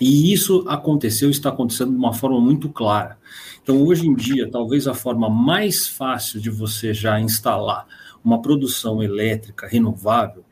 [0.00, 3.18] E isso aconteceu, está acontecendo de uma forma muito clara.
[3.62, 7.86] Então, hoje em dia, talvez a forma mais fácil de você já instalar
[8.24, 10.44] uma produção elétrica renovável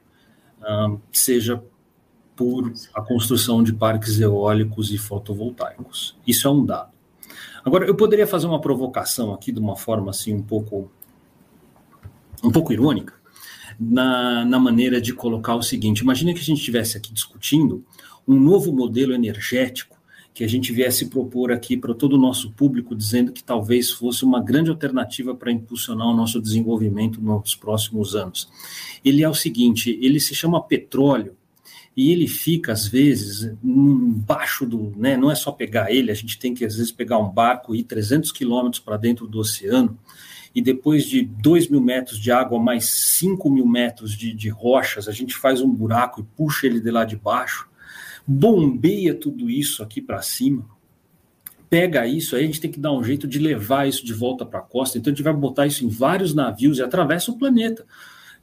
[1.12, 1.62] seja
[2.34, 6.16] por a construção de parques eólicos e fotovoltaicos.
[6.26, 6.90] Isso é um dado.
[7.64, 10.90] Agora, eu poderia fazer uma provocação aqui de uma forma assim um pouco
[12.44, 13.14] um pouco irônica,
[13.80, 17.84] na, na maneira de colocar o seguinte: imagine que a gente estivesse aqui discutindo
[18.26, 19.96] um novo modelo energético
[20.36, 24.22] que a gente viesse propor aqui para todo o nosso público, dizendo que talvez fosse
[24.22, 28.46] uma grande alternativa para impulsionar o nosso desenvolvimento nos próximos anos.
[29.02, 31.34] Ele é o seguinte: ele se chama petróleo
[31.96, 34.92] e ele fica, às vezes, embaixo do.
[34.94, 37.74] Né, não é só pegar ele, a gente tem que, às vezes, pegar um barco
[37.74, 39.98] e ir 300 quilômetros para dentro do oceano,
[40.54, 45.08] e depois de 2 mil metros de água, mais 5 mil metros de, de rochas,
[45.08, 47.66] a gente faz um buraco e puxa ele de lá de baixo
[48.26, 50.66] bombeia tudo isso aqui para cima,
[51.70, 54.44] pega isso, aí a gente tem que dar um jeito de levar isso de volta
[54.44, 54.98] para a costa.
[54.98, 57.84] Então a gente vai botar isso em vários navios e atravessa o planeta.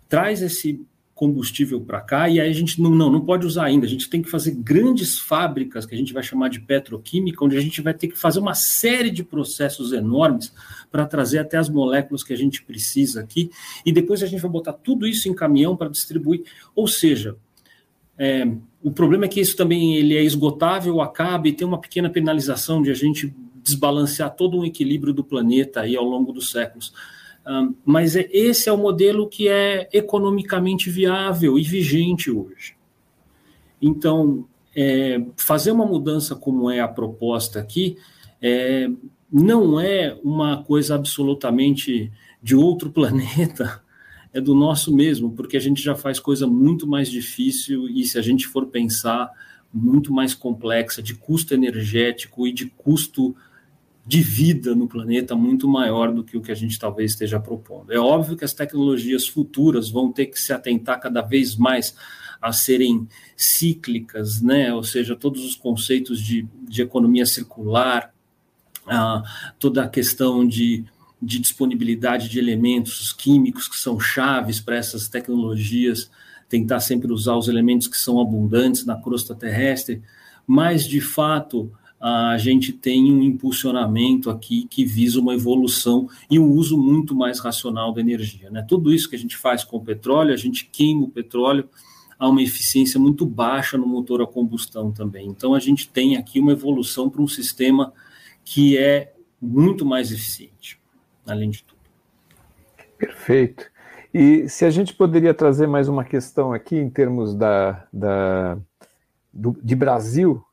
[0.07, 0.85] Traz esse
[1.15, 3.85] combustível para cá e aí a gente não, não, não pode usar ainda.
[3.85, 7.55] A gente tem que fazer grandes fábricas que a gente vai chamar de petroquímica, onde
[7.55, 10.53] a gente vai ter que fazer uma série de processos enormes
[10.91, 13.49] para trazer até as moléculas que a gente precisa aqui
[13.85, 16.43] e depois a gente vai botar tudo isso em caminhão para distribuir.
[16.75, 17.37] Ou seja,
[18.17, 18.45] é,
[18.83, 22.81] o problema é que isso também ele é esgotável, acaba e tem uma pequena penalização
[22.81, 23.33] de a gente
[23.63, 26.93] desbalancear todo um equilíbrio do planeta aí ao longo dos séculos.
[27.47, 32.75] Um, mas é, esse é o modelo que é economicamente viável e vigente hoje.
[33.81, 34.45] Então,
[34.75, 37.97] é, fazer uma mudança como é a proposta aqui
[38.41, 38.89] é,
[39.31, 42.11] não é uma coisa absolutamente
[42.41, 43.82] de outro planeta,
[44.33, 48.17] é do nosso mesmo, porque a gente já faz coisa muito mais difícil e se
[48.17, 49.29] a gente for pensar
[49.71, 53.35] muito mais complexa de custo energético e de custo
[54.05, 57.93] de vida no planeta muito maior do que o que a gente talvez esteja propondo.
[57.93, 61.95] É óbvio que as tecnologias futuras vão ter que se atentar cada vez mais
[62.41, 63.07] a serem
[63.37, 64.73] cíclicas, né?
[64.73, 68.13] ou seja, todos os conceitos de, de economia circular,
[68.85, 69.23] ah,
[69.57, 70.83] toda a questão de
[71.23, 76.11] de disponibilidade de elementos químicos que são chaves para essas tecnologias,
[76.49, 80.01] tentar sempre usar os elementos que são abundantes na crosta terrestre,
[80.45, 86.51] mas de fato a gente tem um impulsionamento aqui que visa uma evolução e um
[86.51, 88.49] uso muito mais racional da energia.
[88.51, 88.61] Né?
[88.67, 91.69] Tudo isso que a gente faz com o petróleo, a gente queima o petróleo
[92.19, 95.27] a uma eficiência muito baixa no motor a combustão também.
[95.27, 97.93] Então a gente tem aqui uma evolução para um sistema
[98.43, 100.82] que é muito mais eficiente
[101.25, 101.79] além de tudo.
[102.97, 103.71] Perfeito.
[104.13, 108.57] E se a gente poderia trazer mais uma questão aqui em termos da, da
[109.33, 110.43] do, de Brasil,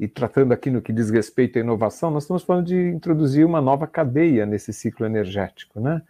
[0.00, 3.60] e tratando aqui no que diz respeito à inovação, nós estamos falando de introduzir uma
[3.60, 6.02] nova cadeia nesse ciclo energético, né?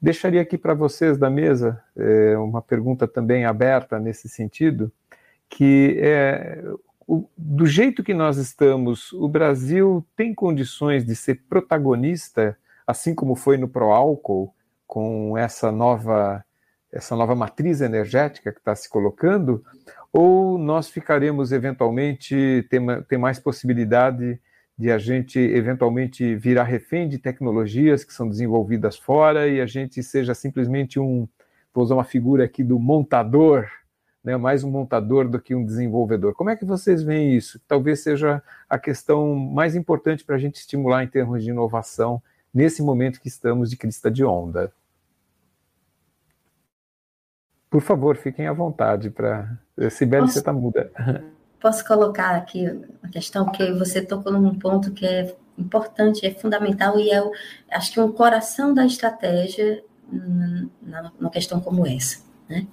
[0.00, 4.92] Deixaria aqui para vocês da mesa é, uma pergunta também aberta nesse sentido,
[5.48, 6.62] que é
[7.06, 12.56] o, do jeito que nós estamos, o Brasil tem condições de ser protagonista
[12.86, 14.54] assim como foi no Proálcool,
[14.86, 16.44] com essa nova,
[16.92, 19.64] essa nova matriz energética que está se colocando,
[20.12, 24.40] ou nós ficaremos eventualmente, ter, ter mais possibilidade
[24.78, 30.02] de a gente eventualmente virar refém de tecnologias que são desenvolvidas fora e a gente
[30.02, 31.26] seja simplesmente um,
[31.74, 33.66] vou usar uma figura aqui do montador,
[34.22, 36.34] né, mais um montador do que um desenvolvedor.
[36.34, 37.60] Como é que vocês veem isso?
[37.66, 42.22] Talvez seja a questão mais importante para a gente estimular em termos de inovação
[42.56, 44.72] nesse momento que estamos de crista de onda.
[47.68, 49.58] Por favor, fiquem à vontade para.
[49.90, 50.32] Sibeli, Posso...
[50.32, 50.90] você está muda.
[51.60, 52.66] Posso colocar aqui
[53.02, 57.22] uma questão que você tocou num ponto que é importante, é fundamental e é,
[57.72, 62.22] acho que um coração da estratégia numa questão como essa.
[62.48, 62.66] Né?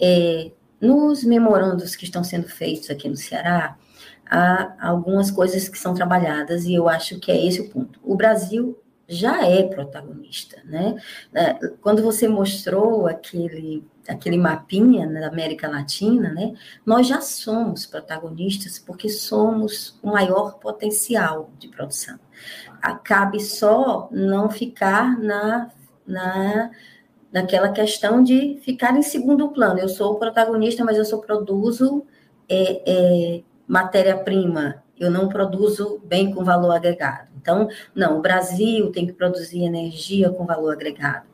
[0.00, 0.50] É,
[0.80, 3.76] nos memorandos que estão sendo feitos aqui no Ceará,
[4.28, 8.00] há algumas coisas que são trabalhadas e eu acho que é esse o ponto.
[8.02, 8.76] O Brasil
[9.10, 10.94] já é protagonista, né?
[11.34, 16.54] É, quando você mostrou aquele aquele mapinha da América Latina, né?
[16.86, 22.18] Nós já somos protagonistas porque somos o maior potencial de produção.
[23.04, 25.70] Cabe só não ficar na,
[26.06, 26.70] na
[27.32, 29.78] naquela questão de ficar em segundo plano.
[29.78, 32.04] Eu sou o protagonista, mas eu só produzo
[32.48, 37.30] é, é, matéria-prima eu não produzo bem com valor agregado.
[37.40, 41.26] Então, não, o Brasil tem que produzir energia com valor agregado.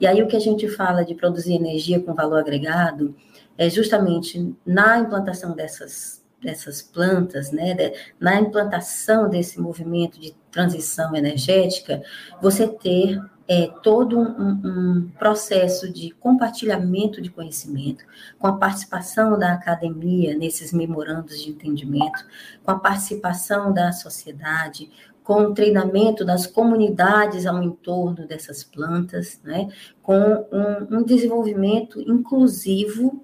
[0.00, 3.14] E aí o que a gente fala de produzir energia com valor agregado
[3.58, 11.14] é justamente na implantação dessas, dessas plantas, né, de, na implantação desse movimento de transição
[11.14, 12.02] energética,
[12.40, 13.20] você ter
[13.50, 18.04] é, todo um, um, processo de compartilhamento de conhecimento,
[18.38, 22.24] com a participação da academia nesses memorandos de entendimento,
[22.62, 24.88] com a participação da sociedade,
[25.24, 29.68] com o treinamento das comunidades ao entorno dessas plantas, né,
[30.00, 33.20] com um, um desenvolvimento inclusivo,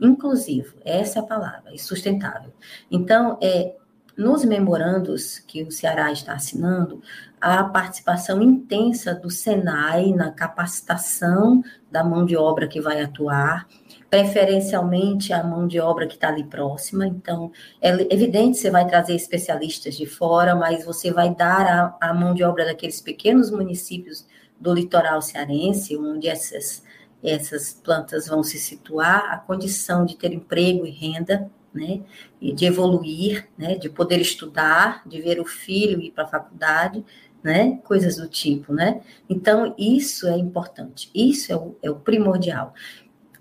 [0.00, 2.52] inclusivo, essa é a palavra, e sustentável.
[2.90, 3.76] Então, é,
[4.16, 7.02] nos memorandos que o Ceará está assinando,
[7.44, 13.68] a participação intensa do Senai na capacitação da mão de obra que vai atuar,
[14.08, 17.06] preferencialmente a mão de obra que está ali próxima.
[17.06, 17.52] Então,
[17.82, 21.66] é evidente você vai trazer especialistas de fora, mas você vai dar
[22.00, 24.26] a, a mão de obra daqueles pequenos municípios
[24.58, 26.82] do litoral cearense, onde essas,
[27.22, 32.02] essas plantas vão se situar, a condição de ter emprego e renda, né,
[32.40, 37.04] e de evoluir, né, de poder estudar, de ver o filho ir para a faculdade,
[37.44, 39.02] né, coisas do tipo, né.
[39.28, 42.72] Então isso é importante, isso é o, é o primordial.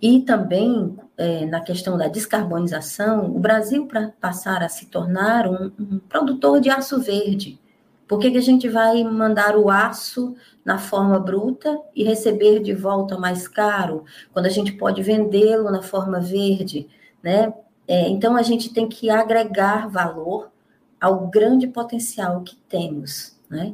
[0.02, 5.72] E também, é, na questão da descarbonização, o Brasil, para passar a se tornar um,
[5.80, 7.58] um, produtor de aço verde,
[8.06, 10.36] por que, que a gente vai mandar o aço
[10.66, 14.04] na forma bruta e receber de volta mais caro,
[14.34, 16.86] quando a gente pode vendê-lo na forma verde,
[17.24, 17.54] né?
[17.88, 20.52] É, então, a gente tem que agregar valor
[21.00, 23.74] ao grande potencial que temos, né?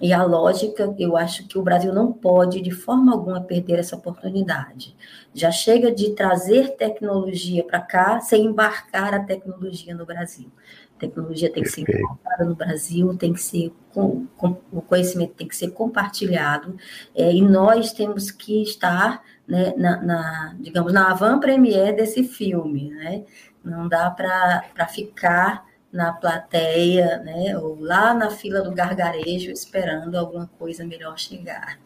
[0.00, 3.96] E a lógica, eu acho que o Brasil não pode, de forma alguma, perder essa
[3.96, 4.96] oportunidade.
[5.34, 10.50] Já chega de trazer tecnologia para cá sem embarcar a tecnologia no Brasil.
[10.96, 15.34] A tecnologia tem que ser embarcada no Brasil, tem que ser com, com, o conhecimento
[15.34, 16.76] tem que ser compartilhado,
[17.14, 23.24] é, e nós temos que estar né, na, na, digamos, na avant-première desse filme, né?
[23.64, 30.46] Não dá para ficar na plateia, né, ou lá na fila do gargarejo esperando alguma
[30.58, 31.78] coisa melhor chegar.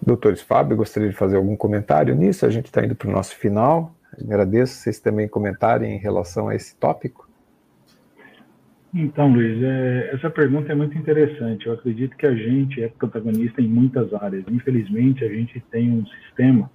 [0.00, 2.46] Doutores Fábio, gostaria de fazer algum comentário nisso?
[2.46, 3.94] A gente está indo para o nosso final.
[4.18, 7.28] Agradeço vocês também comentarem em relação a esse tópico.
[8.92, 11.66] Então, Luiz, é, essa pergunta é muito interessante.
[11.66, 14.44] Eu acredito que a gente é protagonista em muitas áreas.
[14.48, 16.70] Infelizmente, a gente tem um sistema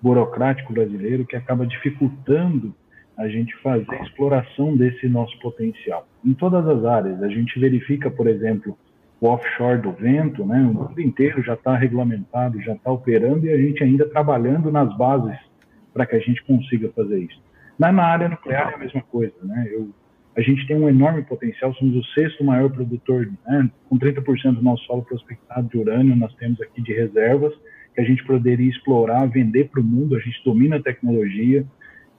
[0.00, 2.74] burocrático brasileiro que acaba dificultando
[3.18, 6.06] a gente fazer a exploração desse nosso potencial.
[6.24, 8.78] Em todas as áreas, a gente verifica, por exemplo,
[9.20, 10.60] o offshore do vento, né?
[10.60, 14.96] O mundo inteiro já está regulamentado, já está operando e a gente ainda trabalhando nas
[14.96, 15.36] bases
[15.92, 17.42] para que a gente consiga fazer isso.
[17.76, 19.68] Na, na área nuclear é a mesma coisa, né?
[19.68, 19.90] Eu,
[20.36, 23.68] a gente tem um enorme potencial, somos o sexto maior produtor, né?
[23.88, 27.52] com 30% do nosso solo prospectado de urânio, nós temos aqui de reservas
[27.92, 31.66] que a gente poderia explorar, vender para o mundo, a gente domina a tecnologia,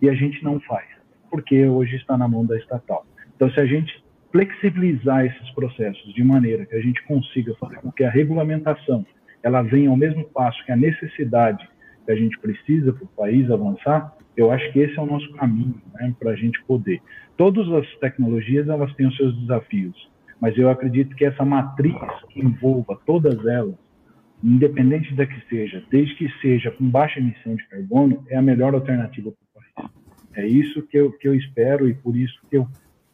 [0.01, 0.85] e a gente não faz,
[1.29, 3.05] porque hoje está na mão da estatal.
[3.35, 7.91] Então, se a gente flexibilizar esses processos de maneira que a gente consiga fazer com
[7.91, 9.05] que a regulamentação
[9.41, 11.67] ela venha ao mesmo passo que a necessidade
[12.05, 15.31] que a gente precisa para o país avançar, eu acho que esse é o nosso
[15.33, 17.01] caminho né, para a gente poder.
[17.37, 20.09] Todas as tecnologias elas têm os seus desafios,
[20.39, 21.95] mas eu acredito que essa matriz
[22.29, 23.75] que envolva todas elas,
[24.43, 28.73] independente da que seja, desde que seja com baixa emissão de carbono, é a melhor
[28.73, 29.48] alternativa para
[30.39, 32.67] é isso que eu, que eu espero e por isso que eu,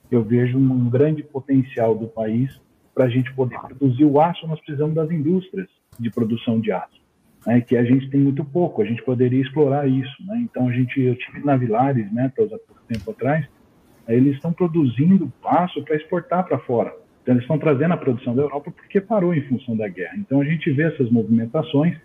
[0.09, 2.59] que eu vejo um grande potencial do país
[2.93, 4.47] para a gente poder produzir o aço.
[4.47, 5.67] Nós precisamos das indústrias
[5.99, 7.01] de produção de aço,
[7.45, 8.81] né, que a gente tem muito pouco.
[8.81, 10.15] A gente poderia explorar isso.
[10.25, 10.39] Né?
[10.43, 13.47] Então a gente, eu tive na Vilares, né, há pouco tempo atrás,
[14.07, 16.93] eles estão produzindo aço para exportar para fora.
[17.21, 20.13] Então, eles estão trazendo a produção da Europa porque parou em função da guerra.
[20.15, 21.97] Então, a gente vê essas movimentações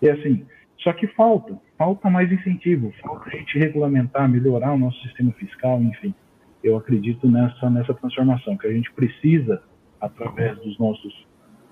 [0.00, 0.46] e, assim,
[0.78, 5.80] só que falta, falta mais incentivo, falta a gente regulamentar, melhorar o nosso sistema fiscal,
[5.80, 6.12] enfim.
[6.62, 9.62] Eu acredito nessa, nessa transformação, que a gente precisa,
[10.00, 11.26] através dos nossos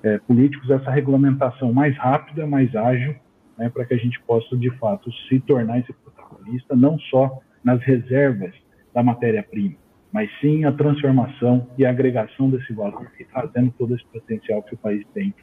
[0.04, 3.16] é, políticos, essa regulamentação mais rápida, mais ágil,
[3.58, 7.82] né, para que a gente possa, de fato, se tornar esse protagonista, não só nas
[7.82, 8.54] reservas
[8.94, 9.74] da matéria-prima,
[10.12, 14.74] mas sim a transformação e a agregação desse valor e trazendo todo esse potencial que
[14.74, 15.34] o país tem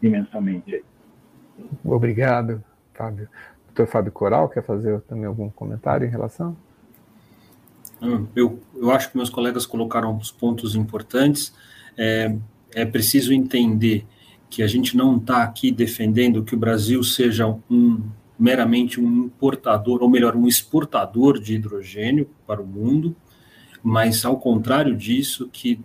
[0.00, 0.84] imensamente.
[1.84, 2.62] Obrigado.
[2.94, 3.28] Fábio.
[3.74, 6.56] Doutor Fábio Coral, quer fazer também algum comentário em relação?
[8.00, 11.52] Hum, eu, eu acho que meus colegas colocaram os pontos importantes.
[11.98, 12.36] É,
[12.72, 14.06] é preciso entender
[14.48, 18.00] que a gente não está aqui defendendo que o Brasil seja um
[18.38, 23.16] meramente um importador, ou melhor, um exportador de hidrogênio para o mundo.
[23.82, 25.80] mas ao contrário disso, que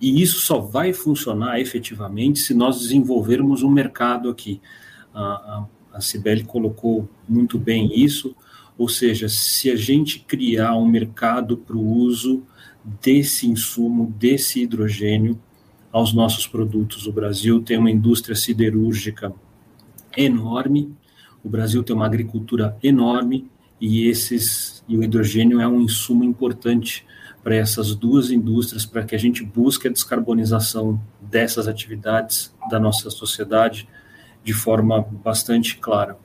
[0.00, 4.60] e isso só vai funcionar efetivamente se nós desenvolvermos um mercado aqui.
[5.12, 8.34] A, a, a Cibele colocou muito bem isso,
[8.78, 12.42] ou seja, se a gente criar um mercado para o uso
[13.02, 15.38] desse insumo, desse hidrogênio
[15.92, 17.06] aos nossos produtos.
[17.06, 19.32] O Brasil tem uma indústria siderúrgica
[20.16, 20.94] enorme,
[21.44, 23.50] o Brasil tem uma agricultura enorme
[23.80, 27.06] e esses e o hidrogênio é um insumo importante
[27.42, 33.08] para essas duas indústrias, para que a gente busque a descarbonização dessas atividades da nossa
[33.08, 33.88] sociedade
[34.42, 36.16] de forma bastante clara.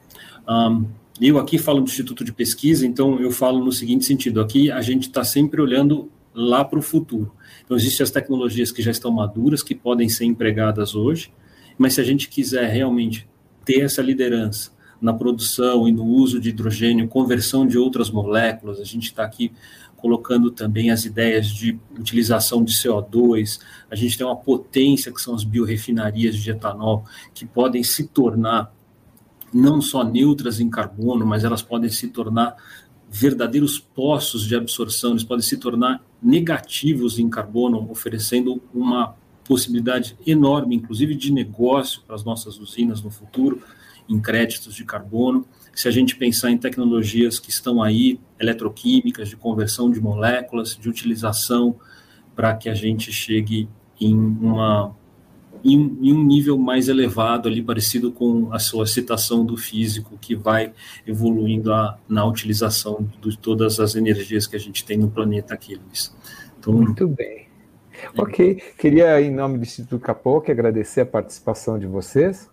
[0.47, 0.85] Um,
[1.19, 4.81] eu aqui falo do Instituto de Pesquisa, então eu falo no seguinte sentido: aqui a
[4.81, 7.31] gente está sempre olhando lá para o futuro.
[7.63, 11.31] Então, existem as tecnologias que já estão maduras, que podem ser empregadas hoje,
[11.77, 13.27] mas se a gente quiser realmente
[13.63, 14.71] ter essa liderança
[15.01, 19.51] na produção e no uso de hidrogênio, conversão de outras moléculas, a gente está aqui
[20.05, 23.59] colocando também as ideias de utilização de CO2,
[23.89, 28.71] a gente tem uma potência que são as biorefinarias de etanol, que podem se tornar
[29.51, 32.55] não só neutras em carbono, mas elas podem se tornar
[33.09, 40.75] verdadeiros poços de absorção, eles podem se tornar negativos em carbono, oferecendo uma possibilidade enorme,
[40.75, 43.63] inclusive de negócio para as nossas usinas no futuro,
[44.07, 45.47] em créditos de carbono.
[45.75, 50.89] Se a gente pensar em tecnologias que estão aí, eletroquímicas, de conversão de moléculas, de
[50.89, 51.75] utilização,
[52.33, 53.69] para que a gente chegue
[53.99, 54.95] em uma
[55.63, 60.35] em, em, um nível mais elevado ali, parecido com a sua citação do físico, que
[60.35, 60.71] vai
[61.07, 65.75] evoluindo a, na utilização de todas as energias que a gente tem no planeta aqui,
[65.75, 66.15] Luiz.
[66.59, 67.47] Então, Muito bem.
[68.17, 72.49] Ok, queria, em nome do Instituto Capoc, agradecer a participação de vocês.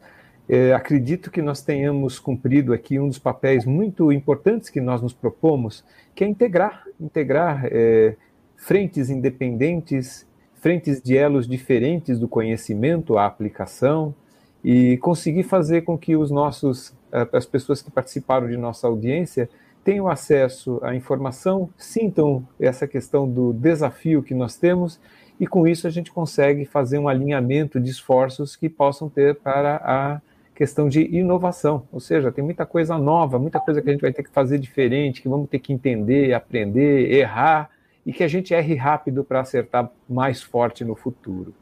[0.48, 5.12] É, acredito que nós tenhamos cumprido aqui um dos papéis muito importantes que nós nos
[5.12, 8.16] propomos, que é integrar, integrar é,
[8.56, 10.26] frentes independentes
[10.62, 14.14] frentes de elos diferentes do conhecimento à aplicação
[14.62, 16.94] e conseguir fazer com que os nossos
[17.32, 19.50] as pessoas que participaram de nossa audiência
[19.84, 25.00] tenham acesso à informação, sintam essa questão do desafio que nós temos
[25.38, 29.76] e com isso a gente consegue fazer um alinhamento de esforços que possam ter para
[29.84, 30.20] a
[30.62, 34.12] questão de inovação, ou seja, tem muita coisa nova, muita coisa que a gente vai
[34.12, 37.68] ter que fazer diferente, que vamos ter que entender, aprender, errar
[38.06, 41.52] e que a gente erre rápido para acertar mais forte no futuro.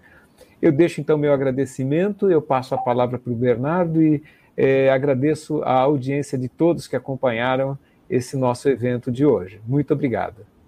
[0.61, 4.23] Eu deixo então meu agradecimento, eu passo a palavra para o Bernardo e
[4.55, 7.79] é, agradeço a audiência de todos que acompanharam
[8.11, 9.63] esse nosso evento de hoje.
[9.67, 10.51] Muito obrigado.